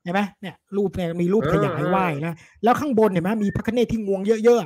[0.02, 4.60] เห็นไหมเนี่ยรูปเนี่ยมีรูปเออขยายไหว้นะแล้วข้างบนเห็นไหมมีพระคเนศที่งวงเยอะ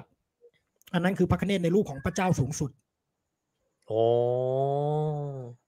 [0.44, 2.70] ๆอันนั้นคือพระคเนศในรูปของพระเจ้าสูงสุด
[3.88, 4.02] โอ้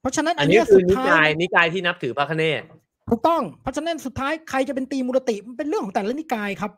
[0.01, 2.61] เพราะฉะนั้นอัอันนนี้เนี้ยคือสุดนิท้ากายยนิกายที่นับถือพระคเนศ
[3.09, 6.71] ถูกต้องเพราะฉะนั้นสุดท้ายใครจะเป็นตีมูรติมันเป็นเรื่องของแต่ละนิกายครับ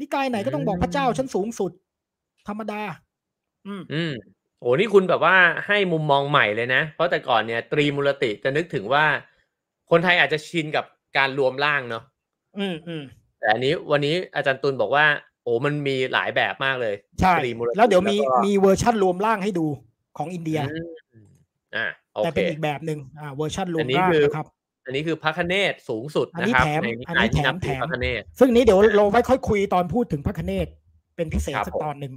[0.00, 1.72] นิกายไหนก็ต้องบอกพระเจ้าชั้นสูงสุด
[2.48, 2.80] ธรรมดา
[3.68, 4.12] อืมอืม
[4.60, 5.36] โอ้นี่คุณแบบว่า
[5.66, 9.04] ให้มุมมองใหม่เลยนะ เพราะแต่ก่อนเนี่ย ตรีมูลติจะนึกถึงว่า
[9.90, 10.84] คนไทยอาจจะชินกับ
[11.16, 12.04] การรวมร่างเนาะ
[12.58, 13.02] อืมอืม
[13.40, 15.06] แต่อันนี้วันนี้อาจารย์ตุลบอกว่า
[15.42, 19.66] โอ้มันมีหลายแบบมากเลยใช่ตรีมูลติแล้วเดี๋ยวมีก็มีเวอร์ชั่นรวมร่างให้ดู
[20.18, 21.28] ของอินเดียอืม
[21.76, 24.46] อ่าโอแต่เคเป็นอีกแบบหนึ่งอ่าเวอร์ชันรวอัมนนี้ร่างคือนะครับ
[24.86, 30.66] อันนี้คือพระคเนศสูงสุดอันนะนี้ครับแถมในนิอันกานี้ยที่นับแถถือมพระคเนศซึ่งนี้เดี๋ยวเราไว้ค่อยคุยตอนพูดถึงพระคเนศ
[31.16, 32.12] เป็นพิเศษครับสักผมตอนหนึ่ง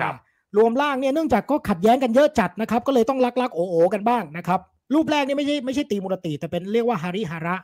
[0.00, 4.60] ครับอ่า รวมร่างเนี่ยเนื่องจากก็ขัดแย้งกันเยอะจัดนะครับ ก็เลยต้องลักลักๆโอโอกันบ้างนะครับ
[4.94, 7.56] รูปแรกนี่ไม่ใช่ไม่ใช่ตีมูรติแต่เป็นเรียกว่าฮาริฮาระ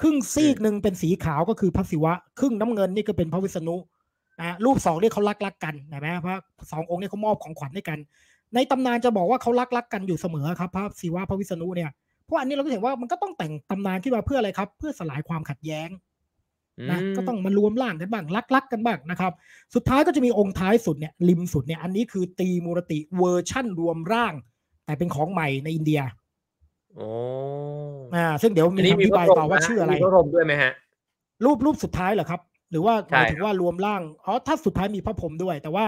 [0.00, 3.76] ครึ่งซีกหนึ่งเป็นสีขาวก็คือพระศิวะ ครึ่งน้ำเงินนี่ก็เป็นพระวิษณุ
[4.40, 6.40] นะรูปสองนี่เขาลักลักกันเห็นไหมพราะ
[6.72, 7.98] สององค์นี่เขามอบของขวัญให้กัน
[8.54, 11.90] ในตำนานจะบอกว่าเขาลักลักกันอยู่เสมอครับพระศิวะพระวิษณุเนี่ย
[12.24, 15.88] เพราะอันนี้เราก็เห็นว่ามันก็ต้องแต่งตำนานขึ้นมาเพื่ออะไรครับ เพื่อสลายความขัดแย้ง
[16.90, 19.32] นะมก็ต้องมารวมร่างกันบ้างลักลักๆกันบ้างนะครับ
[19.74, 24.34] สุดท้ายก็จะมีองค์ท้ายสุดเนี่ยริมสุดเนี่ยอันนี้คือตีมูรติเวอร์ชั่นรวมร่าง
[24.84, 26.00] แต่เป็นของใหม่ในอินเดีย
[26.96, 27.08] โอ้
[28.14, 30.72] อ่าซึ่งเดี๋ยวอัมีนนี้คำอมีธิพระบายพรต่อหมว่านะชื่ออะไรมีพระพรหมด้วยไหมฮะ
[31.44, 35.86] รูปรูปสุดท้ายเหรอครับ หรือว่าหใช่มายถึงว่ารวมร่างอ๋อถ้าสุดท้ายมีพระพรหมด้วย แต่ว่า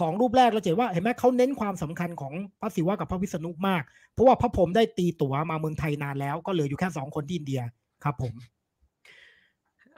[0.00, 3.82] สองรูปแรกเราจะเห็นว่าเห็นไหมเขาเน้นความสำคัญของพระศิวะกับพระวิษณุมาก
[4.14, 7.60] เพราะว่าพระพรหมได้ตีตั๋วมาเมืองไทยนานแล้ว ก็เหลืออยู่แค่สองคนที่อินเดีย
[8.04, 8.59] ครับ ผมเ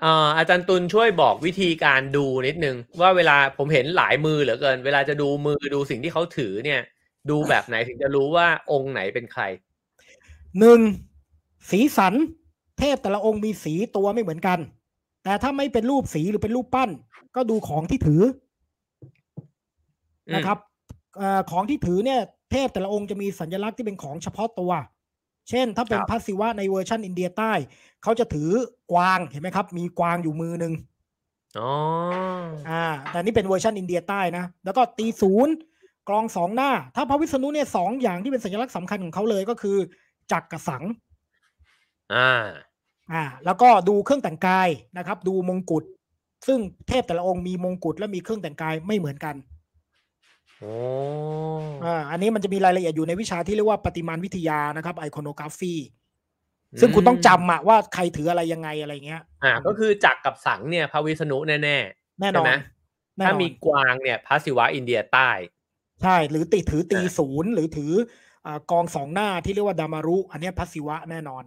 [0.04, 6.80] อ่ออาจารย์ตุลช่วยบอกวิธีการดูนิดนึง ว่าเวลาผมเห็นหลายมือเหลือเกิน เวลาจะดูมือดูสิ่งที่เขาถือเนี่ย
[7.30, 9.42] ดูแบบไหนถึงจะรู้ว่าองค์ไหนเป็นใคร
[10.58, 10.80] หนึ่ง
[11.70, 12.14] สีสัน
[12.78, 14.58] เทพแต่ละองค์มีสีตัวไม่เหมือนกัน
[15.24, 16.90] แต่ถ้าไม่เป็นรูปสีหรือเป็นรูปปั้น
[17.36, 18.22] ก็ดูของที่ถือ
[20.28, 20.58] อืมนะครับ
[21.16, 22.20] เออของที่ถือเนี่ย
[22.52, 24.72] เทพแต่ละองค์จะมีสัญลักษณ์ที่เป็นของเฉพาะตัว
[25.48, 27.52] เช่น ถ้าเป็นพระศิวะในเวอร์ชันอินเดียใต้
[28.02, 28.50] เขาจะถือ
[28.92, 30.72] กวางเห็นไหมครับ มีกวางอยู่มือหนึ่ง
[31.58, 31.70] อ๋อ
[32.70, 35.54] อ่า แต่นี่เป็นเวอร์ชันอินเดียใต้นะ แล้วก็ตรีศูล
[36.08, 39.76] กลองสองหน้า ถ้าพระวิษณุเนี่ยสองอย่างที่เป็นสัญลักษณ์สำคัญของเขาเลยก็คือ
[40.32, 40.84] จักรกับสังข์
[42.14, 42.44] อ่า
[43.12, 44.68] อ่า แล้วก็ดูเครื่องแต่งกาย
[44.98, 45.84] นะครับ ดูมงกุฎ
[46.46, 50.74] ซึ่งเทพแต่ละองค์มีมงกุฎและมีเครื่องแต่งกายไม่เหมือนกันโอ้
[51.84, 55.74] อ่าอันนี้มันจะมีรายละเอียดอยู่ในวิชาที่เรียกว่าประติมานวิทยานะครับ iconography
[56.80, 62.52] ซึ่งคุณต้องจำอะว่าใครถืออะไรยังไงอะไรเงี้ย อ่า ก็คือจักรกับสังเนี่ยพระวิษณุแน่ๆแน่นใช่อนไหม
[63.18, 65.30] แน่นอนถ้ามีกวางเนี่ยพระศิวะอินเดียใต้
[66.02, 67.92] ใช่ หรือติถือตีศูนย์หรือถือ
[68.46, 71.44] อากองสองหน้าที่เรียกว่าดามารุ อันเนี้ยพระศิวะแน่นอน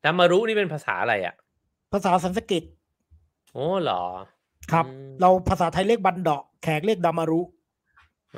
[0.00, 1.34] แต่มารุนี่เป็นภาษาอะไรอะ
[1.92, 2.62] ภาษาสันสกฤต
[3.52, 4.04] โอ้เหรอ
[4.72, 7.40] ครับอืมเราภาษาไทยเรียกบันเดาะแขกเรียกดามารุ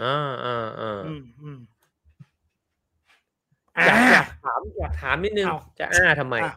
[0.02, 1.58] อ่าอ่าอ่าอืมอืม
[3.86, 6.54] อยากอยาอ่ากถามอยากถามนิดนึงเอาจะอ้าทำไมอะ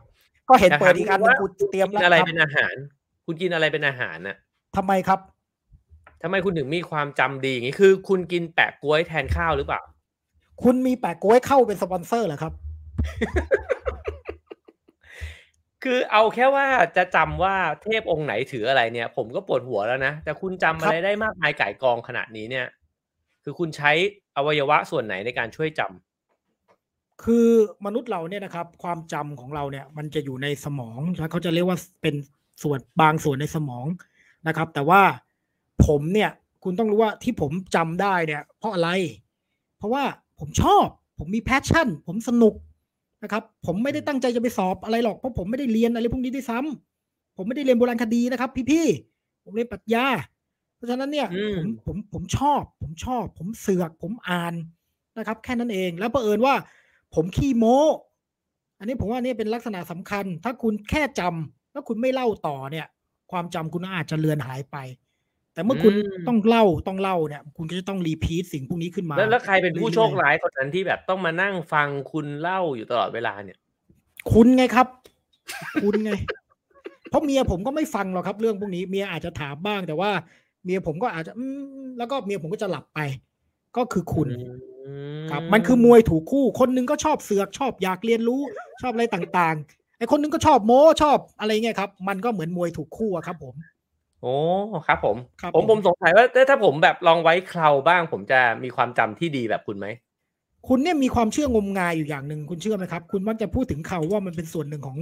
[0.49, 2.75] ก็เห็นเปิดอีกอันหนึงว่ากูเตรียมกิแล้วนอะไรครับเป็นอาหาร
[3.25, 4.35] คุณกินอะไรเป็นอาหารน่ะ
[4.77, 5.19] ทำไมครับ
[6.23, 9.81] ทำไมคุณถึงมีความจำดีอย่างนี้คือ คุณกินแปะกล้วยแทนข้าวหรือเปล่า
[10.63, 12.53] คุณมีแปะกล้วยเข้าเป็นสปอนเซอร์เหรอครับ
[15.83, 16.65] คือเอาแค่ว่า
[16.97, 22.65] จะจำว่าเทพองค์ไหนถืออะไรเนี่ย ผมก็ปวดหัวแล้วนะแต่คุณจำอะไรได้มากมายไก่ายกองขนาดนี้เนี่ย
[23.49, 23.91] คือคุณใช้
[24.37, 25.81] อวัยวะส่วนไหนในการช่วยจ
[26.51, 27.47] คือ
[27.85, 32.15] มนุษย์เราเนี่ยนะครับ ความจำของเราเนี่ย มันจะอยู่ในสมองแล้วเขาจะเรียกว่าเป็น
[32.63, 33.85] ส่วนบางส่วนในสมอง
[34.47, 35.01] นะครับ แต่ว่า
[35.85, 36.31] ผมเนี่ย
[36.63, 38.89] คุณต้องรู้ว่าที่ผมจำได้เนี่ย เพราะอะไร
[39.77, 40.03] เพราะว่า
[40.39, 40.85] ผมชอบ
[41.19, 42.53] ผมมี passion ผมสนุก
[43.23, 50.05] นะครับ ผมไม่ได้ตั้งใจจะไปสอบอะไรหรอกเพราะผมไม่ได้เรียนอะไรพวกนี้ด้วยซ้ำผมไม่ได้เรียนโบราณคดีนะครับ พี่ๆผมเรียนปรัชญา
[50.77, 54.53] เพราะฉะนั้นเนี่ยอืมผมผมผมชอบ ผมชอบ ผมเสือกผมอ่าน
[55.17, 56.55] นะครับ แค่นั้นเองแล้วเผอิญว่า
[57.15, 57.79] ผมขี้โม้
[58.79, 62.87] อันนี้ผมว่านี่เป็นลักษณะสำคัญ ถ้าคุณแค่จำแล้วคุณไม่เล่าต่อเนี่ย
[63.31, 64.77] ความจำคุณอาจจะเลือนหายไป
[65.53, 73.57] แต่เมื่อคุณอืมต้องเล่าต้องเล่าเนี่ย คุณก็จะต้องรีพีทสิ่งพวกนี้ขึ้นมา แล้วแล้วใครเป็นผู้รื่อยๆโชคร้ายคนนั้นที่แบบต้องมานั่งฟังคุณเล่าอยู่ตลอดเวลาเนี่ย
[74.33, 74.87] คุณไงครับ
[75.83, 76.11] คุณไง
[77.09, 80.11] เพราะเมียผมก็ไม่ฟังหรอกครับ เรื่องพวกนี้เมียอาจจะถามบ้างแต่ว่า
[80.63, 81.43] เมียผมก็อาจจะอื
[81.83, 82.99] มแล้วก็เมียผมก็จะหลับไป
[83.77, 84.91] ก็คือคุณอื
[85.31, 88.41] ครับ มันคือมวยถูกคู่ คนหนึงก็ชอบเสือกชอบอยากเรียนรู้
[88.81, 93.55] ชอบอะไรต่างๆไอ้คนหนึงก็ชอบโม้ชอบอะไรเงี้ยครับ มันก็เหมือนมวยถูกคู่อะครับ ผม
[94.21, 94.33] โอ้
[94.87, 99.87] ครับผมครับผมผมผมสงสัยว่าถ้าถ้าผมแบบลองไว้เคราบ้าง ผมจะมีความจำที่ดีแบบคุณไหม
[100.67, 104.97] คุณเนี่ยมีความเชื่องมงายอยู่อย่างหนึ่งคุณเชื่อไหมครับ คุณมักจะพูดถึงเขาว่ามันเป็นส่วนหนึ่งของ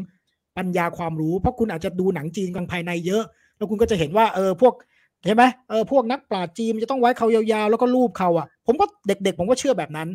[0.57, 3.23] ปัญญาความรู้ เพราะคุณอาจจะดูหนังจีนกลางภายในเยอะ
[3.57, 4.73] แล้วคุณก็จะเห็นว่าเออพวก
[5.25, 10.09] ใช่ไหมเออพวกนักปราชญ์จีนมันจะต้องไว้เขายาวๆ แล้วก็รูปเขาอะ ผมก็เด็กๆ ผมก็เชื่อแบบนั้น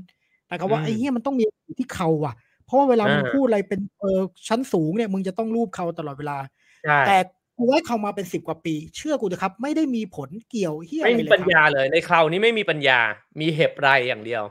[0.50, 2.34] นะครับว่าอืมไอ้เหี้ยมันต้องมีอยู่ที่เขาอะ
[2.64, 6.38] เพราะว่าเวลามึงอ่าพูดอะไรเป็นเออชั้นสูงเนี่ยมึงจะต้องรูปเขาตลอดเวลา
[6.84, 7.16] ใช่แต่
[7.56, 12.98] กูไว้เขามาเป็นสิบกว่าปี เชื่อกูเถอะครับ ไม่ได้มีผลเกี่ยวเฮียอะไม่ไรมีเลยปัญครับญาเลยในคราวนี้ไม่มีปัญญา
[13.40, 14.42] มีเห็บไรอย่างเดียว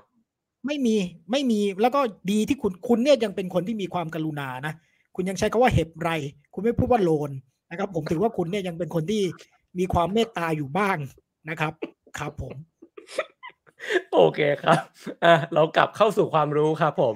[0.66, 0.96] ไม่มี
[1.32, 2.02] ไม่มีแล้วก็
[2.32, 4.74] ดีที่คุณคุณเนี่ยยังเป็นคนที่มีความกรุณานะ
[5.16, 6.12] คุณยังใช้คำว่าเห็บไร
[6.54, 7.32] คุณไม่พูดว่าโลน
[7.72, 9.22] นะครับผมถือว่าคุณเนี่ยยังเป็นคนที่
[9.78, 10.98] มีความเมตตาอยู่บ้าง
[11.50, 11.74] นะครับ
[12.20, 12.56] ครับผม
[14.14, 14.80] โอเคครับ
[15.24, 17.16] อะเรากลับเข้าสู่ความรู้ครับผม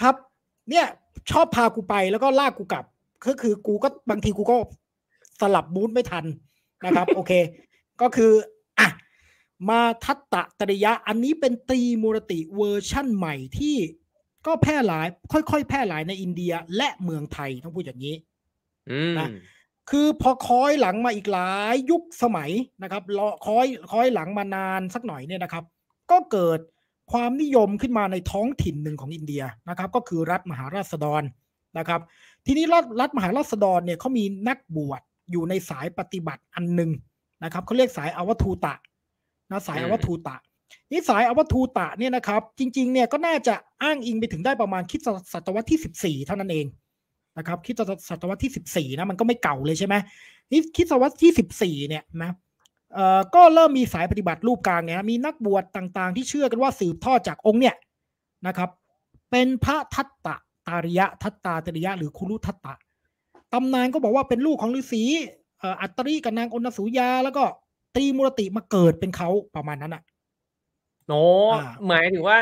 [0.00, 0.14] ครับ
[0.70, 0.86] เนี่ย
[1.30, 2.84] ชอบพากูไปแล้วก็ลากกูกลับ
[3.26, 4.56] ก็คือกูก็บางทีกูก็
[5.40, 6.24] สลับ mood ไม่ทัน
[6.86, 7.32] นะครับ โอเค
[8.00, 8.32] ก็คือ
[8.78, 8.88] อะ
[9.68, 13.76] มาทัตตาเตรยะ อันนี้เป็นตรีมูรติเวอร์ชั่นใหม่ที่
[14.46, 18.14] ก็แพร่หลาย ค่อยๆ แพร่หลายในอินเดียและเมืองไทยต้องพูดอย่างนี้
[18.90, 19.28] อืมนะ
[19.90, 22.50] คือพอคอยหลังมาอีกหลายยุคสมัย
[22.82, 25.64] นะครับรอคอยคอยหลังมานานสักหน่อยเนี่ยนะครับ
[26.10, 26.60] ก็เกิด
[27.12, 31.22] ความนิยมขึ้นมาในท้องถิ่นหนึ่งของอินเดียนะครับ ก็คือรัฐมหาราษฎร
[31.78, 32.00] นะครับ
[32.46, 36.90] ทีนี้รัฐรัฐมหาราษฎรเนี่ยเขามีนักบวชอยู่ในสายปฏิบัติอันหนึ่ง
[37.44, 38.74] นะครับเขาเรียกสายอวทูตะ
[39.50, 40.36] นะสายอือมวทูตะ
[40.90, 45.00] นี่สายอวทูตะเนี่ยนะครับ จริง ๆ เนี่ยก็น่าจะอ้างอิงไปถึงได้ประมาณคริด
[45.32, 46.66] ศตวรรษที่สิบสี่เท่านั้นเอง
[47.38, 47.74] นะครับคริด
[48.08, 49.94] ศตวรรษที่สิบสี่นะมันก็ไม่เก่าเลยใช่ไหม
[50.50, 52.30] นี่คริดศตวรรษที่สิบสี่เนี่ยนะ
[52.94, 57.74] เอ่อก็เริ่มมีสายปฏิบัติรูปกลางเนี่ยนะมีนักบวชต่างๆ ที่เชื่อกันว่าสืบทอดจากองค์เนี่ย
[58.46, 58.70] นะครับ
[59.30, 60.36] เป็นพระทัตตะ
[60.68, 62.74] ตาริยะทัตตาตาริยะ หรือคุรุทัตตะ
[63.52, 65.02] ตำนานก็บอกว่าเป็นลูกของฤาษี
[65.58, 67.44] เอ่ออัตตริกับนางอนสูยา แล้วก็
[67.94, 70.02] ตรีมุรติมาเกิดเป็นเขาประมาณนั้นอะ
[71.06, 72.38] โน้อ่าหมายถึงว่า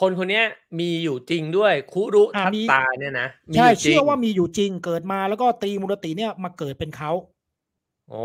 [0.00, 0.44] คนคนเนี้ย
[0.80, 7.10] มีอยู่จริงด้วยคุรุอ่าทัตมีตาเนี่ยนะมีใช่ยู่จริงเชื่อว่ามีอยู่จริงเกิดมาแล้วก็ตรีมุรติเนี่ยมาเกิดเป็นเขา
[8.08, 8.24] โอ้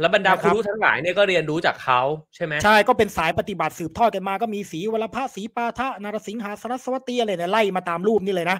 [0.00, 2.00] แล้วบรรดานะครับคุรุทั้งหลายเนี่ยก็เรียนรู้จากเขา
[2.34, 8.58] ใช่ไหมใช่ก็เป็นสายปฏิบัติสืบทอดกันมาก็มีสีวรพะสีปาทะนารสิงหาสรสวตีอะไรเนี่ยไล่มาตามรูปนี่เลยนะ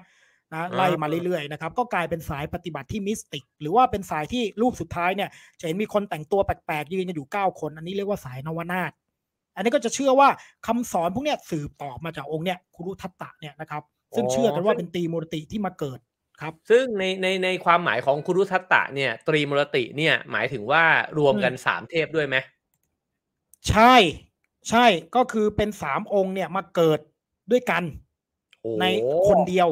[0.54, 5.28] นะไล่มาเรื่อยๆนะครับก็กลายเป็นสายปฏิบัติที่มิสติก หรือว่าเป็นสายที่รูปสุดท้ายเนี่ย
[5.60, 8.90] จะเห็นมีคนแต่งตัวแปลกๆยืนกันอยู่เก้าคน อันนี้เรียกว่าสายนวนาถ
[9.54, 10.28] อันนี้ก็จะเชื่อว่า
[10.66, 13.82] คำสอนพวกเนี้ยสืบต่อมาจากองค์เนี่ยคุรุทัตตะเนี่ยนะครับ
[14.16, 15.98] ซึ่งเชื่อกันว่าเป็นตรีมูรติที่มาเกิด
[16.40, 20.84] ครับ ซึ่งในในในความหมายของคุรุทัตตะเนี่ยตรีมุรติเนี่ยหมายถึงว่า
[21.18, 22.36] รวมกันสามเทพด้วยไหม
[23.68, 23.94] ใช่
[24.68, 24.86] ใช่
[25.16, 27.00] ก็คือเป็นสามองค์เนี่ยมาเกิด
[27.50, 27.82] ด้วยกัน
[28.62, 28.84] โอ้ใน
[29.28, 29.68] คนเดียว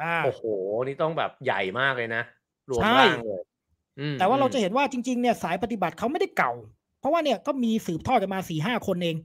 [0.00, 0.42] อ่าโอ้โห
[0.86, 2.22] นี่ต้องแบบใหญ่มากเลยนะ
[2.70, 3.42] รวมใช่ร่างเลย
[4.00, 6.52] อืมแต่ว่าเราอืมจะเห็นว่าจริง ๆ เนี่ยสายปฏิบัติเขาไม่ได้เก่า
[7.02, 9.16] เพราะว่าเนี่ยก็มีสืบทอดกันมาสี่ห้าคนเอง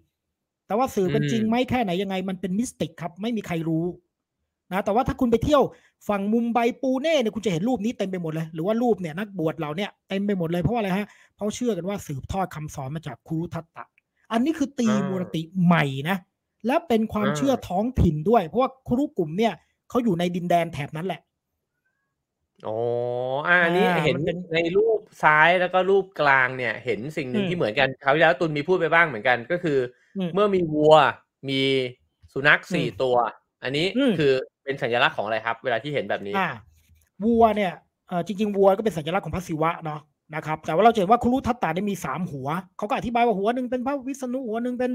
[0.68, 3.86] แต่ว่าสืบกันจริงไหมแค่ไหนยังไง มันเป็นมิสติกครับ ไม่มีใครรู้
[4.72, 5.64] นะแต่ว่าถ้าคุณไปเที่ยว
[6.08, 13.86] ฝั่งมุมไบปูเน่เนี่ยคุณจะเห็นรูปนี้เต็มไปหมดเลย หรือว่ารูปเนี่ยนักบวชเราเนี่ยเต็มไปหมดเลยเพราะว่าอะไรฮะเพราะเชื่อกันว่าสืบทอดคำสอนมาจากครูทัตตะ
[14.32, 16.18] อันนี้คือตีมูรติใหม่นะ
[16.68, 19.54] และเป็นความเชื่อท้องถิ่นด้วย เพราะว่าครูกลุ่มเนี่ย
[19.90, 21.22] เขาอยู่ในดินแดนแถบนั้นแหละ
[22.66, 22.78] อ๋อ
[23.48, 29.78] อ่าอันนี้อ่าเห็นมันเป็นในรูปซ้ายแล้วก็รูปกลางเนี่ย เห็นสิ่งหนึ่งอืมที่เหมือนกันคราวที่แล้วตุนมีพูดไปบ้างเหมือนกันก็คือ
[30.18, 30.96] อืมเมื่อมีวัว
[31.50, 31.62] มี
[32.34, 33.16] สุนัขสี่อืมตัว
[33.64, 34.32] อันนี้อืมคือ
[34.64, 36.50] เป็นสัญลักษณ์ของอะไรครับ เวลาที่เห็นแบบนี้อ่า
[37.26, 37.74] วัวเนี่ย
[38.08, 40.02] เออจริงๆวัวก็เป็นสัญลักษณ์ของพระศิวะเนาะ
[40.36, 42.48] นะครับแต่ว่าเราจะเห็นว่าคุรุทัตตาได้มีสามหัว
[42.78, 44.92] เขาก็อธิบายว่าหัวหนึ่งเป็นพระวิษณุหัวหนึ่งเป็น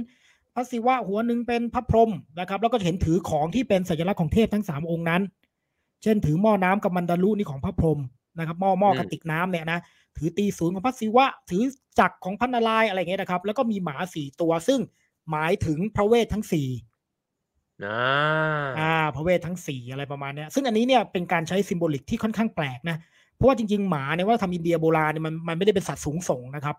[0.54, 2.10] พระศิวะหัวหนึ่งเป็นพระพรหม
[2.40, 5.22] นะครับ แล้วก็จะเห็นถือของที่เป็นสัญลักษณ์ของเทพทั้งสามองค์นั้น
[6.02, 8.00] เช่นถือหม้อน้ำกับมันดารุนี่ของพระพรหม
[8.38, 9.78] นะครับหม้อหม้ออืมกระติกน้ำเนี่ยนะ
[10.16, 11.62] ถือตีศูนย์ของพระศิวะ ถือ
[11.98, 14.80] จักรของพระนารายณ์อะไรอย่างเงี้ยนะครับ แล้วก็มีหมาสี่ตัวซึ่ง
[15.30, 16.68] หมายถึงพระเวททั้งสี่
[17.82, 17.92] อ่า
[18.78, 22.96] อ่าพระเวททั้งสี่อะไรประมาณเนี้ยซึ่งอันนี้เนี่ยเป็นการใช้ซิมโบลิกที่ค่อนข้างแปลกนะ
[23.34, 26.76] เพราะว่าจริง ๆ หมาเนี่ยว่าทำอินเดียโบราณเนี่ยมันมันไม่ได้เป็นสัตว์สูงส่งนะครับ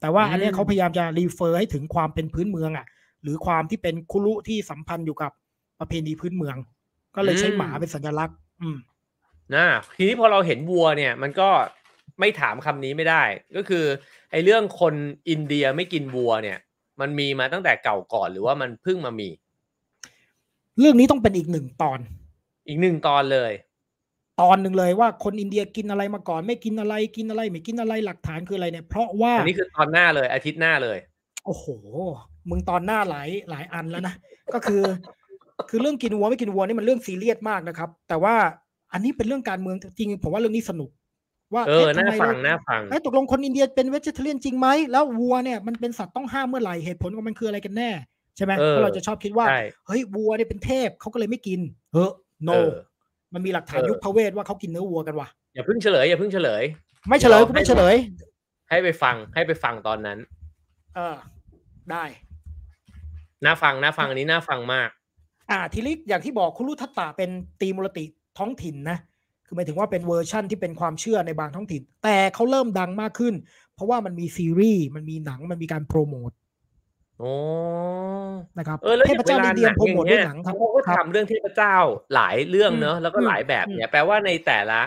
[0.00, 2.86] แต่ว่าอันเนี้ยอืมเขาพยายามจะรีเฟอร์ให้ถึงความเป็นพื้นเมืองอะ
[3.22, 5.32] หรือความที่เป็นคุรุที่สัมพันธ์อยู่กับ
[5.80, 6.56] ประเพณีพื้นเมือง
[7.16, 8.43] ก็เลยใช้หมาเป็นสัญลักษณ์อืม
[9.54, 9.66] นะ
[9.96, 11.48] ทีนี้พอเราเห็นวัวเนี่ย มันก็
[12.20, 13.22] ไม่ถามคำนี้ไม่ได้
[13.56, 13.84] ก็คือ
[14.30, 14.94] ไอ้เรื่องคน
[15.30, 16.58] อินเดียไม่กินวัวเนี่ย
[17.00, 19.28] มันมีมาตั้งแต่เก่าก่อนหรือว่ามันเพิ่งมามี
[20.78, 21.98] เรื่องนี้ต้องเป็นอีกหนึ่งตอน
[22.68, 23.52] อีกหนึ่งตอนเลย
[24.40, 30.98] ตอนหนึ่งเลยว่าคนอินเดียกินอะไรมาก่อน ไม่กินอะไรกินอะไร ไม่กินอะไรหลักฐานคืออะไรเนี่ยเพราะว่าอันนี้คือตอนหน้าเลยอาทิตย์หน้าเลย
[31.46, 31.66] โอ้โห
[32.50, 34.14] มึงตอนหน้าหลายหลายอันแล้วนะ
[34.54, 34.82] ก็คือ
[35.70, 38.34] คือเรื่องกินวัวไม่กินวัวนี่มันเรื่องซีเรียสมากนะครับ แต่ว่า
[38.92, 40.90] อันนี้เป็นเรื่องการเมืองจริงๆผมว่าเรื่องนี้สนุก
[41.54, 47.90] ว่าเออะน่าทำไมฟังเรน่าฟังเอ้ยตกลงคนอินเดียเป็นเวจเทเรียนจริงไหมแล้ววัวเนี่ยมันเป็นสัตว์ต้องห้ามเมื่อไหร่เหตุผลของมันคืออะไรกันแน่
[48.36, 51.60] ใช่ไหมเออเพราะเราจะชอบคิดว่าใช่เฮ้ยวัวเนี่ยเป็นเทพเขาก็เลยไม่กิน
[51.92, 52.10] เฮ้อ
[52.48, 52.70] no เออ
[53.34, 56.62] มันมีหลักฐานเออยุคพระเวทว่าเขากินเนื้อวัวกันว่ะอย่าเพิ่งเฉลยอย่าเพิ่งเฉลย
[57.08, 57.94] ไม่เฉลยกูไม่เฉลย
[58.70, 60.18] ให้ไปฟังให้ไปฟังตอนนั้น
[60.94, 61.16] เออ
[61.90, 62.04] ได้
[63.44, 64.88] น่าฟังน่าฟังอันนี้น่าฟังมาก
[65.50, 67.30] อ่าทีนี้อย่างที่บอกคุรุทัตตะเป็น
[67.60, 68.04] ตีมูลติ
[68.38, 68.98] ท้องถิ่นนะ
[69.46, 73.34] คือหมายถึงว่าเป็นเวอร์ชั่นที่เป็นความเชื่อในบางท้องถิ่น แต่เขาเริ่มดังมากขึ้น
[73.74, 76.30] เพราะว่ามันมีซีรีส์มันมีหนังมันมีการโปรโมท
[77.18, 77.32] โอ้
[78.58, 81.76] นะครับเออแล้วเทพเจ้าวลอินเดียหโปรโมทอด้วยงหนังครับเขาก็ครับทำเรื่องเทพเจ้า
[82.14, 84.80] หลายเรื่องเนอะอืมแล้วก็หลายแบบอืมเนี่ยแปลว่าในแต่ละ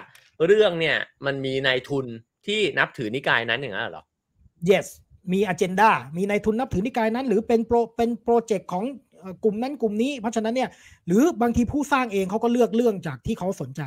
[0.45, 2.05] เรื่องเนี่ยมันมีนายทุน
[2.47, 4.03] ที่นับถือนิกายนั้นอย่างนั้นเหรอ
[4.69, 4.87] yes
[5.33, 9.06] มีอ g e n d a มีในายทุนนับถือนิกายนั้น หรือเป็นโปรเป็นโปรเจกต์ของเอ่อ
[9.43, 10.69] กลุ่มนั้นกลุ่มนี้ เพราะฉะนั้นเนี่ย
[11.07, 13.81] หรือบางทีผู้สร้างเองเขาก็เลือกเรื่องจากที่เขาสนใจ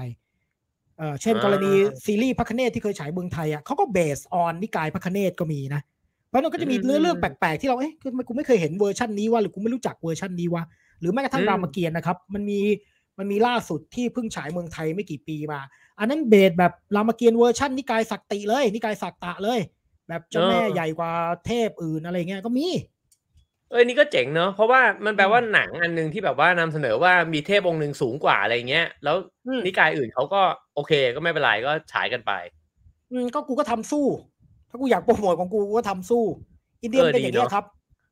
[0.99, 1.73] เอ่อเช่นอ่ากรณี
[2.05, 5.81] ซีรีส์พระคเนศที่เคยฉายเมืองไทยอะเขาก็ base on นิกายพระคเนศก็มีนะ
[6.29, 10.63] เพราะฉะนั้นก็จะมีเรื่องเรื่องแปลกๆที่เราเอ๊ะทำไมกูไม่เคยเห็นเวอร์ชันนี้วะหรือกูไม่รู้จักเวอร์ชันนี้วะ
[11.01, 12.61] หรือแม้กระทั่งอืมรามเกียรติ์นะครับ มันมี
[13.19, 15.61] มันมีล่าสุดที่เพิ่งฉายเมืองไทยไม่กี่ปีมา
[15.99, 19.61] อันนั้น base แบบรามเกียรติ์เวอร์ชันนิกายศักติเลย นิกายศักตะเลย
[20.09, 21.11] แบบเจ้าแม่ใหญ่กว่า
[21.47, 22.67] เทพอื่นอะไรเงี้ยก็มี
[23.71, 29.17] เอ้ยนี่ก็เจ๋งเนอะเพราะว่ามันแปลว่าอืมหนังอันหนึ่งที่แบบว่านำเสนอว่ามีเทพองค์หนึ่งสูงกว่าอะไรเงี้ย แล้ว
[29.47, 30.41] อืมนิกายอื่นเขาก็
[30.75, 32.33] โอเคก็ไม่เป็นไรก็ฉายกันไป
[33.13, 34.07] อืมก็กูก็ทำสู้
[34.71, 36.25] ถ้ากูอยากโปรโมทของกูกูก็ทำสู้
[36.83, 37.65] อินเดียเออเป็นอย่างดีนี้เนอะยครับ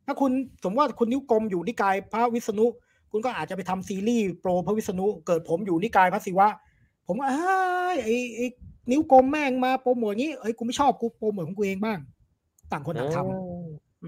[0.07, 0.31] ถ้าคุณ
[0.63, 2.67] สมมติว่าคุณนิ้วกลมอยู่นิกายพระวิษณุ
[3.13, 6.49] คุณก็อาจจะไปทำซีรีส์โปรพระวิษณุเกิดผมอยู่นิกายพระศิวะ
[7.07, 8.47] ผมก็เอ้ยไอ้ไอ้
[8.91, 11.99] นิ้วกลมแม่งมาโปรโมทอย่างนี้เอ้ยกูไม่ชอบกูโปรโมทของกูเองบ้าง
[12.73, 13.39] ต่างคนต่างทำโอ้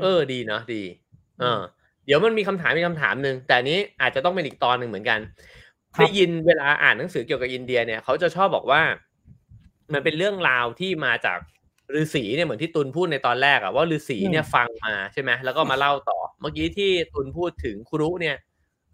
[0.02, 0.82] เออดีเนอะดี
[1.40, 1.60] เออ
[2.06, 5.18] เดี๋ยวมันมีคำถามมีคำถามหนึ่งแต่อันนี้อาจจะต้องเป็นอีกตอนหนึ่งเหมือนกัน
[5.94, 8.82] ครับได้ยินเวลาอ่านหนังสือเกี่ยวกับอินเดียเนี่ยเขาจะชอบบอกว่า
[9.92, 11.38] มันเป็นเรื่องราวที่มาจาก
[12.00, 18.36] ฤาษีเนี่ยเหมือนที่ตุลพูดในตอนแรกอะว่าฤาษีเนี่ยฟังมาใช่ไหมแล้วก็มาเล่าต่อ เมื่อกี้ที่ตุลพูดถึงครุเนี่ย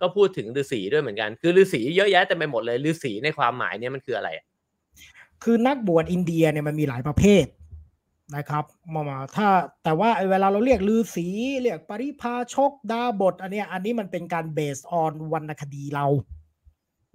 [0.01, 4.47] ก็พูดถึงฤาษีด้วยเหมือนกัน คือฤาษีเยอะแยะเต็มไปหมดเลยฤาษีในความหมายเนี่ยมันคืออะไรอะ
[5.45, 7.45] คือนักบวชอินเดียเนี่ยมันมีหลายประเภท
[8.35, 9.49] นะครับมามาถ้า
[9.85, 11.27] แต่ว่าเวลาเราเรียกลือสี
[11.61, 16.07] เรียกปริพาชกดาบท อันเนี้ยอันนี้มันเป็นการเบสออนวรรณคดีเรา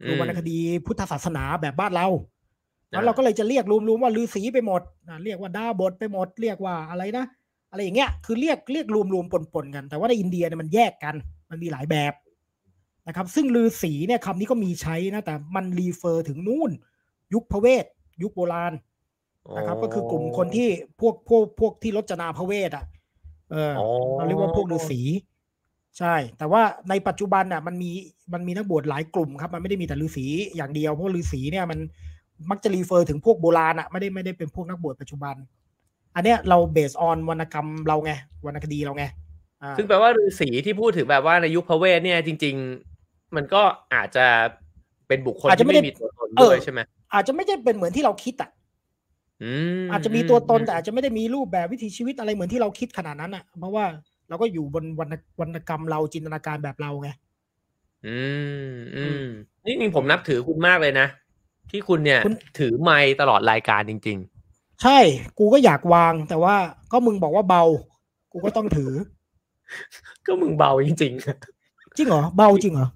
[0.05, 2.07] คือวรรณคดีพุทธศาสนาแบบบ้านเรา
[2.91, 7.25] แล้วเราก็เลยจะเรียกรวมๆว่าลือสีไปหมดนะเรียกว่าดาบทไปหมด เรียกว่าอะไรนะ
[7.71, 11.15] อะไรอย่างเงี้ยคือเรียกเรียกรวมๆปนๆกัน แต่ว่าในอินเดียเนี่ยมันแยกกัน
[11.49, 12.13] มันมีหลายแบบ
[13.07, 16.71] นะครับ ซึ่งลือสีเนี่ยคำนี้ก็มีใช้นะแต่มันรีเฟอร์ถึงนู่น
[17.33, 17.85] ยุคพระเวท
[18.21, 18.73] ยุคโบราณ
[19.57, 20.69] นะครับ ก็คือกลุ่มคนที่
[20.99, 22.85] พวกพวกพวกที่รจนาพระเวทอะ
[23.51, 24.99] เอออ๋อเราเรียกว่าพวกฤาษี
[25.97, 27.91] ใช่ แต่ว่าในปัจจุบันน่ะ มันมี
[28.33, 31.79] มันมีนักบวชหลายกลุ่มครับ มันไม่ได้มีแต่ฤาษีอย่างเดียว เพราะฤาษีเนี่ยมัน
[32.49, 35.35] มักจะรีเฟอร์ถึงพวกโบราณอะไม่ได้ไม่ได้เป็นพวกนักบวชปัจจุบัน
[36.15, 38.11] อันเนี้ยเราเบสออนวรรณกรรมเราไง
[38.45, 39.03] วรรณคดีเราไง
[39.63, 42.55] อ่าซึ่งแปลว่าฤาษีที่พูดถึงแบบว่าในยุคพระเวทเนี่ยจริง
[42.95, 43.61] ๆ มันก็
[43.93, 44.25] อาจจะ
[45.07, 46.79] เป็นบุคคลที่ไม่มีตัวตนด้วยใช่ไหม
[47.13, 48.49] อาจจะไม่ใช่เป็นเหมือนที่เราคิดอะ
[49.43, 53.85] อืมอาจจะมีตัวตนแต่อาจจะไม่ได้มีรูปแบบวิถีชีวิตอะไรเหมือนที่เราคิดขนาดนั้นอะ เพราะว่า
[54.29, 57.09] เราก็อยู่บนวรรณวรรณกรรมเราจินตนาการแบบเราไง
[58.07, 58.19] อื
[58.69, 59.25] มอืม
[59.65, 61.07] นี่จริงๆผมนับถือคุณมากเลยนะ
[61.71, 64.19] ที่คุณเนี่ยคุณถือไมค์ตลอดรายการจริง
[64.83, 64.99] ใช่
[65.39, 66.55] กูก็อยากวาง แต่ว่า
[66.91, 67.63] ก็มึงบอกว่าเบา
[68.31, 71.13] กูก็ต้องถือๆก็มึงเบาจริงจริง
[72.07, 72.87] เหรอเบาจริงเหรอ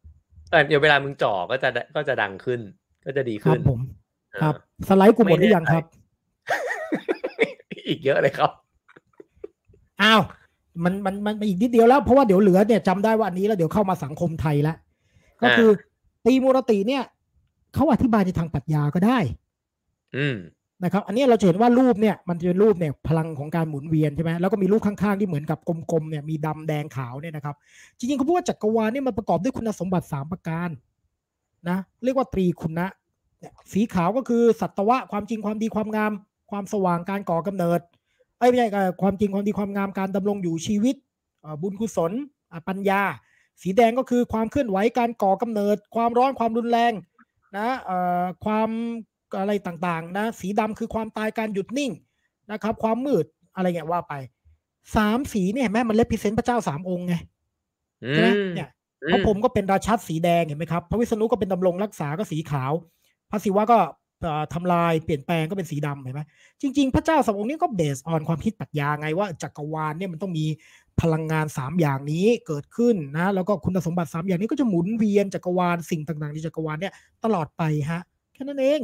[0.00, 2.60] ๆแต่เดี๋ยวเวลามึงจ่อก็จะก็จะดังขึ้น
[3.06, 3.80] ก็จะดีครัขึ้บนผม
[4.32, 4.54] เออครับ
[4.88, 5.84] สไลด์กูหมดหรือยังครับ
[7.88, 8.50] อีกเยอะเลยครับ
[10.02, 10.22] อ้าว
[10.84, 14.76] มันมันมันอีกนิดเดียวแล้ว เพราะว่าเดี๋ยวเหลือเนี่ยจำได้ว่าอันนี้แล้วเดี๋ยวเข้ามาสังคมไทยแล้ว
[15.42, 15.70] ก็คือ
[16.26, 17.02] ตีมูรติเนี่ย
[17.74, 19.18] เขาอธิบายในทางปรัชญาก็ได้
[20.16, 20.36] อืม
[20.84, 27.54] นะครับ อันนี้เราจะเห็นว่ารูปเนี่ย มันจะเป็นรูปเนี่ย พลังของการหมุนเวียนใช่ไหมแล้วก็มีรูปข้างๆที่เหมือนกับกลมๆเนี่ยมีดำแดงขาวเนี่ยนะครับ
[27.98, 30.68] จริงๆเขาพูดว่าจักรวาลเนี่ยมันประกอบด้วยคุณสมบัติสามประการ
[31.68, 32.90] นะ เรียกว่าตรีคุณะเนี่ย
[33.72, 36.12] สีขาวก็คือสัตวะความจริงความดีความงาม
[36.50, 37.80] ความสว่างการก่อกำเนิด
[38.38, 40.96] เอ้ยไม่ใช่เอ่อความจริงความดีความงามการดำรงอยู่ชีวิต
[41.42, 42.12] เอ่อบุญกุศล
[42.52, 43.02] อะปัญญา
[43.62, 46.92] สีแดงก็คือความเคลื่อนไหวการก่อกำเนิด ความร้อนความรุนแรง
[47.56, 48.68] นะเอ่อความ
[49.38, 51.92] อะไรต่างๆนะสีดำคือความตายการหยุดนิ่ง
[52.52, 54.14] นะครับ ความมืดอะไรเงี้ยว่าไป
[54.96, 57.14] สามสีเนี่ยเห็นไหมมันเลพิเซนต์พระเจ้าสามองค์ไง
[58.04, 58.68] อืใช่ไหมมเนี่ย
[59.02, 62.72] อืพระพรหมก็เป็นราชัดสีแดงเห็นไหมครับพระวิษณุก็เป็นดำรงรักษาก็สีขาว
[63.30, 63.78] พระศิวะก็
[64.22, 66.22] เอ่อทำลายเปลี่ยนแปลงก็เป็นสีดำเห็นไหม
[66.60, 70.46] จริง ๆ พระเจ้าสามองค์นี้ก็เบสออนความคิดปรัชญาไงว่าจักรวาลเนี่ยมันต้องมี
[71.00, 76.92] พลังงานสามอย่างนี้เกิดขึ้นนะแล้วก็คุณสมบัติสามอย่างนี้ก็จะหมุนเวียนจักรวาลสิ่งต่างๆในจักรวาลเนี่ย
[77.24, 78.02] ตลอดไปฮะ
[78.34, 78.80] แค่นั้นเอง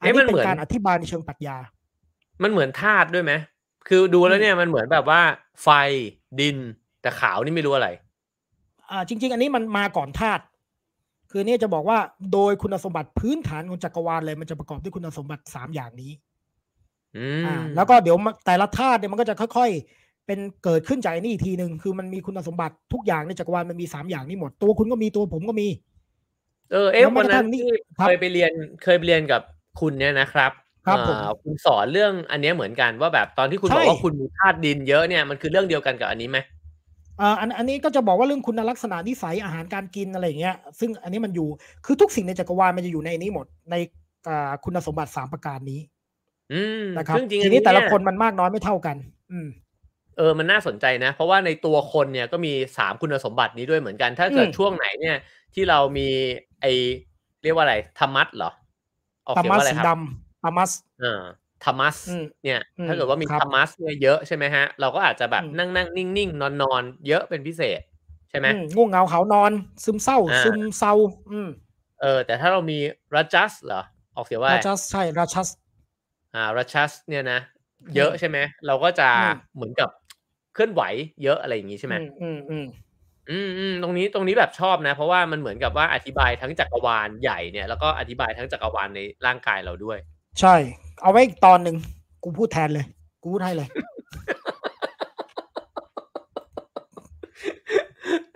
[0.00, 1.56] อันเอ๊ะนี้มันเป็เหมือนนการอธิบายในเชิงปรัชญา
[2.42, 3.32] มันเหมือนธาตุด้วยไหม
[3.88, 5.20] คือดูแล้วเนี่ยมันเหมือนแบบว่า
[5.62, 5.68] ไฟ
[6.40, 6.56] ดิน
[7.00, 7.88] แต่ขาวนี่ไม่รู้อะไร
[8.90, 10.42] อ่า จริง ๆ อันนี้มันมาก่อนธาตุ
[11.30, 11.98] คือเนี่ยจะบอกว่า
[12.32, 16.12] โดยคุณสมบัติพื้นฐานของจักรวาลเลยมันจะประกอบด้วยคุณสมบัติสามอย่างนี้
[17.16, 18.16] อือ่ามแล้วก็เดี๋ยว
[18.46, 25.68] แต่ละธาตุเนี่ยมันก็จะค่อย ๆ เป็นเกิดขึ้นจากไอ้นี่อีกทีหนึ่งคือมันมีคุณสมบัติทุกอย่างในจักรวาลมันมีสามอย่างนี้หมด ตัวคุณก็มีตัวผมก็มี
[26.72, 28.52] เออ เอ๊ะแล้วแม้วันกระทั่นั้นงนี่ที่ครับเคยไปเรียน
[28.84, 29.42] เคยไปเรียนกับ
[29.80, 30.52] คุณเนี่ยนะครับ
[30.86, 36.38] ครับผมอ่าคุณสอนเรื่องอันเนี้ยเหมือนกันว่าแบบตอนที่คุณใช่บอกว่าคุณมีธาตุดินเยอะเนี่ยมันคือเรื่องเดียวกันกับอันนี้ไหม
[37.20, 41.48] อ่าอันอันนี้ก็จะบอกว่าเรื่องคุณลักษณะนิสัยอาหารการกินอะไรอย่างเงี้ย ซึ่งอันนี้มันอยู่
[41.84, 43.74] คือทุกสิ่งในจักรวาลมันจะอยู่ในนี้หมดใน
[44.28, 45.80] อ่าคุณสมบัติสามประการนี้
[46.52, 48.96] อืมนะครับซึ่งจริงๆทีนี้แต่ละเยคนมันมากน้อยไม่เท่ากัน
[49.32, 49.48] อืม
[50.16, 55.16] เออมันน่าสนใจนะ เพราะว่าในตัวคนเนี่ยก็มีสามคุณสมบัตินี้ด้วยเหมือนกัน ถ้าเกิดอืมช่วงไหนเนี่ย
[55.54, 56.08] ที่เรามี
[56.60, 56.66] ไอ
[57.42, 58.50] เรียกว่าอะไรธรรมัสเหรอ
[59.26, 60.70] ออกตาเสียงมัสว่าอะไรสีครับดำตามัส
[61.02, 61.22] อ่า
[61.64, 67.80] ธรรมัสอืมเนี่ยอืมถ้าเกิดว่ามีครับธรรมัสเนี่ยเยอะใช่ไหมฮะ เราก็อาจจะแบบอืมนั่งนั่งนิ่งนิ่งนอนนอนเยอะเป็นพิเศษ
[68.30, 69.52] ใช่ไหมอืมง่วงเหงาเขานอน
[69.84, 70.94] ซึมเศร้าอ่าซึมเศร้า
[71.32, 71.48] อืม
[72.02, 72.78] เออ แต่ถ้าเรามี
[73.16, 73.82] รัจัสเหรอ
[74.16, 75.48] ออกเสียงว่าราอะไรชัสใช่ราชัส
[76.34, 77.40] อ่ารัชัสเนี่ยนะ
[77.96, 79.88] เยอะใช่ไหมเราก็จะอืมเหมือนกับ
[80.54, 80.82] เคลื่อนไหว
[81.22, 82.66] เยอะอะไรอย่างงี้ใช่ไหมอืมอืมอืม
[83.30, 89.98] อืมอืมตรงนี้ตรงนี้แบบชอบนะ เพราะว่ามันเหมือนกับว่าอธิบายทั้งจักรวาลใหญ่เนี่ยแล้วก็อธิบายทั้งจักรวาลในร่างกายเราด้วย
[90.40, 90.54] ใช่
[91.02, 91.76] เอาไว้อีกตอนหนึ่ง
[92.22, 92.84] กูพูดแทนเลย
[93.22, 93.68] กูพูดให้เลย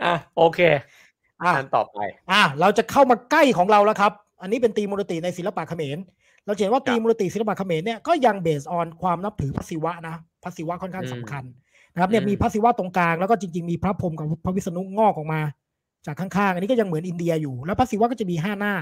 [0.05, 0.61] อะโอเค
[1.43, 1.99] อะอันต่อไป
[2.31, 4.13] อะเราจะเข้ามาใกล้ของเราแล้วครับ
[4.43, 5.99] อันนี้เป็นตีมูลติในศิลปะเขมร
[6.47, 11.45] เราจะเห็นว่าครับตีมูลติศิลปะเขมรเนี่ยก็ยังเบสออนความนับถือพระศิวะนะพระศิวะค่อนข้างอืมสำคัญ
[11.93, 15.41] นะครับเนี่ยอืมมีพระศิวะตรงกลางแล้วก็จริง ๆ มีพระพรหมกับพระวิษณุงอกออกมา
[16.07, 18.75] จากข้างๆ อันนี้ก็ยังเหมือนอินเดียอยู่ แล้วพระศิวะก็จะมีห้าหน้า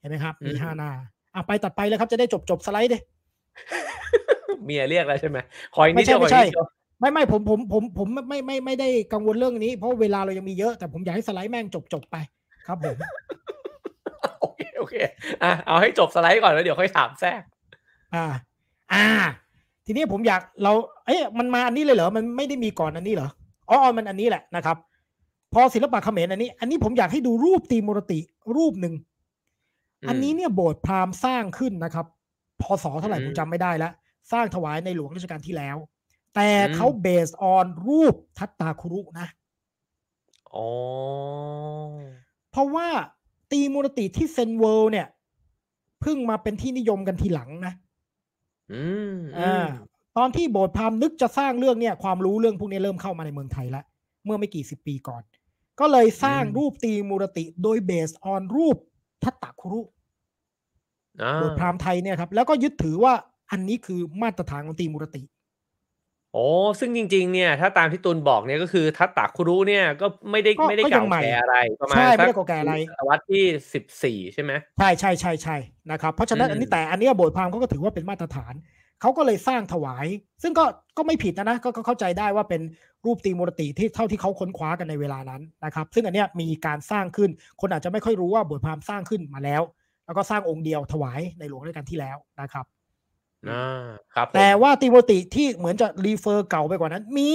[0.00, 0.90] เห็นไหมครับ มีห้าหน้า
[1.34, 3.02] อะไปตัดไปเลยครับจะได้จบจบสไลด์เลย
[4.64, 5.38] เมียเรียกแล้วใช่ไหม
[5.76, 6.66] คอยนิไม่ดใช่เดียวไม่ใช่ขออีกนิดเดียว
[7.00, 12.16] ไม่ไม่ผมผมผมผมไม่ไม่ไม่ได้กังวลเรื่องนี้ เพราะเวลาเรายังมีเยอะแต่ผมอยากให้สไลด์แม่งจบจบไป
[12.66, 12.96] ครับผม
[14.40, 14.94] โอเคโอเค
[15.42, 17.42] อะเอาให้จบสไลด์ก่อนแล้วเดี๋ยวค่อยถามแทรก
[18.14, 18.26] อ่า
[18.92, 19.06] อ่า
[19.86, 20.72] ทีนี้ผมอยากเรา
[21.06, 23.28] เอ๊ะมันมาอันนี้เลยเหรอมันไม่ได้มีก่อนอันนี้เหรอ
[23.70, 24.76] อ๋อมันอันนี้แหละนะครับ
[25.52, 28.20] พอศิลปะเขมรอันนี้ อันนี้ผมอยากให้ดูรูปตีมุรติ
[28.56, 28.94] รูปหนึ่ง
[30.08, 32.06] อันนี้เนี่ยโบสถ์พราหมณ์สร้างขึ้นนะครับ
[32.62, 33.92] พศเท่าไหร่ผมจำไม่ได้แล้ว
[34.32, 35.76] สร้างถวายในหลวงรัชกาลที่แล้ว
[36.34, 39.28] แต่เขาเบสออนรูปทัตตาคุรุนะ
[40.54, 40.68] อ๋อ
[42.50, 42.88] เพราะว่า
[43.50, 45.06] ตีมูรติที่เซนเวิลด์เนี่ย
[46.00, 47.74] เพิ่งมาเป็นที่นิยมกันทีหลังนะ
[48.72, 48.84] อื
[49.14, 49.66] มอ่า
[50.16, 53.84] ตอนที่โบสถ์พราหมณ์นึกจะสร้างเรื่องเนี่ย ความรู้เรื่องพวกนี้เริ่มเข้ามาในเมืองไทยแล้ว
[54.24, 55.22] เมื่อไม่กี่สิบปีก่อน
[55.80, 58.76] ก็เลยสร้างรูปตีมูรติโดยเบสออนรูป
[59.22, 63.14] ทัตตะคุรุอ่าโบสถ์พราหมณ์ไทยเนี่ยครับแล้วก็ยึดถือว่า
[63.50, 65.22] อันนี้คือมาตรฐานของตีมูรติ
[66.32, 66.46] โอ้
[66.80, 75.56] ซึ่งจริง ๆ เนี่ย ถ้าตามที่ตูนบอกเนี่ยก็คือทัตตาคุรุเนี่ยก็ไม่ได้ก็ไม่ได้ก็ยัเก่างใหม่แก่อะไรประมาณใช่ไม่สัได้เก่าแก่อะไรศตวรรษที่สิบสี่ใช่ไหมใช่ใช่ใช่ใช่
[75.90, 78.54] นะครับ เพราะฉะนั้นอืมอันนี้แต่อันเนี้ยโบสถ์พราหมณ์เขาก็ถือว่าเป็นมาตรฐาน
[79.00, 80.06] เขาก็เลยสร้างถวาย
[80.42, 80.64] ซึ่งก็
[80.96, 82.62] ก็ไม่ผิดนะนะก็ก็เข้าใจได้ว่าเป็น
[83.04, 87.30] รูปตีมูรติที่เท่าที่เขาค้นคว้ากันในเวลานั้นนะครับ ซึ่งอันเนี้ยมีการสร้างขึ้น
[87.60, 89.62] คนอาจจะไม่ค่อยรู้ว่าโบสถ์พราหมณ์สร้างขึ้นมาแล้ว
[90.06, 92.66] แล้วก็สร้างองค์เดียวถวายในหลวงรัชกาลที่แล้วนะครับ
[93.50, 97.30] อ่าครับผมแต่ว่าตีโมติที่เหมือนจะรีเฟอร์เก่าไปกว่านั้นมี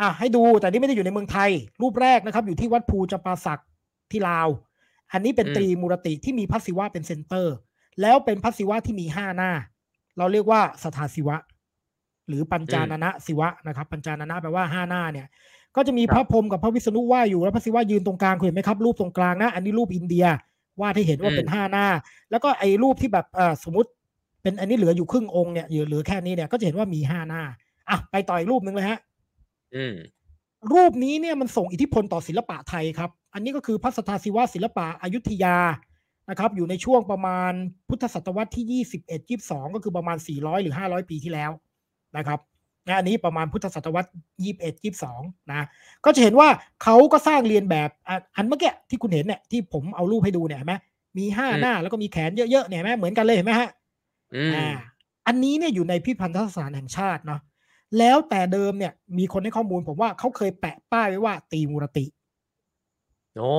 [0.00, 1.50] อะให้ดูแต่นี่ไม่ได้อยู่ในเมืองไทย
[1.82, 3.62] รูปแรกนะครับ อยู่ที่วัดภูจำปาสัก
[4.10, 4.48] ที่ลาว
[5.12, 7.54] อันนี้เป็นตรีมูรติที่มีพระศิวะเป็น center
[8.00, 9.50] แล้วเป็นพระศิวะที่มีห้าหน้า
[10.18, 11.36] เราเรียกว่าสทาศิวะ
[12.28, 15.26] หรือปัญจานะนะศิวะนะครับ ปัญจานะนะแปลว่าห้าหน้าเนี่ย
[15.76, 20.26] ก็จะมีพระพรหมกับพระวิษณุไหว้อยู่แล้วพระศิวะยืนตรงกลางคุณเห็นไหมครับรูปตรงกลางนะอันนี้รูปอินเดีย
[20.80, 21.86] วาดให้เห็นว่าเป็นห้าหน้า
[22.30, 23.90] แล้วก็ไอ้รูปที่แบบเออสมมติ
[24.42, 27.42] เป็นอันนี้เหลืออยู่ครึ่งองค์เนี่ยเหลือเหลือแค่นี้เนี่ยก็จะเห็นว่ามีห้าหน้า
[27.88, 28.98] อะไปต่ออีกรูปหนึ่งเลยฮะ
[29.74, 29.94] อืม
[30.72, 35.56] รูปนี้เนี่ยมันส่งอิทธิพลต่อศิลปะไทยครับ อันนี้ก็คือพระสทาศิวะศิลปะอยุธยา
[36.30, 37.52] นะครับ อยู่ในช่วงประมาณ
[37.88, 41.50] พุทธศตวรรษที่ 21 22 ก็คือประมาณ 400 หรือ 500 ปีที่แล้ว
[42.16, 42.38] นะครับ
[42.86, 44.10] นะอันนี้ประมาณพุทธศตวรรษ
[44.44, 45.66] 21 22นะ
[46.04, 46.48] ก็จะเห็นว่า
[46.82, 50.74] เขาก็สร้างเรียนแบบอะอันเมื่อกี้ที่คุณเห็นเนี่ยที่ผมเอารูปให้ดูเนี่ยเห็นไหม
[51.18, 53.68] มีห้าอืมหน้าแล้วก็มีแขนเยอะๆเนี่ยเห็นไหมเหมือนกันเลยเห็นไหมฮะ
[54.34, 54.66] อืมอ่า
[55.26, 57.40] อันนี้เนี่ยอยู่ในพิพิธภัณฑสถานแห่งชาติเนาะ
[57.98, 62.04] แล้วแต่เดิมเนี่ย มีคนให้ข้อมูลผมว่าเขาเคยแปะป้ายไว้ว่าตีมูรติ
[63.36, 63.52] โอ้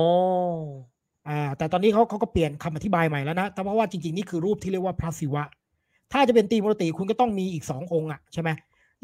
[1.28, 5.44] อ่า แต่ตอนนี้เขาเขาก็เปลี่ยนคำอธิบายใหม่แล้วนะแต่เพราะว่าจริงๆ นี่คือรูปที่เรียกว่าพระศิวะ
[6.12, 8.50] ถ้าจะเป็นตีมูรติคุณก็ต้องมีอีกสององค์อะใช่ไหม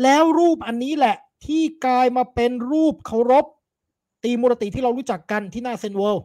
[0.03, 1.17] แล้วรูปอันนี้แหละ
[1.47, 3.45] ที่กลายมาเป็นรูปเคารพ
[4.25, 6.25] ตีมูรติที่เรารู้จักกันที่หน้าเซนเวิลด์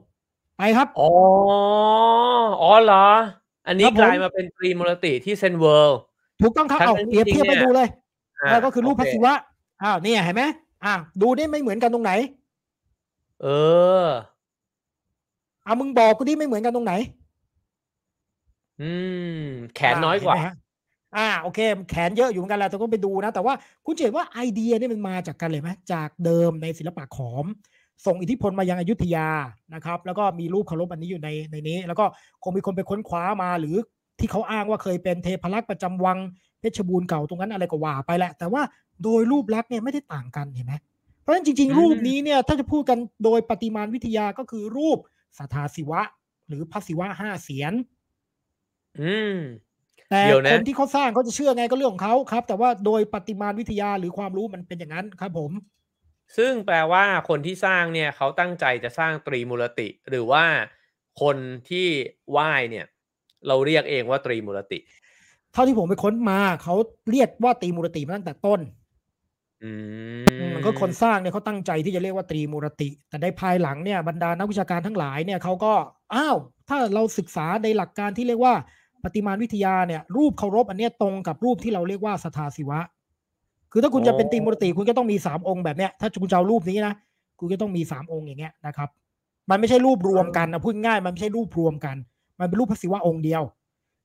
[0.58, 1.10] ไปครับ อ๋อ
[2.62, 3.08] อ๋อเหรอ
[3.68, 6.00] อันนี้ครับผมกลายมาเป็นตรีมูลติที่เซนเวิลด์
[6.42, 7.88] ถูกต้องครับทั้งเอานั้นเปรียบจริงๆเทียบไปเนี่ยดูเลย
[8.40, 9.34] อ่าแล้วก็คือรูปพระโเศิวะ
[9.84, 10.44] อ้าวเนี่ยเห็นไหม
[10.86, 12.12] อ้าวดูได้ไม่เหมือนกันตรงไหน
[13.42, 13.48] เอ
[14.04, 14.06] อ
[15.66, 16.94] อะมึงบอกกูดิไม่เหมือนกันตรงไหน
[18.82, 18.92] อื
[19.42, 19.44] ม
[19.76, 20.54] แขนน้อยกว่าเห็ไหมฮะ
[21.16, 21.60] อ่าโอเค
[21.90, 23.54] แขนเยอะอยู่เหมือนกันแหละแต่ก็ไปดูนะ แต่ว่า
[23.86, 27.46] คุณจะเห็นว่าไอเดียนี่มันมาจากกันเลยไหมจากเดิมในศิลปะขอม
[28.06, 29.30] ส่งอิทธิพลมายังอยุธยา
[29.74, 32.06] นะครับ แล้วก็มีรูปเคารพอันนี้อยู่ในในนี้ แล้วก็
[32.44, 33.76] คงมีคนไปค้นคว้ามาหรือ
[34.20, 36.18] ที่เขาอ้างว่าเคยเป็นเทพรักษ์ประจำวัง
[36.60, 38.62] เพชรบูรณ์เก่าตรงนั้นอะไรก็ว่าไปแหละ แต่ว่า
[39.04, 40.74] โดยรูปลักษณ์เนี่ยไม่ได้ต่างกันเห็นไหม
[41.22, 44.98] เพราะฉะนั้นจริงอืมๆรูปนี้เนี่ยถ้าจะพูดกันโดยปฏิมาณวิทยาก็คือรูป
[45.38, 46.02] สัทธาศิวะ
[46.48, 47.74] หรือพระศิวะห้าเสียน
[49.00, 49.38] อืม
[50.10, 55.52] แต่เดี๋ยวนะคนที่เขาสร้างเขาจะเชื่อไงก็เรื่องของเขาครับ แต่ว่าโดยปฏิมาณวิทยาหรือความรู้มันเป็นอย่างนั้นครับผม
[56.38, 60.46] ซึ่งแปลว่าคนที่สร้างเนี่ยเขาตั้งใจจะสร้างตรีมูรติ หรือว่า
[61.22, 61.38] คน
[61.70, 61.88] ที่
[62.32, 62.86] ไหว้เนี่ย
[63.48, 64.80] เราเรียกเองว่าตรีมูรติ
[65.54, 66.76] เท่าที่ผมไปค้นมาเขา
[67.12, 68.60] เรียกว่าตรีมูรติมาตั้งแต่ต้น
[69.62, 69.72] อื
[70.40, 75.74] อืมมก็คนสร้างเนี่ยเขาตั้งใจที่จะเรียกว่าตรีมูรติ แต่ในภายหลังเนี่ยบรรดานักวิชาการทั้งหลายเนี่ยเขาก็
[76.16, 78.54] อ้าวถ้าเราศึกษาในหลักการที่เรียกว่า
[79.06, 82.80] ประติมานวิทยาเนี่ย รูปเคารพอันเนี้ยตรงกับรูปที่เราเรียกว่าสทาศิวะ
[83.72, 86.94] คือถ้าคุณจะเป็นตรีมูรติคุณก็ต้องมีสามองค์แบบเนี้ยถ้าคุณจะเอารูปนี้นะ
[87.40, 88.90] คุณก็ต้องมีสามองค์อย่างเงี้ยนะครับ
[89.50, 91.96] มันไม่ใช่รูปรวมกันนะพูดง่ายมันไม่ใช่รูปรวมกัน
[92.40, 93.44] มันเป็นรูปพระศิวะองค์เดียว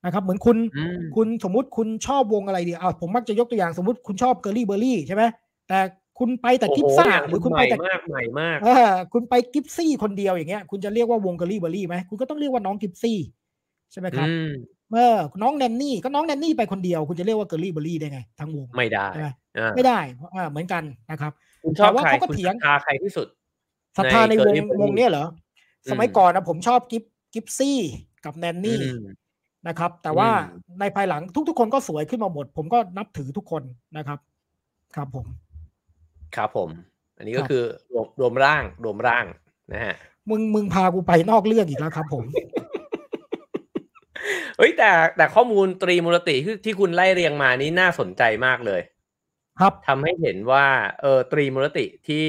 [0.05, 5.23] นะครับ เหมือนคุณอืมคุณสมมุติคุณชอบวงอะไรดีอ่าผมมักจะยกตัวอย่างสมมติคุณชอบ Girly Berry ใช่ไหม
[5.67, 5.79] แต่
[6.19, 13.19] คุณไปแต่โอ้กิฟโหซ่าเนี่ยหรือคุณใหไปม่แต่มากใหม่มากเออคุณไปกิฟซี่คนเดียวอย่างเงี้ย คุณจะเรียกว่าวง Girly Berry ไหมคุณก็ต้องเรียกว่าน้องกิฟซี่
[13.91, 14.49] ใช่ไหมครับอืม
[14.93, 21.31] เออน้องแนนนี่ก็น้องแนนนี่ไปคนเดียว คุณจะเรียกว่า Girly Berry ได้ไงทั้งวงไม่ได้ใช่ไหมอ่าไม่ได้เพราะอ่าเหมือนกันนะครับ
[21.63, 23.27] คุณชอบแต่ว่าใครเขาก็คุณเถียงศรัทธาใครที่สุด
[23.97, 27.03] ศรัทธาในวงใน Girly Berry วงเนี้ยเหรออืมสมัยก่อนนะผมชอบกิฟ
[27.33, 27.77] กิฟซี่
[28.25, 29.03] กับแนนนี่อืม
[29.67, 33.63] นะครับ แต่ว่าอืมในภายหลังทุก ๆ คนก็สวยขึ้นมาหมด ผมก็นับถือทุกคน
[33.97, 34.19] นะครับ
[34.95, 35.25] ครับผม
[36.35, 36.69] ครับผม
[37.17, 39.25] อันนี้คก็รับคือรวมรวมร่างรวมร่าง
[39.73, 39.95] นะฮะ
[40.29, 42.23] มึงมึงพากูไปนอกเรื่องอีกแล้วครับผม
[44.57, 48.81] เฮ้ยแต่แต่ข้อมูลตรีมูรติที่ที่คุณไล่เรียงมานี้น่าสนใจมากเลย
[49.59, 50.65] ครับทำให้เห็นว่า
[51.01, 52.25] เออตรีมูรติที่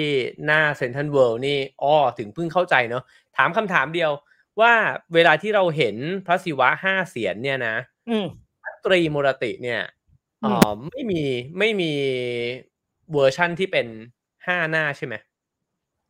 [0.47, 3.05] หน้าเซนทันเวิลด์นี่อ้อถึงเพิ่งเข้าใจเนาะ
[3.37, 4.11] ถามคำถามเดียว
[4.61, 4.73] ว่า
[5.15, 5.97] เวลาที่เราเห็น
[6.27, 7.77] พระศิวะห้าเศียรเนี่ยนะ
[8.09, 8.27] อืม
[8.87, 9.81] ตรีมูรติเนี่ย
[10.43, 10.59] อือ๋มอ
[10.91, 11.23] ไม่มี
[11.59, 11.93] ไม่มี
[13.13, 13.87] เวอร์ชั่นที่เป็น
[14.47, 15.15] ห้าหน้าใช่ไหม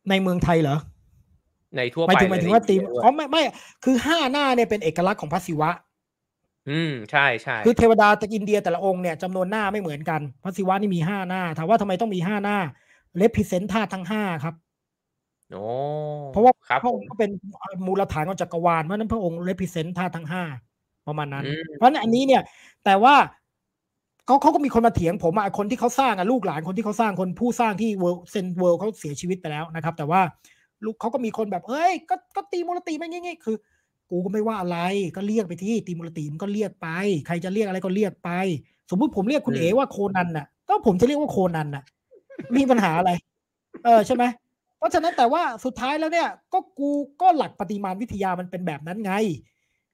[0.09, 0.77] ในเมืองไทยเหรอ
[1.77, 3.43] ในทั่วหมายไปถึงหมายถึงว่าในตีมอินเดียด้วยอ๋อไม่ไม่
[3.83, 5.71] คือห้าหน้าเนี่ยเป็นเอกลักษณ์ของพระศิวะ
[6.69, 12.57] อืมใช่ใช่คือเทวดาจากอินเดียแต่ละองค์เนี่ยจำนวนหน้าไม่เหมือนกันพระศิวะนี่มีห้าหน้าถามว่าทำไมต้องมีห้าหน้า
[13.17, 14.55] represent ธาตุทั้งห้าครับ
[15.51, 15.65] โอ้
[16.31, 17.29] เพราะว่าครับพระผองมค์ก็เป็น
[17.85, 20.43] มูลฐานของจักรวาลเพราะฉะนั้นพระองค์ represent ธาตุทั้งห้า
[21.07, 22.41] ประมาณนั้นอืมเพราะฉะนั้นอันนี้เนี่ย
[22.85, 23.15] แต่ว่า
[24.25, 30.21] เขาเขาก็มีคนมาเถียงผมอะคนที่เขาสร้างอะลูกหลานคนที่เขาสร้างคนผู้สร้างที่เวิร์เซนเวิร์เขาเสียชีวิตไปแล้วนะครับ แต่ว่า
[30.83, 33.57] ลูกเขาก็มีคนแบบเอ้ยก็ก็ตรีมูรติไม่งี้ๆคือ
[34.09, 34.79] กูก็ไม่ว่าอะไร
[35.15, 36.87] ก็เรียกไปที่ตรีมูรติมันก็เรียกไป
[37.27, 38.29] ใครจะเรียกอะไรก็เรียกไป
[38.91, 41.83] สมมุติผมเรียกคุณอืมเอ๋ว่าโคนันน่ะ ก็ผมจะเรียกว่าโคนันน่ะ
[42.55, 43.11] มีปัญหาอะไร
[43.85, 44.23] เออใช่ไหม
[44.77, 46.89] เพราะฉะนั้นแต่ว่าสุดท้ายแล้วเนี่ย ก็กู
[47.21, 49.13] ก็หลักประติมานวิทยามันเป็นแบบนั้นไง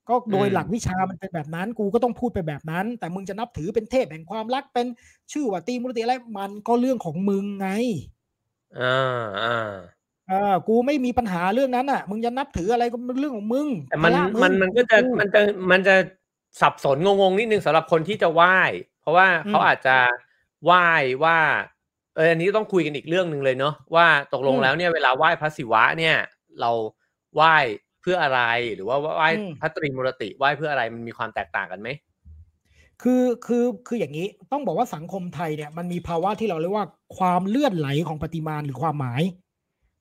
[0.09, 4.87] ก็โดยอืมหลักวิชามันเป็นแบบนั้น กูก็ต้องพูดไปแบบนั้น แต่มึงจะนับถือเป็นเทพแห่งความรักเป็น
[5.31, 7.69] ชื่อว่าตีมุรติอะไรมันก็เรื่องของมึงไง
[8.79, 9.75] อ่าอ่า
[10.29, 15.41] เออกูไม่มีปัญหาเรื่องนั้นอะ มึงจะนับถืออะไรก็เป็นเรื่องของมึงแต่มันภาระงมันมันก็จะกูมันจะ
[15.71, 15.95] มันจะ
[16.61, 18.57] สับสนงงๆนิดนึงสำหรับคนที่จะไหว้
[19.01, 19.97] เพราะว่าอืมเขาอาจจะ
[20.63, 20.87] ไหว้
[21.23, 21.37] ว่า
[22.15, 26.15] เอออันนี้ต้องคุยกันอีกเรื่องหนึ่งเลยเนาะว่าตกลงอืมแล้วเนี่ยเวลาไหว้พระศิวะเนี่ย
[26.61, 26.71] เรา
[27.35, 27.55] ไหว้
[28.01, 28.41] เพื่ออะไร
[28.75, 31.89] หรือว่าไหว้อืมพระตรีมูรติไหว้เพื่ออะไรมันมีความแตกต่างกันไหม
[33.01, 36.85] คือคือคืออย่างนี้ต้องบอกว่าสังคมไทยเนี่ยมันมีภาวะที่เราเรียกว่า
[37.17, 39.21] ความเลื่อนไหลของปฏิมาณหรือความหมาย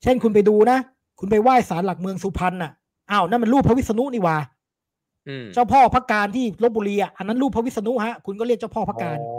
[0.02, 0.78] เช่นคุณไปดูนะ
[1.18, 2.72] คุณไปไหว้ศาลหลักเมืองสุพรรณน่ะ
[3.10, 4.36] อ้าวนั่นมันรูปพระวิษณุนี่หว่า
[5.28, 9.32] อืมเจ้าพ่อพระการที่ลบบุรีอะอันนั้นรูปพระวิษณุฮะ คุณก็เรียกเจ้าพ่อพระการอ๋อ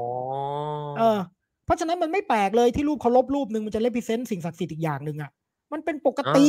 [0.98, 1.18] เออ
[1.66, 5.30] เพราะฉะนั้นมันไม่แปลกเลยที่รูปเคารพรูปหนึ่งมันจะเลพิเซนต์สิ่งศักดิ์สิทธิ์อีกอย่างหนึ่งอะ
[5.72, 6.48] มันเป็นปกติ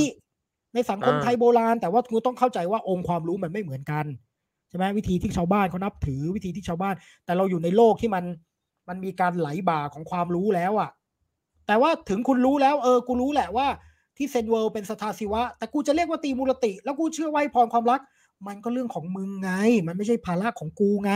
[0.74, 4.06] ในสังคมไทยโบราณ แต่ว่าคุณต้องเข้าใจว่าองค์ความรู้มันไม่เหมือนกัน
[4.68, 6.94] ใช่ไหมวิธีที่ชาวบ้านเขานับถือวิธีที่ชาวบ้าน
[7.24, 8.24] แต่เราอยู่ในโลกที่มัน
[8.88, 10.90] มันมีการไหลบ่าของความรู้แล้วอะ
[11.66, 13.66] แต่ว่าถึงคุณรู้แล้ว เออกูรู้แหละว่า
[14.22, 18.00] ที่เซนเวิลด์เป็นสทาศิวะ แต่กูจะเรียกว่าตีมูลติ แล้วกูเชื่อไว้พรความรัก
[18.46, 19.50] มันก็เรื่องของมึงไง
[19.86, 21.12] มันไม่ใช่ภาระของกูไง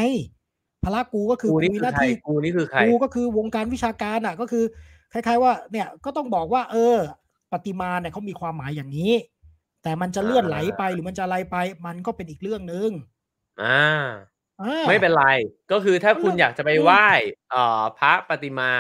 [0.85, 4.65] ภาระกูก็คือกูกูนี่มีคืหอน้าใครที่กูนี่คือใครกูก็คือวงการวิชาการอะ ก็คือ
[5.13, 6.97] คล้ายๆว่าเนี่ยก็ต้องบอกว่า เออ
[7.53, 9.13] ปฏิมาเนี่ยเขามีความหมายอย่างนี้
[9.83, 11.57] แต่มันจะเลื่อนไหลไปหรือมันจะอะไรไป
[11.87, 12.91] มันก็เป็นอีกเรื่องหนึ่ง
[13.63, 13.83] อ่า
[14.63, 15.25] อ่าไม่เป็นไร
[15.73, 17.07] ก็คือถ้าคุณเรื่องอยากจะไปอืมไหว้
[17.51, 18.71] เอ่อพระปฏิมา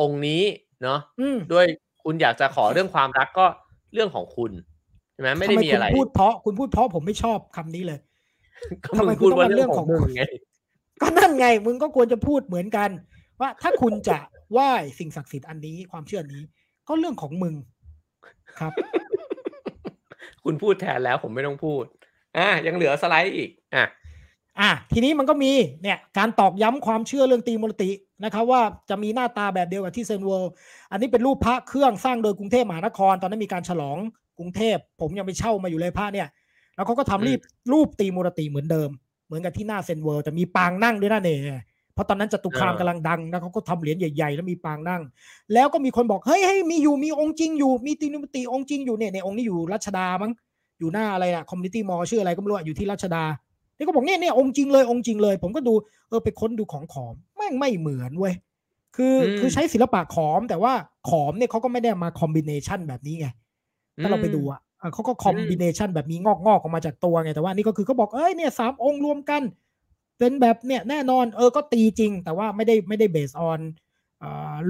[0.00, 0.42] องค์นี้
[0.82, 1.66] เนาะอืมด้วย
[2.02, 3.46] คุณอยากจะขอเรื่องความรักก็
[3.94, 4.52] เรื่องของคุณ
[5.12, 7.98] ใช่ไหมไม่ทำได้ไมมีคุอะณไรพูดเพราะคุณพูดเพราะผมไม่ชอบคำนี้เลย
[8.84, 10.22] ก็ทำมึไมงคุณพูดต้องว่ามาเรื่องเรื่องขขอองงมึงไง
[11.02, 12.90] ก็นั่นไง มึงก็ควรจะพูดเหมือนกัน
[13.40, 14.18] ว่าถ้าคุณจะ
[14.52, 16.42] ไหว้สิ่งศักดิ์สิทธิ์อันนี้ความเชื่อนี้
[16.88, 17.54] ก็เรื่องของมึง
[18.58, 18.72] ครับ
[20.44, 21.84] คุณพูดแทนแล้วผมไม่ต้องพูด
[22.36, 23.84] อะยังเหลือสไลด์อีก อะ
[24.60, 25.52] อะทีนี้มันก็มี
[25.82, 27.90] เนี่ยการตอกย้ำความเชื่อเรื่องตีมูลติ
[28.24, 30.52] นะครับว่าจะมีหน้าตาแบบเดียวกับที่เซนเวิลด์
[30.90, 33.98] อันนี้เป็นรูปพระเครื่องสร้างโดยกรุงเทพมหานคร ตอนนั้นมีการฉลอง
[34.38, 36.28] กรุงเทพ ผมยังไปเช่ามาอยู่เลยพระเนี่ย
[36.74, 37.40] แล้วเขาก็ทำอืมรีบ
[37.72, 38.90] รูปตรีมูรติเหมือนเดิม
[39.26, 41.62] เหมือนกับที่หน้าเซนเวิลด์แต่มีปางนั่งด้วยนะเนี่ย
[41.94, 45.02] เพราะตอนนั้นจตุคามกำลังดังนะเขาก็ทำเหรียญใหญ่ ๆ แล้วมีปางนั่ง
[45.54, 50.32] แล้วก็มีคนบอกเฮ้ยเฮ้ยมีอยู่มีองค์จริงอยู่มีตรีมูรติองค์จริงอยู่เนี่ยในองค์นี้อยู่รัชดามั้ง
[50.78, 53.24] อยู่หน้าอะไรอะคอมมิ n ตี้มอลชื่ออะไรก็ไม่รู้อะอยู่ที่รัชดา
[53.76, 55.72] นี่ก็บอกเนี่ยเนี่ยองค์จริงเลยองค์จริงเลย ผมก็ดู
[56.08, 58.34] เออไปค้นดูของขอมแม่งไม่เหมือนเว้ย
[58.96, 60.72] คืออมคือใช้ศิลปะขอม แต่ว่า
[61.08, 63.28] ขอมเนี่ยเขาก็ไม่ได้มา combination แบบนี้ไง
[64.02, 69.42] ถ้าเราไปดูอะเออเขาก็ combination แบบมีงอกงอกๆออกมาจากตัวไงแต่ว่านี่ก็คือเขาบอกเอ้ยเนี่ยสามองค์รวมกัน
[70.18, 73.60] เป็นแบบเนี่ยแน่นอนเออก็ตรีจริง แต่ว่าไม่ได้ไม่ได้ based on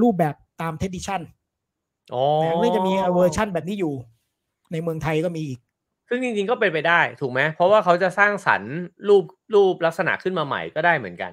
[0.02, 1.20] รูปแบบตามเทดิชัน
[2.14, 3.92] อ๋อแต่เรื่องจะมีเวอร์ชันแบบนี้อยู่
[4.72, 5.58] ในเมืองไทยก็มีอีก
[6.08, 8.74] ซึ่งจริงๆก็เป็นไปได้ถูกไหมเพราะว่าเขาจะสร้างสรรค์
[9.08, 9.24] รูป
[9.54, 11.32] รูปลักษณะขึ้นมาใหม่ก็ได้เหมือนกัน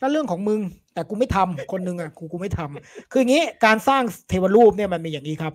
[0.00, 0.60] ก็เรื่องของมึง
[0.94, 5.52] แต่กูไม่ทำคนหนึ่งอะกูกูไม่ทำคืออย่างนี้การสร้างเทวรูปเนี่ยมันมีอย่างนี้ครับ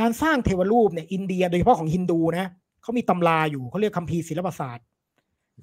[0.00, 2.46] การสร้างเทวรูปเนี่ยอินเดียโดยเฉพาะของฮินดูนะ
[2.82, 4.84] เขามีตำราอยู่เขาเรียกคัมภีร์ศิลปศาสตร์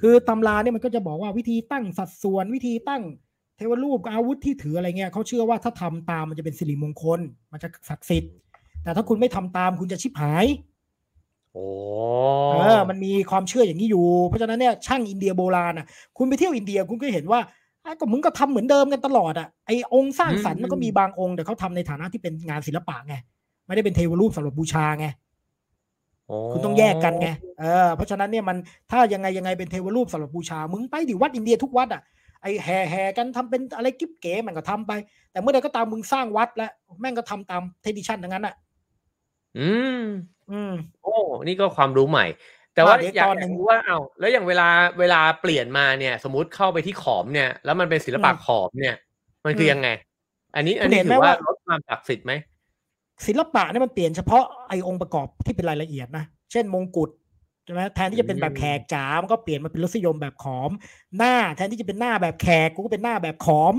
[0.01, 3.03] คือตำราเนี่ยมันก็จะบอกว่าวิธีตั้งสัดส่วนวิธีตั้ง
[3.57, 7.19] เทวรูปอาวุธที่ถืออะไรเงี้ยเขาเชื่อว่าถ้าทำตามมันจะเป็นสิริมงคล
[7.51, 8.33] มันจะศักดิ์สิทธิ์
[8.83, 10.45] แต่ถ้าคุณไม่ทำตามคุณจะชิบหาย
[12.51, 15.85] เออมันมีความเชื่ออย่างนี้อยู่ เพราะฉะนั้นเนี่ยช่างอินเดียโบราณอะ
[16.17, 17.39] คุณไปเที่ยวอินเดียคุณก็เห็นว่า
[17.83, 23.15] ไอ้ก็มึงก็ทำเหมือนเดิมกันตลอดอะไอ้องค์สร้างสรรค์มันก็มีบางองค์แต่เขาทำในฐานะที่เป็นงานศิลปะไง
[23.65, 25.07] ไม่ได้เป็นเทวรูปสำหรับบูชาไง
[26.27, 27.27] โอ้คุณต้องแยกกันไง
[27.59, 28.57] เออเพราะฉะนั้นเนี่ยมัน
[28.91, 32.01] ถ้ายังไงยังไงเป็นเทวรูปสำหรับบูชา มึงไปดิวัดอินเดียทุกวัดอะ
[32.41, 34.91] ไอ้แห่แห่กันทำเป็นอะไรกิ๊บเก๋มันก็ทำไป
[35.31, 36.71] แต่เมื่อใดก็ตามมึงสร้างวัดแล้ว
[37.01, 38.55] แม่งก็ทำตามเทดิชันทั้งนั้นอะ
[39.57, 39.69] อื
[39.99, 40.03] ม
[40.51, 42.25] อืมโอ้นี่ก็ความรู้ใหม่
[42.73, 44.67] แต่ว่าอะเดี๋ยวอยากตอนหนึ่องยากรู้ว่าเอาแล้วอย่างเวลา
[44.99, 48.95] เวลาเปลี่ยนมาเนี่ย สมมติเข้าไปที่ขอมเนี่ย แล้วมันเป็นศิลปะอืมขอมเนี่ย
[49.45, 49.87] มันคืออมยังไง
[50.55, 52.33] อันนี้คุณอันนี้เห็นไหมถือว่าว่าลดความศักดิ์สิทธิ์ไหม
[53.25, 57.09] ศิลปะเนี่ยมันเปลี่ยนเฉพาะไอ้องค์ประกอบที่เป็นรายละเอียดนะเช่นมงกุฎ
[57.65, 60.71] ใช่ไหมแทนที่จะเป็นแบบแขกจ๋ามันก็เปลี่ยนมาเป็นรสนิยมแบบขอม
[61.17, 63.75] หน้าแทนที่จะเป็นหน้าแบบแขกกูก็เป็นหน้าแบบขอม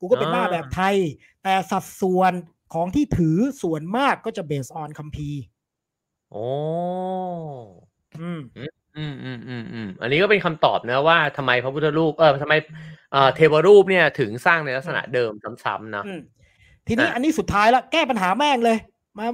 [0.00, 0.96] กูก็เป็นหน้าอ่าแบบไทย
[1.42, 2.32] แต่สัดส่วน
[2.74, 5.40] ของที่ถือส่วนมากก็จะเบสออนคัมภีร์
[6.32, 6.46] โอ้
[8.20, 12.54] อืม อืมอืมอืมอืมอันนี้ก็เป็นคำตอบนะว่าทำไมพระพุทธรูป เออทำไม
[13.12, 15.32] เอ่อเทวรูปเนี่ยถึงสร้างในลักษณะเดิม
[15.64, 16.20] ซ้ำๆนะ อืม
[16.86, 18.78] ทีนี้อะ อันนี้สุดท้ายละแก้ปัญหาแม่งเลย
[19.18, 19.26] มา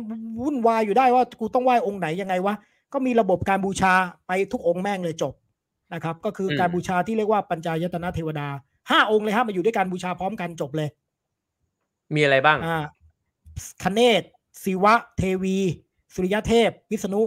[0.43, 2.55] วุ่นวายอยู่ได้ว่ากูต้องไหว้องค์ไหนยังไงวะ
[2.93, 3.93] ก็มีระบบการบูชา
[4.27, 5.35] ไปทุกองค์แม่งเลยจบ
[5.95, 8.49] นะครับ ก็คือการบูชาที่เรียกว่าปัญจายตนะเทวดา
[8.91, 10.89] ห้าองค์เลยฮะมาอยู่ด้วยกันบูชาพร้อมกันจบเลย
[12.15, 12.79] มีอะไรบ้าง อ่า
[13.85, 14.23] คเนศ
[14.65, 15.59] ศิวะเทวี
[16.15, 17.23] สุริยเทพวิษณุ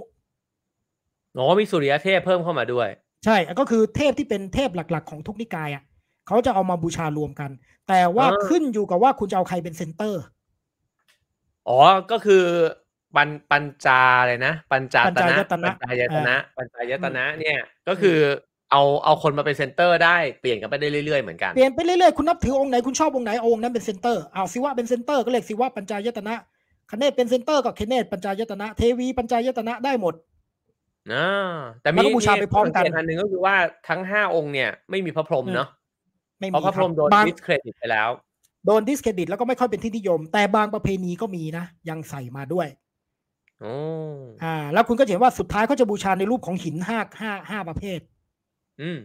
[1.38, 2.88] อ๋อมีสุริยเทพเพิ่มเข้ามาด้วย
[3.26, 5.84] ใช่ก็คือเทพที่เป็นเทพหลัก ๆ ของทุกนิกายอะ
[6.28, 7.52] เขาจะเอามาบูชารวมกัน
[7.90, 10.24] แต่ว่าอ่าขึ้นอยู่กับว่าคุณจะเอาใครเป็นเซนเตอร์
[11.68, 11.78] อ๋อ
[12.12, 12.44] ก็คือ
[13.16, 18.18] ปัญปัญจาเลยนะ ปัญจาปัญตจานะยตนะปัญจายตนะ ปัญจายตนะ เนี่ย ก็คือ
[18.72, 26.36] เอาเอาคนมาเป็น center ได้เปลี่ยนกันไปได้เรื่อยๆเหมือนกันเปลี่ยนไปเรื่อยๆคุณนับถือองค์ไหนคุณชอบองค์ไหนเอาองค์นั้นเป็น center เอาศิวะเป็น center ก็เรียกศิวะปัญจายตนะ
[26.92, 30.14] คเนศเป็น center ก็คเนศปัญจายตนะ เทวีปัญจายตนะได้หมด
[31.14, 33.56] อ่าแต่แล้วมีก็บูชาไปพร้อมกันสังเกตอันหนึ่งก็คือว่า
[33.88, 35.70] ทั้งห้าองค์เนี่ยไม่มีพระพรหมเนาะ
[36.40, 38.10] ไม่มีเพราะพระพรหมโดนบาง discredit ไปแล้ว
[38.66, 42.68] โดน discredit แล้วก็ไม่ค่อยเป็นที่นิยม แต่บางประเพณีก็มีนะยังใส่มาด้วย
[43.62, 43.76] โอ้
[44.44, 48.00] อ่า แล้วคุณก็จะเห็นว่าสุดท้ายเขาจะบูชาในรูปของหินห้าห้าห้าประเภท
[48.82, 49.00] อืม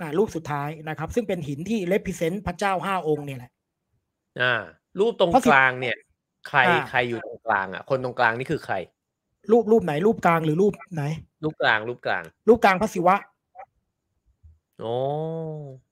[0.00, 3.50] อ่ารูปสุดท้ายนะครับ ซึ่งเป็นหินที่เลพิเซนต์พระเจ้าห้าองค์เนี่ยแหละ
[4.40, 4.54] อ่า
[4.98, 5.96] รูปตรงเพราะสิกลางเนี่ย
[6.48, 8.74] ใครอ่าใครอยู่ตรงกลางอะ คนตรงกลางนี่คือใคร
[9.52, 11.04] รูปรูปไหน รูปกลางหรือรูปไหน
[11.44, 13.16] รูปกลางรูปกลาง รูปกลางพระศิวะ
[14.80, 14.94] โอ้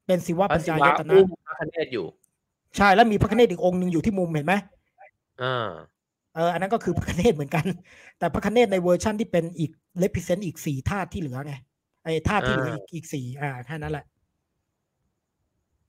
[0.07, 2.07] เป็นศิวะพระปัญศิจาวะยตนะอุ้มพระคเนศอยู่
[2.77, 4.55] ใช่แล้วมีพระคเนศอีกองค์หนึ่งอยู่ที่มุมเห็นไหม
[5.43, 5.69] อ่า
[6.35, 7.65] เอออันนั้นก็คือพระคเนศเหมือนกัน
[8.19, 11.55] แต่พระคเนศในเวอร์ชั่นที่เป็นอีก represent อีกสี่ธาตุที่เหลือไง
[12.05, 14.05] ไอ้ธาตุที่เหลืออีกอีกสี่อ่าแค่นั้นแหละ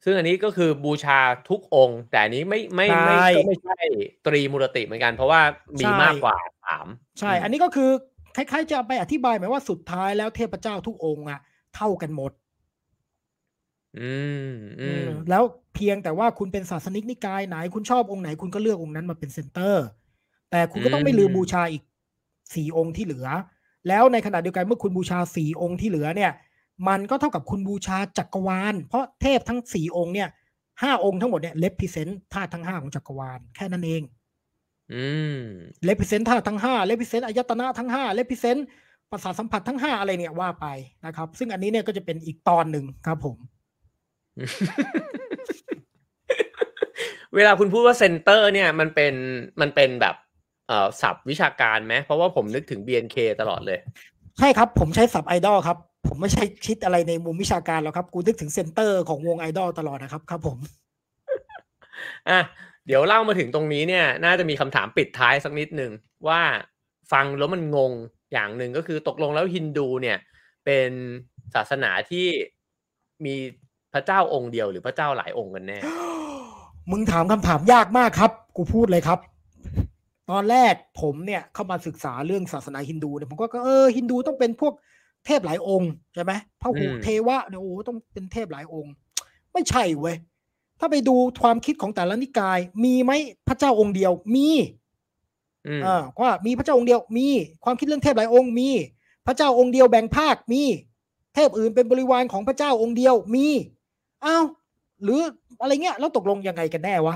[0.03, 1.19] ซึ่งอันนี้ก็คือบูชา
[1.49, 3.79] ทุกองค์ แต่อันนี้ไม่ไม่ไม่ใช่ก็ไม่ใช่
[4.25, 5.41] ตรีมูรติเหมือนกัน เพราะว่า
[5.79, 6.87] มีใช่มากกว่าสาม
[7.19, 7.89] ใช่ อันนี้ก็คือ
[8.35, 11.39] คล้ายๆจะไปอธิบายหมายว่าสุดท้ายแล้วเทพเจ้าทุกองค์อะ
[11.75, 12.31] เท่ากันหมด
[13.99, 14.13] อื
[14.49, 15.43] มอืมแล้ว
[15.75, 19.85] เพียงแต่ว่าคุณเป็นศาสนิกนิกายไหน คุณชอบองค์ไหน คุณก็เลือกองค์นั้นมาเป็น center
[20.51, 21.83] แต่คุณก็ต้องไม่ลืมบูชาอีก
[22.55, 23.27] สี่องค์ที่เหลือ
[23.87, 26.31] แล้วในขณะเดียวกันเมื่อคุณบูชาสี่องค์ที่เหลือเนี่ย
[26.87, 30.29] มันก็เท่ากับคุณบูชาจักรวาล เพราะเทพทั้งสี่องค์เนี่ย
[30.81, 34.01] ห้าองค์ทั้งหมดเนี่ย represent ธาตุทั้งห้าของจักรวาล แค่นั้นเอง
[34.93, 35.05] อื
[35.37, 35.39] ม
[35.85, 38.65] represent ธาตุทั้งห้า represent อายตนะทั้งห้า represent
[39.11, 40.65] ประสาทสัมผัสทั้งห้าอะไรเนี่ยว่าไป
[41.05, 43.37] นะครับ ซึ่งอันนี้เนี่ยก็จะเป็นอีกตอนหนึ่งครับผม
[47.35, 49.13] เวลาคุณพูดว่า center เนี่ยมันเป็น
[49.61, 50.15] มันเป็นแบบ
[50.67, 53.79] เอ่อศัพท์วิชาการไหมเพราะว่าผมนึกถึง BNK ตลอดเลย
[54.39, 55.77] ใช่ครับ ผมใช้ศัพท์ไอดอลครับ
[56.07, 60.57] ผมไม่ใช่คิดอะไรในมุมวิชาการหรอกครับ กูนึกถึง center ของวงไอดอลตลอดนะครับครับผม
[62.29, 62.39] อะ
[62.87, 65.91] เดี๋ยวเล่ามาถึงตรงนี้เนี่ย น่าจะมีคำถามปิดท้ายสักนิดหนึ่ง
[66.27, 66.41] ว่า
[67.11, 67.91] ฟังแล้วมันงง
[68.33, 70.17] อย่างหนึ่งก็คือตกลงแล้วฮินดูเนี่ย
[70.65, 70.91] เป็น
[71.55, 72.27] ศาสนาที่
[73.25, 73.35] มี
[73.93, 75.79] พระเจ้าองค์เดียวหรือพระเจ้าหลายองค์กันแน่
[76.91, 79.19] มึงถามคำถามยากมากครับ กูพูดเลยครับ
[80.31, 84.73] ตอนแรกผมเนี่ยเข้ามาศึกษาเรื่องศาสนาฮินดูเนี่ยผมก็เออฮินดูต้องเป็นพวก
[85.25, 88.91] เทพหลายองค์ใช่ไหมพระหูอืมเทวะเนี่ยโอ้ต้องเป็นเทพหลายองค์
[89.53, 90.15] ไม่ใช่เว้ย
[90.79, 93.11] ถ้าไปดูความคิดของแต่ละนิกาย มีไหม
[93.47, 94.47] พระเจ้าองค์เดียวมี
[95.67, 97.27] อืมอ่าว่ามีพระเจ้าองค์เดียวมี
[97.63, 98.69] ความคิดเรื่องเทพหลายองค์มี
[99.27, 100.63] พระเจ้าองค์เดียวแบ่งภาคมี
[101.35, 103.47] เทพอื่นเป็นบริวารของพระเจ้าองค์เดียวมี
[104.25, 104.45] อ้าว
[105.03, 105.21] หรือ
[105.61, 107.15] อะไรเงี้ยแล้วตกลงยังไงกันแน่วะ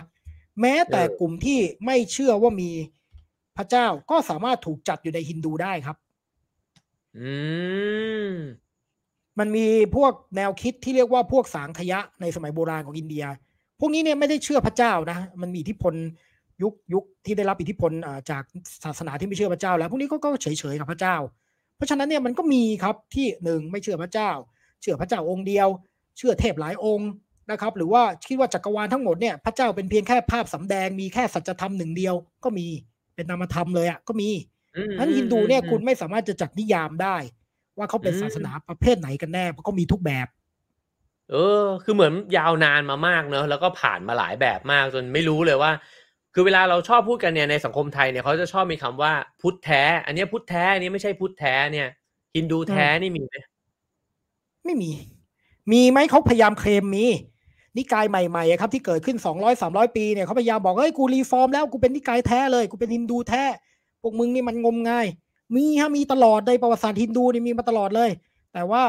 [0.62, 2.70] แม้แต่กลุ่มที่ไม่เชื่อว่ามี
[3.58, 5.98] พระเจ้าก็สามารถถูกจัดอยู่ในฮินดูได้ครับ
[7.20, 7.32] อื
[8.32, 8.34] ม
[9.40, 9.66] มันมี
[9.96, 13.24] พวกแนวคิดที่เรียกว่าพวกสางขยะในสมัยโบราณของอินเดีย
[13.80, 15.94] พวกนี้เนี่ยไม่ได้เชื่อพระเจ้านะ มันมีอิทธิพล
[16.62, 17.92] ยุคยุคที่ได้รับอิทธิพล
[18.30, 18.44] จาก
[18.84, 21.16] ศาสนาที่ไม่เชื่อพระเจ้า แล้วพวกนี้ก็ก็เฉยเฉยๆกับพระเจ้า
[21.76, 24.30] เพราะฉะนั้นเนี่ยมันก็มีครับที่หนึ่งไม่เชื่อพระเจ้า
[24.82, 25.68] เชื่อพระเจ้าองค์เดียว
[26.18, 27.10] เชื่อเทพหลายองค์
[27.52, 32.68] นะครับ หรือว่าคิดว่าจักรวาลทั้งหมดเนี่ยพระเจ้าเป็นเพียงแค่ภาพสำแดงมีแค่สัจธรรมหนึ่งเดียวก็มี
[33.16, 34.30] เป็นนามธรรมเลยอะก็มี
[34.76, 37.16] อืมนั้นฮินดูเนี่ยอืมคุณไม่สามารถจะจัดนิยามได้
[37.78, 40.28] ว่าเขาเป็นอืมศาสนาประเภทไหนกันแน่เพราะเขามีทุกแบบ
[41.32, 45.72] เออ คือเหมือนยาวนานมามากเนอะแล้วก็ผ่านมาหลายแบบมากจนไม่รู้เลยว่า
[46.34, 51.88] คือเวลาเราชอบพูดกันเนี่ยในสังคมไทยเนี่ยเขาจะชอบมีคำว่าพุทธแท้ อันเนี้ยพุทธแท้อันนี้ไม่ใช่พุทธแท้เนี่ย
[52.36, 53.36] ฮินดูแท้นี่มีไหม
[54.66, 54.92] ไม่มี
[55.72, 57.06] มีไหมเขาพยายามเคลมมี
[57.78, 63.44] นิกายใหม่ๆอะครับที่เกิดขึ้นสองร้อยสามร้อยปีเนี่ยเขาพยายามบอกเฮ้ยกู reform แล้วกูเป็นนิกายแท้เลยกูเป็นฮินดูแท้
[64.02, 65.08] พวกมึงนี่มันงมงาย
[65.56, 68.10] มีฮะมีตลอดในประวัติศาสตร์ฮินดูนี่มีมาตลอดเลย
[68.54, 68.84] แต่ว่า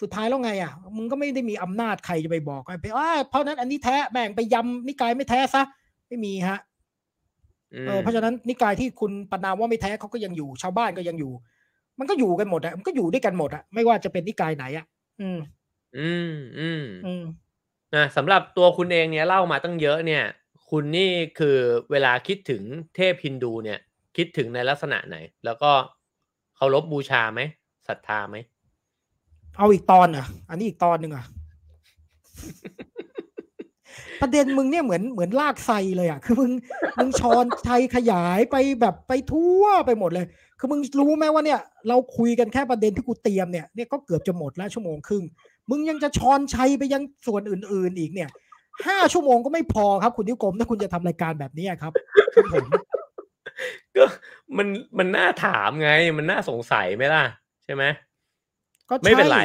[0.00, 5.62] สุดท้ายแล้วไงอะ มึงก็ไม่ได้มีอำนาจใครจะไปบอกไปอ่าเพราะนั้นอันนี้แท้แบ่งไปยำนิกายไม่แท้ซะ
[6.08, 6.58] ไม่มีฮะ
[7.74, 11.32] อืมเออเพราะฉะนั้นนิกายที่คุณประนามว่าไม่แท้เขาก็ยังอยู่ ชาวบ้านก็ยังอยู่
[11.98, 14.86] มันก็อยู่กันหมดอะมันก็อยู่ด้วยกันหมดอะไม่ว่าจะเป็นนิกายไหนอะ
[15.20, 15.38] อืม
[15.98, 17.24] อืมอืมอืม
[17.94, 20.24] นะสำหรับตัวคุณเองเนี่ยเล่ามาตั้งเยอะเนี่ย
[20.70, 21.56] คุณนี่คือ
[21.90, 22.62] เวลาคิดถึง
[22.96, 23.78] เทพฮินดูเนี่ย
[24.16, 25.70] คิดถึงในลักษณะไหน แล้วก็
[26.56, 27.40] เคารพบูชาไหม
[27.88, 28.36] ศรัทธาไหม
[29.58, 31.24] เอาอีกตอนอะ อันนี้อีกตอนหนึ่งอะ
[34.20, 36.50] ประเด็นมึงเนี่ยเหมือนเหมือนลากไซเลยอะ คือมึง
[36.98, 40.26] มึงชอนชัยขยายไปแบบไปทั่วไปหมดเลย
[40.58, 45.24] คือมึงรู้ไหมว่าเนี่ย เราคุยกันแค่ประเด็นที่กูเตรียมเนี่ยเนี่ยก็เกือบจะหมดแล้วชั่วโมงครึ่ง
[45.70, 48.28] มึงยังจะชอนชัยไปยังส่วนอื่น ๆ อีกเนี่ย
[48.86, 51.92] ห้าชั่วโมงก็ไม่พอครับ คุณนิวกรมถ้าคุณจะทำรายการแบบนี้ครับ
[52.34, 52.66] ครับผม
[53.96, 54.04] ก็
[54.56, 54.68] มัน
[54.98, 57.24] มันน่าถามไง มันน่าสงสัยไหมล่ะ
[57.64, 57.84] ใช่ไหม
[58.88, 59.40] ก็ใช่ไม่เป็นไร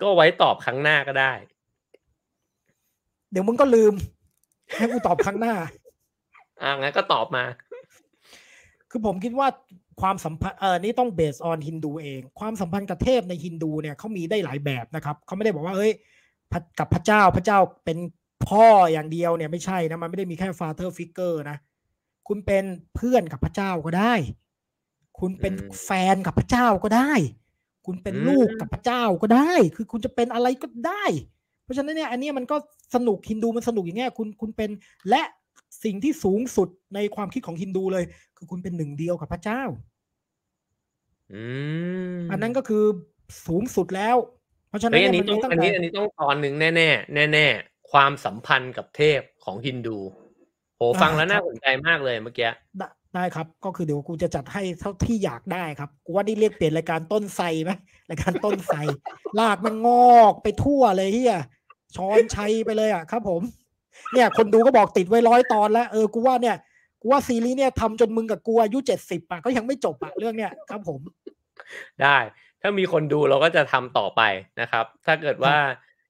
[0.00, 1.32] ก็ไว้ตอบครั้งหน้าก็ได้
[3.30, 3.94] เดี๋ยวมึงก็ลืม
[4.76, 5.54] ให้กูตอบครั้งหน้า
[6.62, 7.44] อ่างั้นก็ตอบมา
[8.90, 9.48] คือผมคิดว่า
[10.00, 15.92] ความสัมพันธ์เออนี่ต้องเบสออนฮินดูเอง ความสัมพันธ์กับเทพในฮินดูเนี่ยเขามีได้หลายแบบนะครับเขาไม่ได้บอกว่าเอ้ย
[16.52, 17.98] พระกับพระเจ้าพระเจ้าเป็น
[18.48, 21.56] พ่ออย่างเดียวเนี่ยไม่ใช่นะมันไม่ได้มีแค่ father figure นะ
[22.26, 24.14] คุณเป็นเพื่อนกับพระเจ้าก็ได้
[25.20, 27.12] คุณเป็นอืมแฟนกับพระเจ้าก็ได้
[27.86, 31.04] คุณเป็นอืมลูกกับพระเจ้าก็ได้ คือคุณจะเป็นอะไรก็ได้
[31.64, 32.56] เพราะฉะนั้นเนี่ยอันเนี้ยมันก็
[32.94, 34.70] สนุกฮินดูมันสนุกอย่างเงี้ยคุณคุณเป็น
[35.10, 35.22] และ
[35.84, 38.04] สิ่งที่สูงสุดในความคิดของฮินดูเลย
[38.36, 39.62] คือคุณเป็นหนึ่งเดียวกับพระเจ้า
[41.32, 41.42] อื
[42.20, 42.84] มอันนั้นก็คือ
[43.46, 44.16] สูงสุดแล้ว
[44.68, 49.98] เพราะฉะนั้เฮ้นยอันเนี่นี้ยต้มัอนงมีตั้งอันแต่นี้อันนี้ต้องตอนหนึ่งแน่แน่แน่แน่ๆความสัมพันธ์กับเทพของฮินดู
[50.76, 57.70] โหฟังแล้วน่าสนใจมากเลยเมื่อกี้ได้ได้ครับ ก็คือเดี๋ยวกูจะจัดให้เท่าที่อยากได้ครับกูว่านี่เรียกเปลี่ยนรายการต้นไทรไหม
[58.10, 58.78] รายการต้นไทร
[59.38, 59.88] ลากมันง
[60.20, 61.36] อกไปทั่วเลยเฮีย
[61.96, 63.42] ช้อนชัยไปเลยอะครับ ผม
[64.12, 66.56] เนี่ย คนดูก็บอกติดไว้ร้อยตอนแล้วเออกูว่าเนี่ย
[67.00, 71.00] กูว่าซีรีส์เนี่ยทำจนมึงกับกูอายุเจ็ดสิบอะก็ยังไม่จบอะเรื่องเนี้ยครับผม
[72.02, 72.16] ได้
[72.62, 74.22] ถ้ามีคนดูเราก็จะทำต่อไป
[74.60, 75.56] นะครับ ถ้าเกิดว่า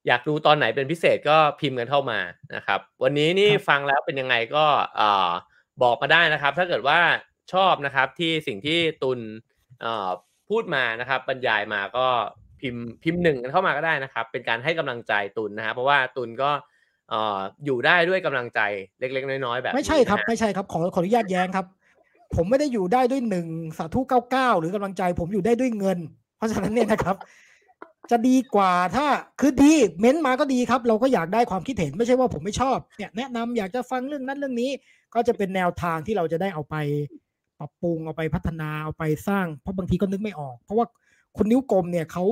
[0.06, 2.18] อยากดูตอนไหนเป็นพิเศษก็พิมพ์กันเข้ามา
[2.56, 4.64] นะครับ วันนี้นี่ครับฟังแล้วเป็นยังไงก็
[5.00, 5.30] อ่า
[5.82, 6.98] บอกมาได้นะครับ ถ้าเกิดว่า
[7.52, 9.18] ชอบนะครับที่สิ่งที่ตุน
[9.84, 10.10] อ่า
[10.48, 12.06] พูดมานะครับ บรรยายมาก็
[12.60, 16.50] พิมพ์พิมพ์หนึ่งกันเข้ามาก็ได้นะครับ เป็นการให้กำลังใจตุนนะฮะเพราะว่าตุนก็
[17.10, 18.60] เอ่ออยู่ได้ด้วยกำลังใจ
[19.00, 21.66] เล็ก ๆ น้อยๆแบบ ไม่ใช่นี้ครับนะฮะไม่ใช่ครับขอขออนุญาตแย้งครับ
[22.34, 23.46] ผมไม่ได้อยู่ได้ด้วยหนึ่ง
[23.78, 25.98] สาธุเก้าเก้าหรือกำลังใจ ผมอยู่ได้ด้วยเงิน
[26.36, 27.16] เพราะฉะนั้นเนี่ยนะครับ
[28.10, 29.06] จะดีกว่าถ้า
[29.40, 34.70] คือดีเม้นต์มาก็ดีครับ เราก็อยากได้ความคิดเห็นไม่ใช่ว่าผมไม่ชอบเนี่ยแนะนำอยากจะฟังเรื่องนั้นเรื่องนี้
[35.14, 36.76] ก็จะเป็นแนวทางที่เราจะได้เอาไป
[37.58, 40.86] ปรับปรุงเอาไปพัฒนาเอาไปสร้าง เพราะบางทีก็นึกไม่ออก เพราะว่า
[41.36, 42.24] คุณนิ้วกลมเนี่ยเขา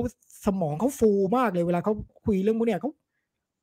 [0.45, 1.93] สมองเขาฟูมากเลยเวลาเขา
[2.25, 2.91] คุยเรื่องพวกเนี่ยเขา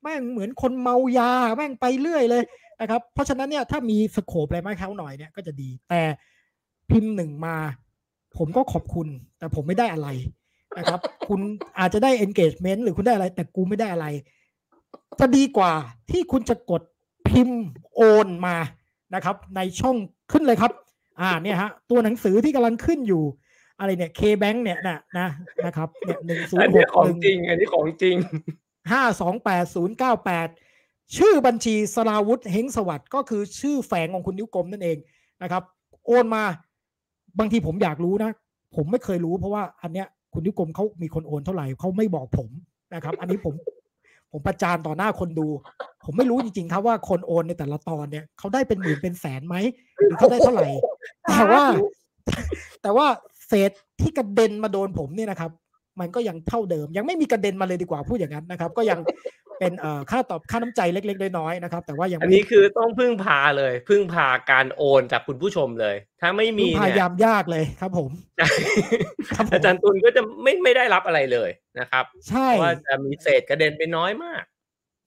[0.01, 2.43] แม่งเหมือนคนเมายาแม่งไปเรื่อยเลย
[2.81, 6.01] นะครับ เพราะฉะนั้นเนี่ยถ้ามีสโคปอะไรมาเขาหน่อยเนี่ยก็จะดี แต่
[6.89, 7.55] พิมพ์หนึ่งมา
[8.37, 9.07] ผมก็ขอบคุณ
[9.39, 10.07] แต่ผมไม่ได้อะไร
[10.77, 11.39] นะครับ คุณ
[11.79, 14.07] อาจจะได้ engagement หรือคุณได้อะไร แต่กูไม่ได้อะไร
[15.19, 15.71] จะดีกว่า
[16.11, 16.81] ที่คุณจะกด
[17.27, 17.61] พิมพ์
[17.95, 18.57] โอนมา
[19.15, 19.95] นะครับ ในช่อง
[20.31, 20.71] ขึ้นเลยครับ
[21.21, 23.23] อ่าเนี่ยฮะ ตัวหนังสือที่กำลังขึ้นอยู่
[23.79, 25.27] อะไรเนี่ย K Bank เนี่ยนะนะ
[25.65, 28.15] นะครับเนี่ยหนึ่งศูนอันย์หนี้กของหนึ่งจริง อันนี้ของจริง
[28.91, 30.47] ห้าสองแปดศูนย์เก้าแปด
[31.17, 34.97] ชื่อบัญชีสราวุธเฮงสวัสดิ์ก็คือชื่อแฝงของคุณนิ้วกลมนั่นเอง
[35.43, 35.63] นะครับ
[36.05, 36.43] โอนมา
[37.39, 38.31] บางทีผมอยากรู้นะ
[38.75, 42.49] ผมไม่เคยรู้เพราะว่าอันเนี้ย คุณนิกรมเขามีคนโอนเท่าไหร่เขาไม่บอกผม
[42.93, 43.53] นะครับ อันนี้ผม
[44.31, 45.47] ผมประจานต่อหน้าคนดู
[46.05, 49.55] ผมไม่รู้จริงๆ ครับว่าคนโอนในแต่ละตอนเนี่ยเขาได้เป็นหมื่นเป็นแสนไหม
[50.03, 50.67] หรือเขาได้เท่าไหร่
[51.29, 51.63] แต่ว่า
[52.81, 53.07] แต่ว่า
[53.47, 55.51] เศษที่กระเด็นมาโดนผมเนี่ยนะครับ
[55.99, 58.99] มันก็ยังเท่าเดิม ยังไม่มีกระเด็นมาเลยดีกว่าพูดอย่างนั้นนะครับ ก็ยัง
[59.59, 68.47] เป็นเอ่อค่าตอบค่าน้ำใจเล็ก ๆ น้อยๆนะครับ แต่ว่ายังอันไม่นี้คือต้องพึ่งพาเลย พึ่งพาการโอนจากคุณผู้ชมเลย ถ้าไม่มีพเนี่ยยายามยากเลยครับผมใช่
[69.35, 71.49] ครับผมอาจารย์ตุลก็จะไม่ไม่ได้รับอะไรเลย
[71.79, 74.43] นะครับ ใช่เพราะว่าจะมีเศษกระเด็นไปน้อยมาก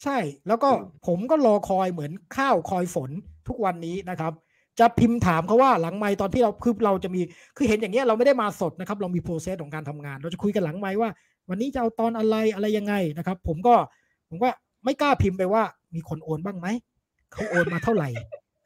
[0.05, 0.19] ใช่
[0.49, 3.11] แล้วก็อืมผมก็รอคอยเหมือนข้าวคอยฝน
[3.49, 4.33] ทุกวันนี้นะครับ
[4.81, 7.21] จะพิมพ์ถามเขาว่าหลังไมค์ตอนที่เราคือเราจะมี
[7.57, 11.11] คือเห็นอย่างเงี้ยเราไม่ได้มาสดนะครับ เรามีโปรเซสของการทำงาน เราจะคุยกันหลังไมค์ว่า
[11.49, 13.75] วันนี้จะเอาตอนอะไรอะไรยังไงนะครับ ผมก็
[14.29, 14.49] ผมก็
[14.85, 15.63] ไม่กล้าพิมพ์ไปว่า
[15.95, 16.67] มีคนโอนบ้างไหม
[17.33, 18.09] เขาโอนมาเท่าไหร่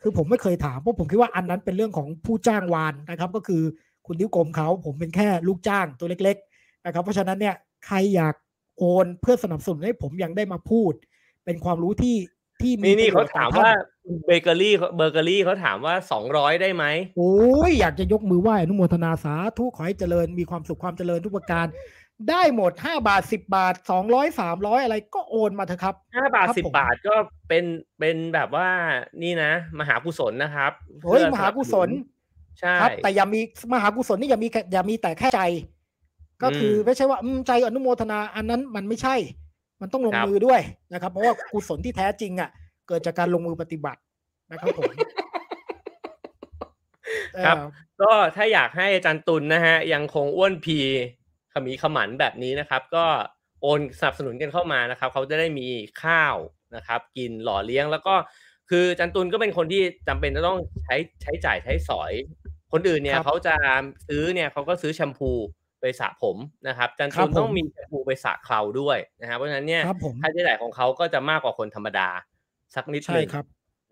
[0.02, 3.62] คือผมไม่เคยถามเพราะผมคิดว่าอันนั้นเป็นเรื่องของผู้จ้างวานนะครับ ก็คือ
[4.06, 7.54] คุณนิ้วกลมเขาผมเป็นแค่ลูกจ้างตัวเล็ก ๆ นะครับ เพราะฉะนั้นเนี่ย
[7.86, 8.34] ใครอยาก
[8.78, 10.92] โอนเพื่อสนับสนุนให้ผมยังได้มาพูด
[11.44, 12.16] เป็นความรู้ที่
[12.60, 13.72] ที่มีนี่นี่ประเขาโยชน์ต่ถามอท่นว่า
[14.26, 16.84] เบเกอรี่เบเกอรี่เขาถามว่าสองร้อยได้ไหม
[17.16, 17.34] โอ้
[17.68, 21.66] ยอยากจะยกมือไหว้อนุโมทนาสาธุขอให้เจริญมีความสุขความเจริญทุกประการ
[22.28, 27.14] ได้หมดห้าบาทสิบาทสองร้อยสามร้อยอะไรก็โอนมาเถอะครับห้าบาทครับสิบผมบาทก็
[27.48, 27.64] เป็น
[27.98, 28.68] เป็นแบบว่า
[29.22, 30.72] นี่นะ มหากุศลนะครับ
[31.04, 33.40] โอ้ยเพื่อมหากุศลสนับสนุนใช่ครับแต่อย่ามี
[33.74, 35.42] มหากุศลนี่อย่ามีแค่อย่ามีแต่แค่ใจ
[36.42, 39.14] ก็คืออมไม่ใช่ว่าอืมใจอนุโมทนาอันนั้นมันไม่ใช่
[39.80, 40.60] มันต้องลงครับมือด้วย
[40.92, 42.50] นะครับ เพราะว่ากุศลที่แท้จริงอะ
[42.88, 44.00] เกิดจากการลงมือปฏิบัติ
[44.50, 44.90] นะครับผม
[47.46, 47.66] ครับเอ่อ
[48.00, 50.78] ก็ถ้าอยากให้อาจารย์ตุลนะฮะ ยังคงอ้วนพี
[51.52, 53.04] ขมีขมันแบบนี้นะครับ ก็
[53.62, 55.68] โอนสนับสนุนกันเข้ามานะครับเขาจะได้มี
[56.02, 56.36] ข้าว
[56.76, 58.14] นะครับ กินหล่อเลี้ยงแล้วก็
[58.70, 62.12] คืออาจารย์ตุลก็เป็นคนที่จำเป็นจะต้องใช้ใช้จ่ายใช้สอย
[62.72, 63.54] คนอื่นเนี่คยรับเขาจะ
[64.08, 65.30] ซื้อเนี่ยเขาก็ซื้อแชมพู
[65.80, 66.36] ไปสระผม
[66.68, 72.08] นะครับอาจารย์ครัตุบลต้องผมมีแชมพูไปสระเคราด้วยนะครับเพราะฉะนั้นเนี่ยครับผมค่าใช้จ่ายของเขาก็จะมากกว่าคนธรรมดา
[72.74, 73.46] สักนิดหใช่นึ่งครับ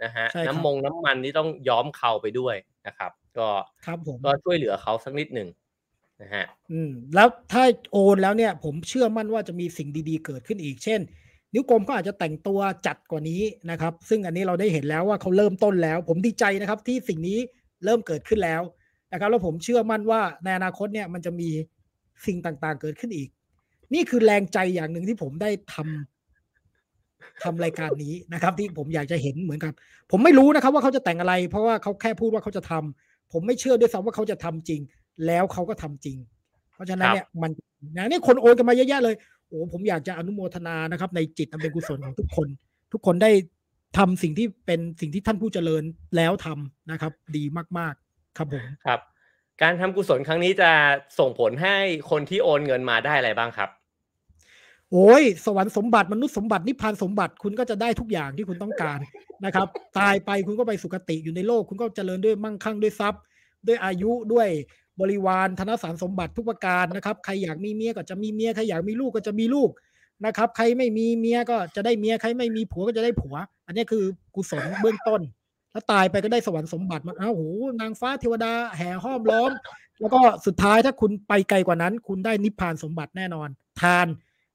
[0.04, 2.54] นะฮะใช่ครับน้ำมงน้ำมันนี่ต้องย้อมเคราไปด้วย
[2.86, 3.48] นะครับ ก็
[3.86, 5.48] ครับผมก็ช่วยเหลือเขาสักนิดหนึ่ง
[6.22, 7.62] นะฮะอืมแล้วถ้า
[7.92, 11.00] โอนแล้วเนี่ย ผมเชื่อมั่นว่าจะมีสิ่งดีๆเกิดขึ้นอีกเช่น
[11.54, 17.38] นิ้วกลมก็อาจจะแต่งตัวจัดกว่านี้นะครับ ซึ่งอันนี้เราได้เห็นแล้วว่าเขาเริ่มต้นแล้ว ผมดีใจนะครับที่สิ่งนี้
[17.84, 18.62] เริ่มเกิดขึ้นแล้ว
[19.12, 21.48] นะครับแล้วผมเชื่อมั่นว่าในอนาคตเนี่ยมันจะมี
[22.26, 23.28] สิ่งต่างๆเกิดขึ้นอีก
[23.94, 29.72] นี่คือแรงใจอย่างหนึ่งที่ผมได้ทำทำรายการนี้นะครับ ที่ผมอยากจะเห็นเหมือนกัน
[30.10, 34.80] ผมไม่รู้นะครับ ว่าเขาจะแต่งอะไร เพราะว่าเขาแค่พูดว่าเขาจะทำผมไม่เชื่อด้วยซ้ำว่าเขาจะทำจริง
[35.26, 36.16] แล้วเขาก็ทำจริง
[36.74, 37.50] เพราะฉะนั้นเนี่ยมัน
[37.96, 39.14] นะเนี่ยคนโอนกันมาเยอะแยะเลย
[39.48, 42.48] โอ้ผมอยากจะอนุโมทนานะครับ ในจิตอันเป็นกุศลของทุกคน
[42.92, 43.30] ทุกคนได้
[43.98, 45.82] ทำสิ่งที่เป็นสิ่งที่ท่านผู้เจริญ
[46.16, 47.44] แล้วทำนะครับ ดี
[47.78, 49.00] มากๆครับผมครับ
[49.62, 50.70] การทำกุศลครั้งนี้จะ
[51.18, 51.76] ส่งผลให้
[52.10, 53.70] คนที่โอนเงินมาได้อะไรบ้างครับ
[54.92, 58.98] โอ้ยสวรรค์สมบัติมนุษย์สมบัตินิพพานสมบัติคุณก็จะได้ทุกอย่างที่คุณต้องการ
[59.44, 59.68] นะครับ
[59.98, 63.22] ตายไปคุณก็ไปสุคติอยู่ในโลก คุณก็เจริญด้วยมั่งคั่งด้วยทรัพย์
[63.66, 64.48] ด้วยอายุด้วย
[65.00, 69.70] บริวารธนสารสมบัติทุกประการนะครับ ใครอยากมีเมียก็จะมีเมียใครอยากมีลูกก็จะมีลูก
[70.26, 73.34] นะครับ ใครไม่มีเมียก็จะได้เมียใครไม่มีผัวก็จะได้ผัว
[73.66, 74.04] อันนี้คือ
[74.34, 75.20] กุศลเบื้องต้น
[75.72, 77.42] แล้วตายไปก็ได้สวรรค์สมบัติมาอ้าวโห
[77.80, 79.50] นางฟ้าเทวดาแห่ห้อมล้อม
[80.00, 83.48] แล้วก็สุดท้ายถ้าคุณไปไกลกว่านั้น คุณได้นิพพานสมบัติแน่นอน
[83.80, 84.06] ทาน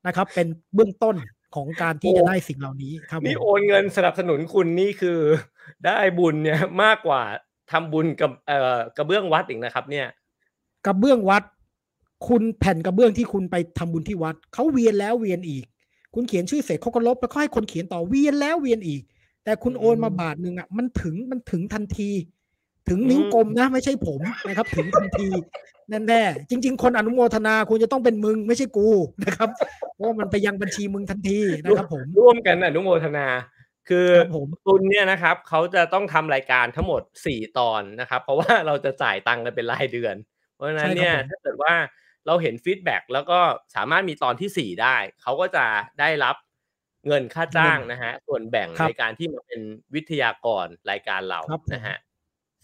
[0.08, 1.16] นะครับ เป็นเบื้องต้น
[1.56, 5.20] ของการที่จะได้สิ่งเหล่านี้ครับมนี่โอนเงินสนับสนุนคุณนี่คือ
[5.86, 7.22] ได้บุญเนี่ยมากกว่า
[7.72, 10.08] ทำบุญกับเอ่อกระเบื้องวัดอีกนะครับ เนี่ย
[10.86, 11.44] กระเบื้องวัด
[12.28, 15.64] คุณแผ่นกระเบื้องที่คุณไปทำบุญที่วัดเขาเวียนแล้วเวียนอีก
[16.14, 19.02] คุณเขียนชื่อเสร็จเขาก็ลบแล้วก็ให้คนเขียนต่อเวียนแล้วเวียนอีก
[19.44, 22.10] แต่คุณโอนมาบาทหนึ่งอะมันถึงมันถึงทันที
[22.90, 25.28] ถึงนิ้วกลมนะไม่ใช่ผมนะครับ ถึงทันที
[26.08, 28.88] แน่ๆจริง ๆ คนอนุโมทนาควรจะต้องเป็นมึงไม่ใช่กู
[29.26, 29.50] นะครับ
[29.96, 33.28] เพราะว่ามันไปยังบัญชีมึงทันทีนะครับ ผมร่วมกันอนุโมทนา
[33.90, 40.33] คือครับผมตุนเนี่ยนะครับเขาจะต้องทำรายการทั้งหมดสี่ตอนนะครับ เพราะว่าเราจะจ่ายตังค์กันเป็นรายเดือนเพ
[40.64, 41.74] ราะฉะนั้นเนี่ยถ้าเกิดว่า
[42.28, 43.40] เราเห็น feedback แล้วก็
[43.76, 45.66] สามารถมีตอนที่สี่ได้ เขาก็จะ
[46.00, 46.36] ได้รับ
[47.08, 49.62] เงินค่าจ้างนะฮะ ส่วนแบ่งครับในการที่มาเป็น
[49.96, 51.98] วิทยากรรายการเราครับผมนะฮะ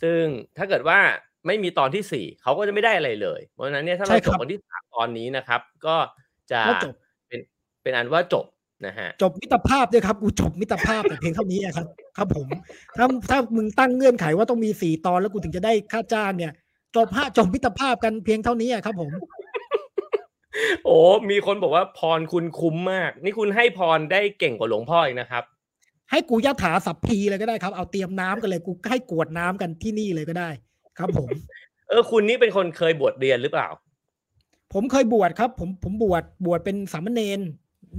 [0.02, 0.24] ซึ่ง
[0.58, 1.00] ถ้าเกิดว่า
[1.48, 5.96] ไม่มีตอนที่สี่เขาก็จะไม่ได้อะไรเลย เพราะฉะนั้นเนี่ยถ้าใช่เราคจรับจบวันที่สามตอนนี้นะครับ ก็
[6.52, 6.94] จะก็จบ
[7.28, 7.40] เป็น
[7.84, 8.46] เป็นอันว่าจบ
[8.88, 12.48] นะฮะจบมิตรภาพด้วยครับกูจบมิตรภาพแต่เพียงเท่านี้อะครับ ครับผม
[12.98, 16.54] ถ้าถ้ามึงตั้งเงื่อนไขว่าต้องมีสี่ตอนแล้วกูถึงจะได้ค่าจ้างเนี่ย
[16.96, 19.12] จบฮะจบมิตรภาพกันเพียงเท่านี้อะครับผม
[20.86, 20.98] โอ้
[21.30, 25.44] มีคนบอกว่าพรคุณคุ้มมาก นี่คุณให้พรได้เก่งกว่าหลวงพ่ออีกนะครับ
[26.12, 30.50] ให้กูยะถาสัพพีเลยก็ได้ครับ เอาเตรียมน้ำกันเลยกูให้กวดน้ำกันที่นี่เลยก็ได้
[30.98, 31.30] ครับผม
[31.90, 33.68] เออ คุณนี่เป็นคนเคยบวชเรียนหรือเปล่า
[34.74, 37.40] ผมเคยบวชครับ ผมผมบวชบวชเป็นสามเณร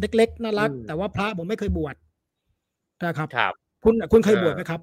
[0.01, 1.95] เล็กๆน่ารักอืมแต่ว่าพระผมไม่เคยบวช
[3.05, 3.53] นะครับครับ
[3.85, 4.81] คุณคุณเคยอ่าบวชไหมครับ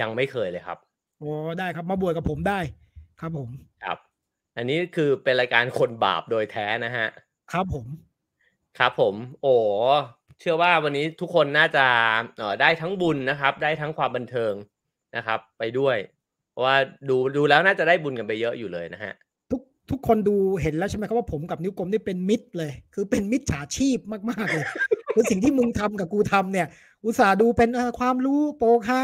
[0.00, 0.78] ยังไม่เคยเลยครับ
[1.18, 2.58] โอ้ได้ครับ มาบวชกับผมได้
[3.22, 3.48] ครับผม
[3.84, 3.98] ครับ
[4.56, 7.06] อันนี้คือเป็นรายการคนบาปโดยแท้นะฮะ
[7.52, 7.86] ครับผม
[8.78, 9.54] ครับผม โอ้
[10.40, 11.84] เชื่อว่าวันนี้ทุกคนน่าจะ
[12.38, 14.54] เอ่อได้ทั้งบุญนะครับ ได้ทั้งความบันเทิง
[15.16, 15.96] นะครับ ไปด้วย
[16.50, 16.76] เพราะว่า
[17.08, 19.12] ดูดูแล้วน่าจะได้บุญกันไปเยอะอยู่เลยนะฮะ
[19.50, 23.98] ทุกทุกคนดูเห็นแล้วใช่ไหมครับว่าผมกับนิ้วกลมนี่เป็นมิตรเลย คือเป็นมิจฉาชีพ
[24.30, 24.66] มากๆเลย
[25.14, 26.66] คือสิ่งที่มึงทำกับกูทำเนี่ย
[27.04, 29.02] อุตส่าห์ดูเป็นเอ่อความรู้โปรคา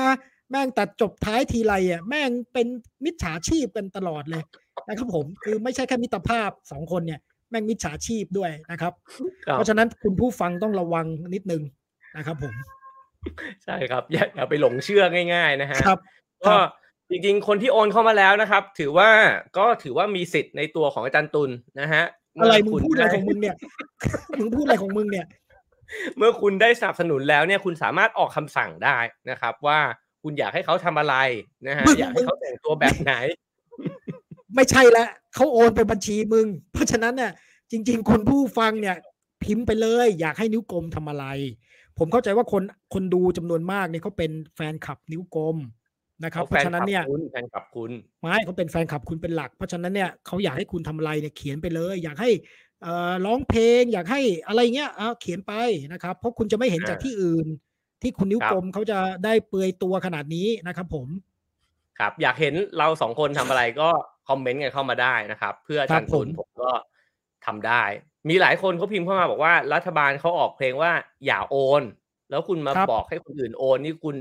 [0.51, 2.67] แม่งตัดจบท้ายทีไรอะแม่งเป็น
[3.05, 4.43] มิจฉาชีพกันตลอดเลย
[4.89, 7.21] นะครับผมคือไม่ใช่แค่มิตรภาพสองคนเนี่ย
[7.51, 8.93] แม่งมิจฉาชีพด้วยนะครับ
[9.47, 11.63] ครับเพราะฉะนั้นคุณผู้ฟังต้องระวังนิดนึง
[12.17, 12.55] นะครับผม
[13.65, 15.03] ใช่ครับอย่าอย่าไปหลงเชื่อ
[15.35, 15.99] ง่าย ๆ นะฮะครับ
[16.47, 16.55] ก็
[17.11, 19.11] จริงๆ คนที่โอนเข้ามาแล้วนะครับ ถือว่า
[19.59, 21.51] ก็ถือว่ามีสิทธิ์ในตัวของอาจารย์ตุล
[21.81, 22.05] นะฮะ
[22.41, 23.57] อะไรเมึงพูดอะไรของมึงเนี่ย
[24.39, 25.27] มึงพูดอะไรของมึงเนี่ย
[26.17, 28.99] เมื่อคุณได้สนับสนุนแล้วเนี่ยคุณสามารถออกคำสั่งได้
[29.31, 29.81] นะครับว่า
[30.23, 31.15] คุณอยากให้เขาทำอะไร
[31.67, 33.13] นะฮะมึงอยากให้เขาแต่งตัวแบบไหน
[34.55, 37.33] ไม่ใช่ละเขาโอนไปบัญชีมึง เพราะฉะนั้นเนี่ย
[37.71, 38.97] จริง ๆคนผู้ฟังเนี่ย
[39.45, 41.27] พิมพ์ไปเลย อยากให้นิ้วกลมทำอะไร
[41.99, 42.63] ผมเข้าใจว่าคน
[42.95, 45.57] คนดูจำนวนมากเนี่ยเขาเป็นแฟนคลับนิ้วกลม
[46.25, 47.91] นะครับเพราะฉะนั้นเนี่ยคุณแฟนคลับคุณ
[48.21, 52.31] ไม่เขาเป็นแฟนคลับคุณเป็นหลัก เพราะฉะนั้นเนี่ยเขาอยากให้คุณทำอะไรเนี่ยเขียนไปเลย อยากให้
[52.83, 55.53] เอ่อร้องเพลง อยากให้อะไรเงี้ยเอาเขียนไป
[55.93, 57.47] นะครับ เพราะคุณจะไม่เห็นอ่าจากที่อื่น
[58.03, 61.09] ที่คุณนิ้วครับกลมเขาจะได้เปลือยตัวขนาดนี้นะครับผม
[61.99, 63.89] ครับ อยากเห็นเราสองคนทำอะไรก็
[64.29, 66.71] คอมเมนต์กันเข้ามาได้นะครับ เพื่ออาจารย์ครับผมตุลผมก็
[67.47, 67.83] ทำได้
[68.29, 70.93] มีหลายคนเขาพิมพ์เข้ามาบอกว่า รัฐบาลเขาออกเพลงว่า
[71.27, 71.83] อย่าโอน
[72.31, 74.17] แล้วคุณมาครับบอกให้คนอื่นโอน นี่คุณ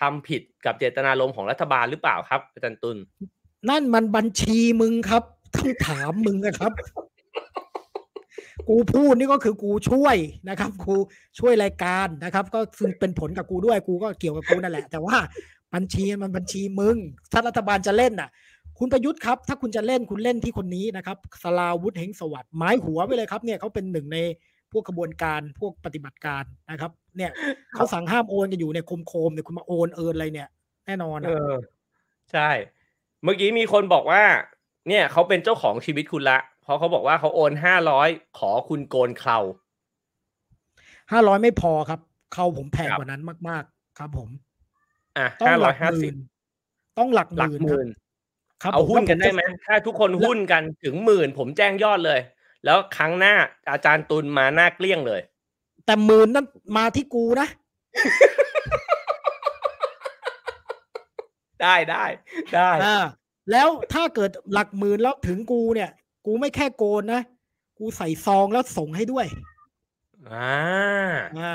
[0.00, 2.96] ทำผิดกับเจตนารมณ์ของรัฐบาลหรือเปล่าครับอาจารย์ตุล
[3.68, 5.22] นั่นมันบัญชีมึงครับ
[5.54, 6.72] ต้องถามมึงนะครับ
[8.68, 10.16] กูพูดนี่ก็คือกูช่วย
[10.48, 10.94] นะครับ กู
[11.38, 15.16] ช่วยรายการนะครับ ก็ซึ่งเป็นผลกับกูด้วยกูก็เกี่ยวกับกูนั่นแหละ แต่ว่า
[15.74, 16.96] บัญชีมันบัญชีมึง
[17.32, 18.30] ถ้ารัฐบาลจะเล่นน่ะ
[18.78, 24.18] คุณประยุทธ์ครับ ถ้าคุณจะเล่นคุณเล่นที่คนนี้นะครับสลาวุธเฮงสวัสดิ์ไม้หัวไปเลยครับเนี่ยเขาเป็นหนึ่งใน
[24.72, 27.30] พวกกระบวนการพวกปฏิบัติการนะครับ เนี่ย
[27.74, 30.48] เขาสั่งห้ามโอนกันอยู่ในยโคมๆเนี่ยคุณมาโอนเอินอะไรเนี่ย
[30.86, 31.54] แน่นอนเออะอ
[32.32, 32.48] ใช่
[33.22, 34.22] เมื่อกี้มีคนบอกว่า
[34.88, 38.08] เนี่ยเขาเป็นเจ้าของชีวิตคุณละ เพราะเขาบอกว่าเขาโอนห้าร้อย
[38.38, 39.38] ขอคุณโกนเครา
[41.12, 42.00] ห้าร้อยไม่พอครับ
[42.34, 44.28] เขาผมแพงครับกว่านั้นมาก ๆ ครับ ผม
[45.18, 46.16] อะต้องห้าหร้อลัยกห้าหสิมื่บน
[46.98, 47.88] ต้องหลักหหลักมื่นหมื่น
[48.62, 52.20] ครับเอาผมหุ้นกันแล้วได้ผไหมจะถ้าทุกคนหุ้นกันถึงหมื่น ผมแจ้งยอดเลย
[52.64, 53.34] แล้วครั้งหน้า
[53.70, 55.20] อาจารย์ตุลมาหน้าเกลี้ยงเลย
[55.86, 56.46] แต่หมื่นนั้น
[56.76, 57.48] มาที่กูนะ
[61.62, 62.04] ได้ได้
[62.54, 63.04] ได้อ่า
[63.52, 65.90] แล้วถ้าเกิดหลักหมื่นแล้วถึงกูเนี่ย
[66.26, 67.22] กูไม่แค่โกนนะ
[67.78, 69.26] กูใส่ซองแล้วส่งให้ด้วย
[70.32, 70.54] อ่า
[71.38, 71.54] อ่า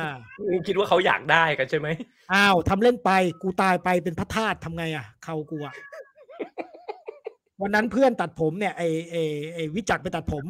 [0.68, 1.88] คิดว่าเขาอยากได้กันใช่ไหม
[2.34, 5.74] อ้าวทำเล่นไป กูตายไปเป็นพระธาตุทำไงอะ เขากูอะ
[7.62, 9.16] วันนั้นเพื่อนตัดผมเนี่ยไอไอ
[9.54, 10.46] ไอวิจักรไปตัดผม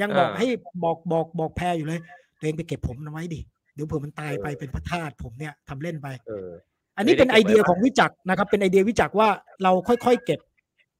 [0.00, 0.46] ยังบอกอ่าให้
[0.84, 2.00] บอกบอกบอกแพรอยู่เลย
[2.38, 3.40] ตัวเองไปเก็บผมเอาไว้ดิ
[3.74, 6.50] เดี๋ยวเผื่อมันตายไปเออเป็นพระธาตุผมเนี่ยทำเล่นไปเออ
[6.96, 9.28] อันนี้ไม่ได้เป็นไอเดียเก็บไว้ของวิจักรนะครับ เป็นไอเดียวิจักรว่า
[9.62, 10.40] เราค่อยๆเก็บ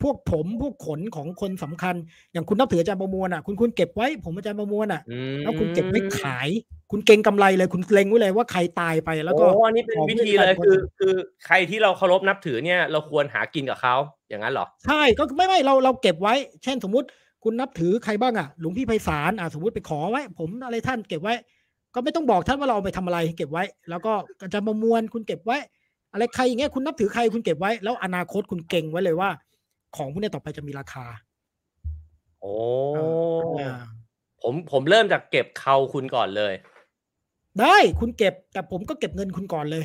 [0.03, 1.95] พวกผมพวกขนของคนสำคัญ
[2.33, 6.49] อย่างคุณนับถืออาจารย์ประมวลอะคุณคุณเก็บไว้ ผมอาจารย์ประมวลอะอืมแล้วคุณเก็บไว้ขาย
[6.91, 11.15] คุณเก่งกำไรเลย คุณเล็งไว้เลยว่าใครตายไปแล้วก็โอ้อันนี้เป็นขอวิเพื่อนธีเลยกันคนคือหนึ่งคือ
[11.47, 13.95] ใครที่เราเคารพนับถือเนี่ย เราควรหากินกับเขา
[14.29, 17.07] อย่างนั้นเหรอใช่ก็ไม่ไม่เราเราเก็บไว้ เช่นสมมุติ
[17.45, 21.35] คุณนับถือใครบ้างอะหลวงพี่ไพศาลอะสมมติไปขอไว้ ผมอะไรท่านเก็บไว้
[21.95, 25.59] ก็ไม่ต้องบอกท่านว่าเราเอาไปทำอะไร เก็บไว้ แล้วก็อาจารย์ประมวลคุณเก็บไว้
[26.13, 29.31] อะไรใครอย่างเงี้ยคุณนับถือใครคุณเก็บไว้ แล้วอนาคตคุณเก่งไว้เลยว่า
[29.97, 31.07] ของพวกเนี้ยต่อไปจะมีราคา
[32.41, 32.55] โอ้
[33.61, 33.79] อ่า
[34.43, 36.55] ผมผมเริ่มจากเก็บเขาคุณก่อนเลย
[37.61, 39.85] ได้คุณเก็บ แต่ผมก็เก็บเงินคุณก่อนเลย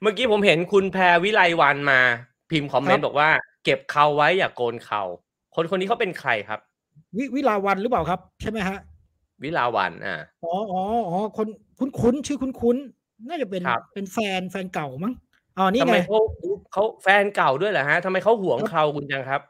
[0.00, 2.00] เมื่อกี้ผมเห็นคุณแพรวิไลวันมา
[2.50, 3.28] พิมพ์คอมเมนต์บอกว่า
[3.64, 5.02] เก็บเขาไว้อย่าโกนเขา
[5.54, 6.60] คนคนนี้เขาเป็นใครครับ
[7.16, 8.78] วิวิลาวันหรือเปล่าครับ ใช่ไหมฮะ
[9.42, 11.46] วิลาวันอ่าอ๋ออ๋ออ๋อคน
[11.78, 15.12] คุ้นคุ้นๆชื่อคุ้นคุ้นๆน่าจะเป็นครับเป็นแฟนแฟนเก่ามั้ง
[15.58, 16.20] อ๋อนี่ทำไมไงเขา
[16.76, 19.40] เขาแฟนเก่าด้วยเหรอฮะทำไมเขาหวงเขาคุณจังครับ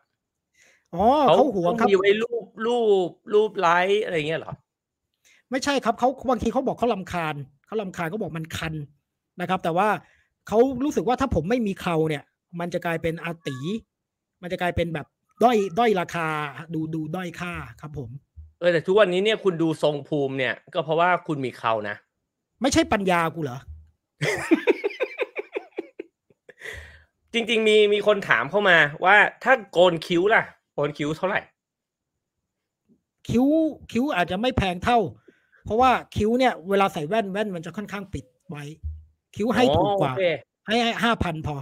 [0.94, 2.78] อ๋อเขาหวงครับมีไว้รูปรู
[3.08, 4.52] ปรูปไลค์อะไรเงี้ยเหรอ
[5.50, 7.34] ไม่ใช่ครับเขาบางทีเขาบอกเขาลำคาญ
[7.66, 8.74] เขาลำคาญเขาบอกมันคัน
[9.40, 9.88] นะครับ แต่ว่า
[10.48, 12.22] เขารู้สึกว่าถ้าผมไม่มีเขาเนี่ย
[12.60, 13.58] มันจะกลายเป็นอาตี
[14.42, 15.06] มันจะกลายเป็นแบบ
[15.44, 16.28] ด้อยด้อยราคา
[16.74, 18.10] ดูดูด้อยค่าครับผม
[18.60, 21.96] เออแต่ทุกวันนี้เนี่ยคุณดูทรงภูมิเนี่ย ก็เพราะว่าคุณมีเขานะ
[22.62, 23.58] ไม่ใช่ปัญญากูเหรอ
[27.36, 30.42] จริง ๆ มีมีคนถามเข้ามาว่าถ้าโกนคิ้วล่ะ
[30.74, 31.40] โกนคิ้วเท่าไหร่
[33.28, 33.46] คิ้ว
[33.92, 34.98] คิ้วอาจจะไม่แพงเท่า
[35.64, 38.64] เพราะว่าคิ้วเนี่ยเวลาใส่แว่นแว่นมันจะค่อนข้างปิดไว้
[39.36, 40.22] คิ้วให้ถูกกว่าอ๋อโอเค
[40.66, 41.56] ให้ให้ห้าพันพอ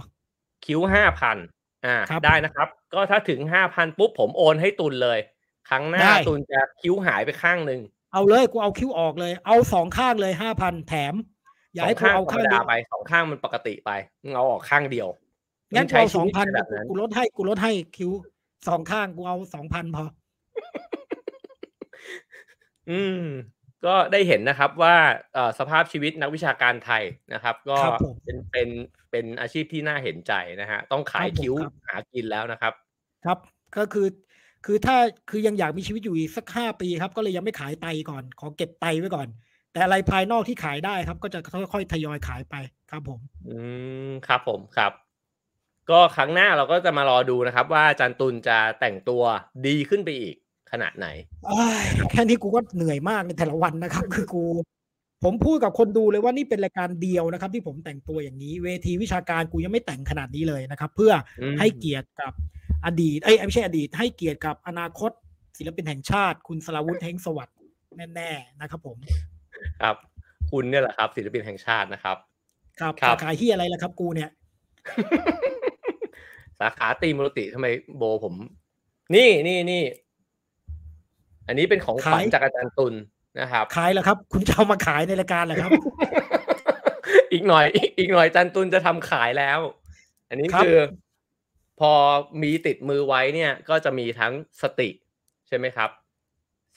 [0.65, 1.37] คิ้วห้าพัน
[1.85, 5.19] อ่าครับได้นะครับ ก็ถ้าถึงห้าพันปุ๊บผมโอนให้ตุนเลย
[5.69, 7.81] ครั้งหน้าได้ตุนจะคิ้วหายไปข้างหนึ่ง
[8.13, 11.13] เอาเลยกูเอาคิ้วออกเลย เอาสองข้างเลยห้าพันแถม
[11.73, 13.91] อย่าสองให้กูข้างเอาธรข้ารงมเดีดายวไปสองข้างมันปกติไป
[14.23, 15.07] มึงเอาออกข้างเดียว
[15.75, 18.11] งั้นมึกูเอาชีสองวิตพันแบบนั้นกูลดให้กูลดให้คิ้ว
[18.67, 20.03] สองข้างกูเอาสองพันพอ
[22.91, 23.21] อืม
[23.85, 24.95] ก็ได้เห็นนะครับว่า
[25.33, 27.03] เอ่อสภาพชีวิตนักวิชาการไทย
[27.33, 28.69] นะครับ ก็ครับผมเป็นเป็น
[29.11, 32.73] เป็นอาชีพที่น่าเห็นใจนะฮะ ต้องขายครับผมคิ้วครับหากินแล้วนะครับ
[33.25, 33.37] ครับ
[33.77, 34.07] ก็คือ
[34.65, 34.97] คือถ้า
[35.29, 39.27] คือยังอยากมีชีวิตอยู่อีกสักห้าปีครับ ก็เลยยังไม่ขายไตก่อน ขอเก็บไตไว้ก่อน
[39.71, 42.55] แต่อะไรภายนอกที่ขายได้ครับ ก็จะค่อยๆทยอยขายไป
[42.91, 43.57] ครับผม อื
[44.09, 44.91] มครับผมครับ
[45.89, 49.23] ก็ครั้งหน้าเราก็จะมารอดูนะครับ ว่าอาจารย์ตุลจะแต่งตัว
[49.67, 50.35] ดีขึ้นไปอีก
[50.71, 51.07] ขนาดไหน
[51.47, 54.45] เอ้ยแค่นี้กูก็เหนื่อยมากในแต่ละวันนะครับ คือกู
[55.23, 62.33] ผมพูดกับคนดูเลยว่านี่เป็นรายการเดียวนะครับ ที่ผมแต่งตัวอย่างนี้ เวทีวิชาการกูยังไม่แต่งขนาดนี้เลยนะครับ เพื่ออมให้เกียรติกับ
[62.85, 65.11] อดีตเอ้ยไม่ใช่อดีต ให้เกียรติกับอนาคต
[65.57, 67.57] ศิลปินแห่งชาติ คุณสราวุธเฮงสวัสดิ์
[68.15, 68.97] แน่ๆนะครับ ผม
[69.81, 69.95] ครับ
[70.51, 72.17] คุณเนี่ยแหละครับ ศิลปินแห่งชาตินะครับ
[72.79, 74.29] ครับครับสาขาที่อะไรล่ะครับ กูเนี่ย
[76.59, 77.67] สาขาตีมรติทำไม
[77.97, 78.33] โบผม
[79.15, 79.83] นี่นี่นี่
[81.47, 82.93] อันนี้เป็นของขวัญขายจากอาจารย์ตุล
[83.39, 85.71] นะครับขายแล้วครับ คุณจะเอามาขายในรายการเหรอครับ
[87.31, 89.59] อีกหน่อยอีกอีกหน่อยอาจารย์ตุลจะทำขายแล้ว
[90.29, 90.77] อันนี้ครับคือ
[91.79, 91.91] พอ
[92.41, 94.89] มีติดมือไว้เนี่ย ก็จะมีทั้งสติ
[95.47, 95.89] ใช่ไหมครับ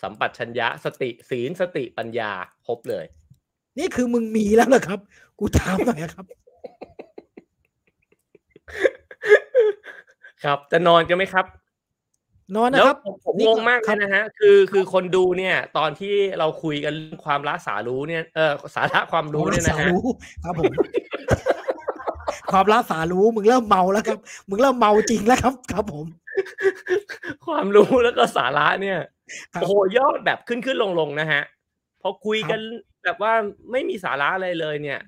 [0.03, 2.31] สัมปชัญญะสติศีลสติปัญญา
[2.67, 3.05] ครบเลย
[3.79, 4.99] นี่คือมึงมีแล้วเหรอครับ
[5.39, 6.27] กูถามหน่อยครับ
[10.45, 11.47] ครับจะนอนกันไหมครับ
[12.57, 20.05] นอนนะแล้วครับผมผมนี่งก็งมากคเลรับยนะฮะ คือคือคนดูเนี่ย ตอนที่เราคุยกันเรื่องความละสารู้เนี่ยเออสาระความรู้เนี่ยนะสาฮะรู้
[20.45, 20.73] ครับผม
[22.53, 26.07] ความละสารู้มึงเริ่มเมาแล้วครับ มึงเริ่มเมาจริงแล้วครับ ครับผม
[27.47, 28.99] ความรู้แล้วก็สาระเนี่ย
[29.55, 31.43] ครับโอ้โหยอดแบบขึ้นขึ้นลงลงนะฮะ
[32.03, 32.61] พอคุยกัน
[33.05, 33.33] แบบว่า
[33.73, 35.01] ไม่มีสาระอะไรเลยเนี่ย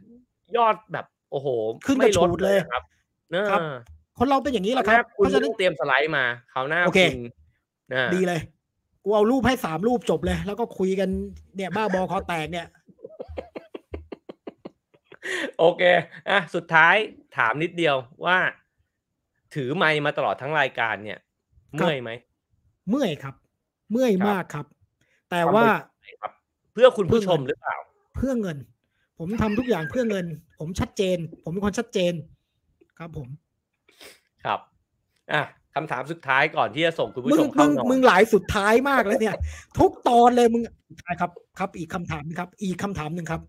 [0.57, 1.49] ยอดแบบโอ้โห
[1.87, 2.83] ขึ้นกไม่ระลฉูดดเลยครับ
[3.33, 3.61] เออครับ
[4.21, 7.25] คนเราเป็นอย่างนี้แหละคครัรับบคุณเพราะฉะไม่นั้ต้นองเตรียมสไลด์มาคราวหน้าโอเคคุณ
[7.93, 8.41] นะดีเลย
[9.05, 11.09] กูเอารูปให้สามรูปจบเลย แล้วก็คุยกัน
[11.57, 12.67] เนี่ยบ้าบอคอแตกเนี่ย
[15.59, 15.83] โอเค
[16.31, 16.95] อะสุดท้าย
[17.37, 18.39] ถามนิดเดียวว่า
[19.55, 21.19] ถือไมค์มาตลอดทั้งรายการเนี่ย
[21.81, 22.11] ครับเมื่อยไหม
[22.89, 23.35] เมื่อยครับ
[23.91, 24.67] เมื่อยครับมากครับ
[25.31, 25.65] แต่ว่า
[26.21, 26.33] ครับ
[26.73, 27.77] เพื่อคุณผู้เพื่อชมหรือเปล่า
[28.17, 28.59] เพื่อเงิน
[29.19, 30.27] ผมทำทุกอย่างเพื่อเงิน
[30.59, 32.13] ผมชัดเจน ผมเป็นคนชัดเจน
[32.99, 33.29] ครับผม
[34.45, 34.61] ครับ
[35.33, 35.43] อะ
[35.75, 39.37] คำถามสุดท้ายก่อนที่จะส่งคุณผู้มึชงมมึเข้างนอนมึงหลายสุดท้ายมากเลยเนี่ย
[39.79, 40.63] ทุกตอนเลยมึง
[41.21, 43.43] ครับ ครับ อีกคำถามนึงครับ อีกคำถามหนึ่งครับ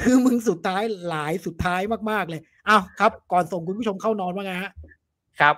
[0.00, 1.80] คือมึงสุดท้ายหลายสุดท้าย
[2.10, 4.72] มากๆเลยอ้าวครับ ก่อนส่งคุณผู้ชมเข้านอนว่าไงฮะ
[5.40, 5.56] ครับ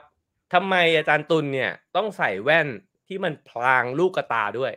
[0.53, 2.67] ทำไมอาจารย์ตุลเนี่ย ต้องใส่แว่น
[3.07, 4.73] ที่มันพลางลูกกระตาด้วย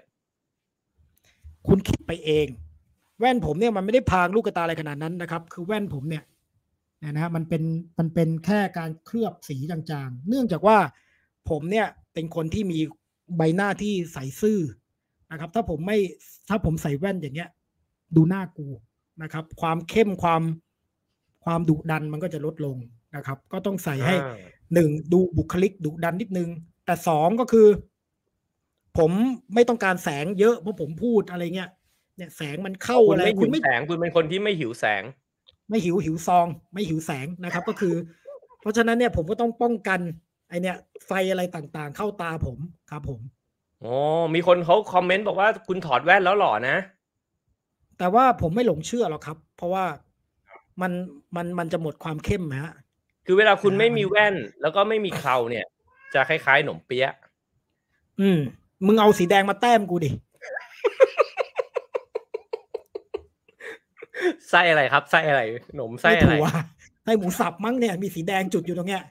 [1.68, 2.48] คุณคิดไปเอง
[3.19, 6.23] แว่นผมเนี่ยมันไม่ได้พรางลูกกระตาอะไรขนาดนั้นนะครับ คือแว่นผมเนี่ย
[7.06, 7.64] นะนะฮะมันเป็น
[7.99, 10.77] มันเป็นแค่การเคลือบสีจางๆ เนื่องจากว่า
[11.49, 12.80] ผมเนี่ยเป็นคนที่มี
[13.38, 14.60] ใบหน้าที่ใสซื่อ
[15.32, 15.98] นะครับ ถ้าผมไม่
[16.49, 17.49] ถ้าผมใส่แว่นอย่างเงี้ย
[18.15, 18.68] ดูหน้ากู
[19.23, 20.41] นะครับ ความเข้มความ
[21.44, 22.77] ความดุดันมันก็จะลดลง
[23.15, 24.38] นะครับ ก็ต้องใส่ให้อ่า
[24.73, 26.49] หนึ่งดูบุคลิกดุดันนิดนึง
[26.86, 27.68] แต่สองก็คือ
[28.98, 29.11] ผม
[29.53, 31.69] ไม่ต้องการแสงเยอะเพราะผมพูดอะไรเงี้ย
[32.18, 35.03] เนี่ยแสงมันเข้าคุณอะไรไม่คุหิณวไม่แสงคุณเป็นคนที่ไม่หิวแสง
[35.69, 37.95] ไม่หิวหิวซอง ไม่หิวแสงนะครับ ก็คือ
[38.61, 39.99] เพราะฉะนั้นเนี่ยผมก็ต้องป้องกัน
[40.49, 42.57] ไอเนี่ยไฟอะไรต่างๆ เข้าตาผม
[42.91, 43.19] ครับผม
[43.83, 43.93] อ๋อ
[44.33, 46.77] มีคนเขาคอมเมนต์บอกว่าคุณถอดแว่นแล้วหล่อนะ
[47.97, 49.85] แต่ว่าผมไม่หลงเชื่อหรอกครับ เพราะว่า
[50.81, 50.91] มัน
[51.35, 52.73] มันมันจะหมดความเข้มฮะ
[53.25, 55.65] คือเวลาคุณอ่าไม่มีแว่น แล้วก็ไม่มีเคราเนี่ย
[56.13, 57.15] จะคล้ายๆหนมเปี๊ยะ
[58.19, 58.39] อืม
[58.85, 60.11] มึงเอาสีแดงมาแต้มกูดิ
[64.49, 65.41] ไส้อะไรครับไส้อะไร
[65.75, 66.47] หนมไส้ไส้อะไรถั่ว
[67.03, 69.03] ไส้หมูสับมั้งเนี่ยมีสีแดงจุดอยู่ตรงเนี้ย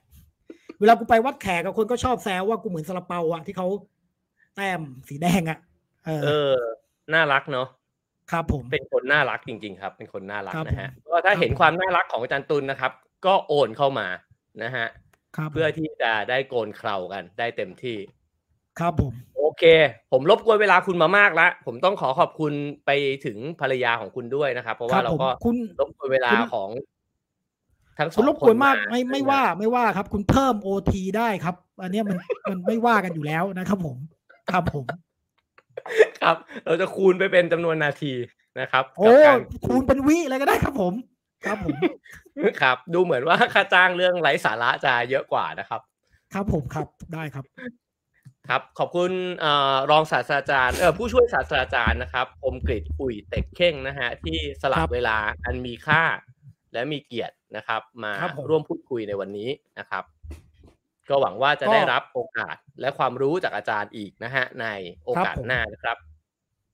[0.81, 3.67] เวลากูไปวัดแขกกับคนก็ชอบแซวว่ากูเหมือนซาลาเปาอะที่เขา
[4.57, 5.59] แต้มสีแดงอะ
[6.05, 6.55] เออเออ
[7.15, 7.69] น่ารักเนาะ
[8.33, 12.93] ครับผมเป็นคนน่ารักจริง ๆ ครับ เป็นคนน่ารักครับนะฮะผมก็ถ้าครับเห็นผมความน่ารักของอาจารย์ตุลนะครับ
[13.27, 14.07] ก็โอนเข้ามา
[14.63, 14.87] นะฮะ
[15.37, 17.97] ครับเพื่อที่จะได้โกนเครากันได้เต็มที่
[18.79, 19.65] ครับผมโอ เค
[20.13, 22.53] ผมรบกวนเวลาคุณมามากแล้ว ผมต้องขอขอบคุณ
[22.87, 22.91] ไป
[23.25, 26.71] ถึงภรรยาของคุณด้วยนะครับ เพราะคว่ารับเราผมก็คุณรบกวนเวลาคุณของ
[27.99, 32.19] ทั้งสคุอณงรบกวนมากคนไม่ไม่ว่าไม่ว่าครับ คุณเพิ่มโอทีได้ครับ อันเนี้ยมัน
[32.51, 33.97] มันไม่ว่ากันอยู่แล้วนะครับผม
[34.53, 34.85] ครับผม
[36.21, 36.37] ครับ
[36.67, 38.13] เราจะคูณไปเป็นจำนวนนาที
[38.61, 40.93] นะครับโอ้กับการคูณเป็นวิอะไรก็ได้ครับผม
[41.47, 41.77] ครับผม
[42.63, 45.81] ครับ ดูเหมือนว่าค่าจ้างเรื่องไร้สาระจะเยอะกว่านะครับ
[46.35, 47.45] ครับผมครับได้ครับ
[48.49, 49.11] ครับขอบคุณ
[49.41, 56.03] เอ่อรองศาสตราจารย์เออผู้ช่วยศาสตราจารย์นะครับคมกริตอุ่ยเต็กเข่งนะฮะที่สละครับเวลาอันมีค่า
[56.73, 59.49] และมีเกียรตินะครับ มาครับผมร่วมพูดคุยในวันนี้
[59.79, 60.05] นะครับ
[61.09, 64.67] ก็หวังว่าจะก็ได้รับโอกาสและความรู้จากอาจารย์อีกนะฮะใน
[65.05, 65.97] โอกาสครับผมหน้านะครับ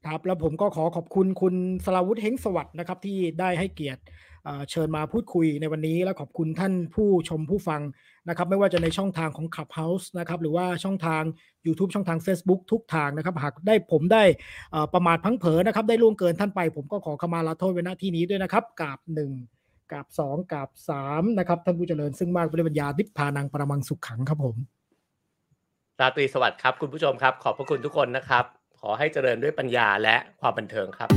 [0.06, 4.02] ครับแล้วผมก็ขอขอบคุณคุณสราวุธเฮงสวัสดิ์นะครับ ที่ได้ให้เกียรติ
[4.44, 7.80] เอ่อเชิญมาพูดคุยในวันนี้ และขอบคุณท่านผู้ชมผู้ฟัง
[8.28, 11.22] นะครับไม่ว่าจะในช่องทางของ Clubhouse นะครับหรือว่าช่องทาง
[11.66, 14.24] YouTube ช่องทาง Facebook ทุกทางนะครับ หากได้ผมได้
[14.94, 19.30] ประมาทพังเผลอนะครับ ได้ล่วงเกินท่านไป ผมก็ขอขมาลาโทษไว้ณที่นี้ด้วยนะครับกาบหนึ่ง
[19.92, 24.56] กาบสองกาบสามนะครับ ท่านผู้เจริญซึ่งมากด้วยปัญญาดิพพานังประมังสุขขังครับผม
[26.00, 28.44] ราตรีสวัสดิ์ครับ คุณผู้ชมครับ ขอบพระคุณทุกคนนะครับ
[28.80, 31.10] ขอให้เจริญด้วยปัญญาและความบันเทิงครับ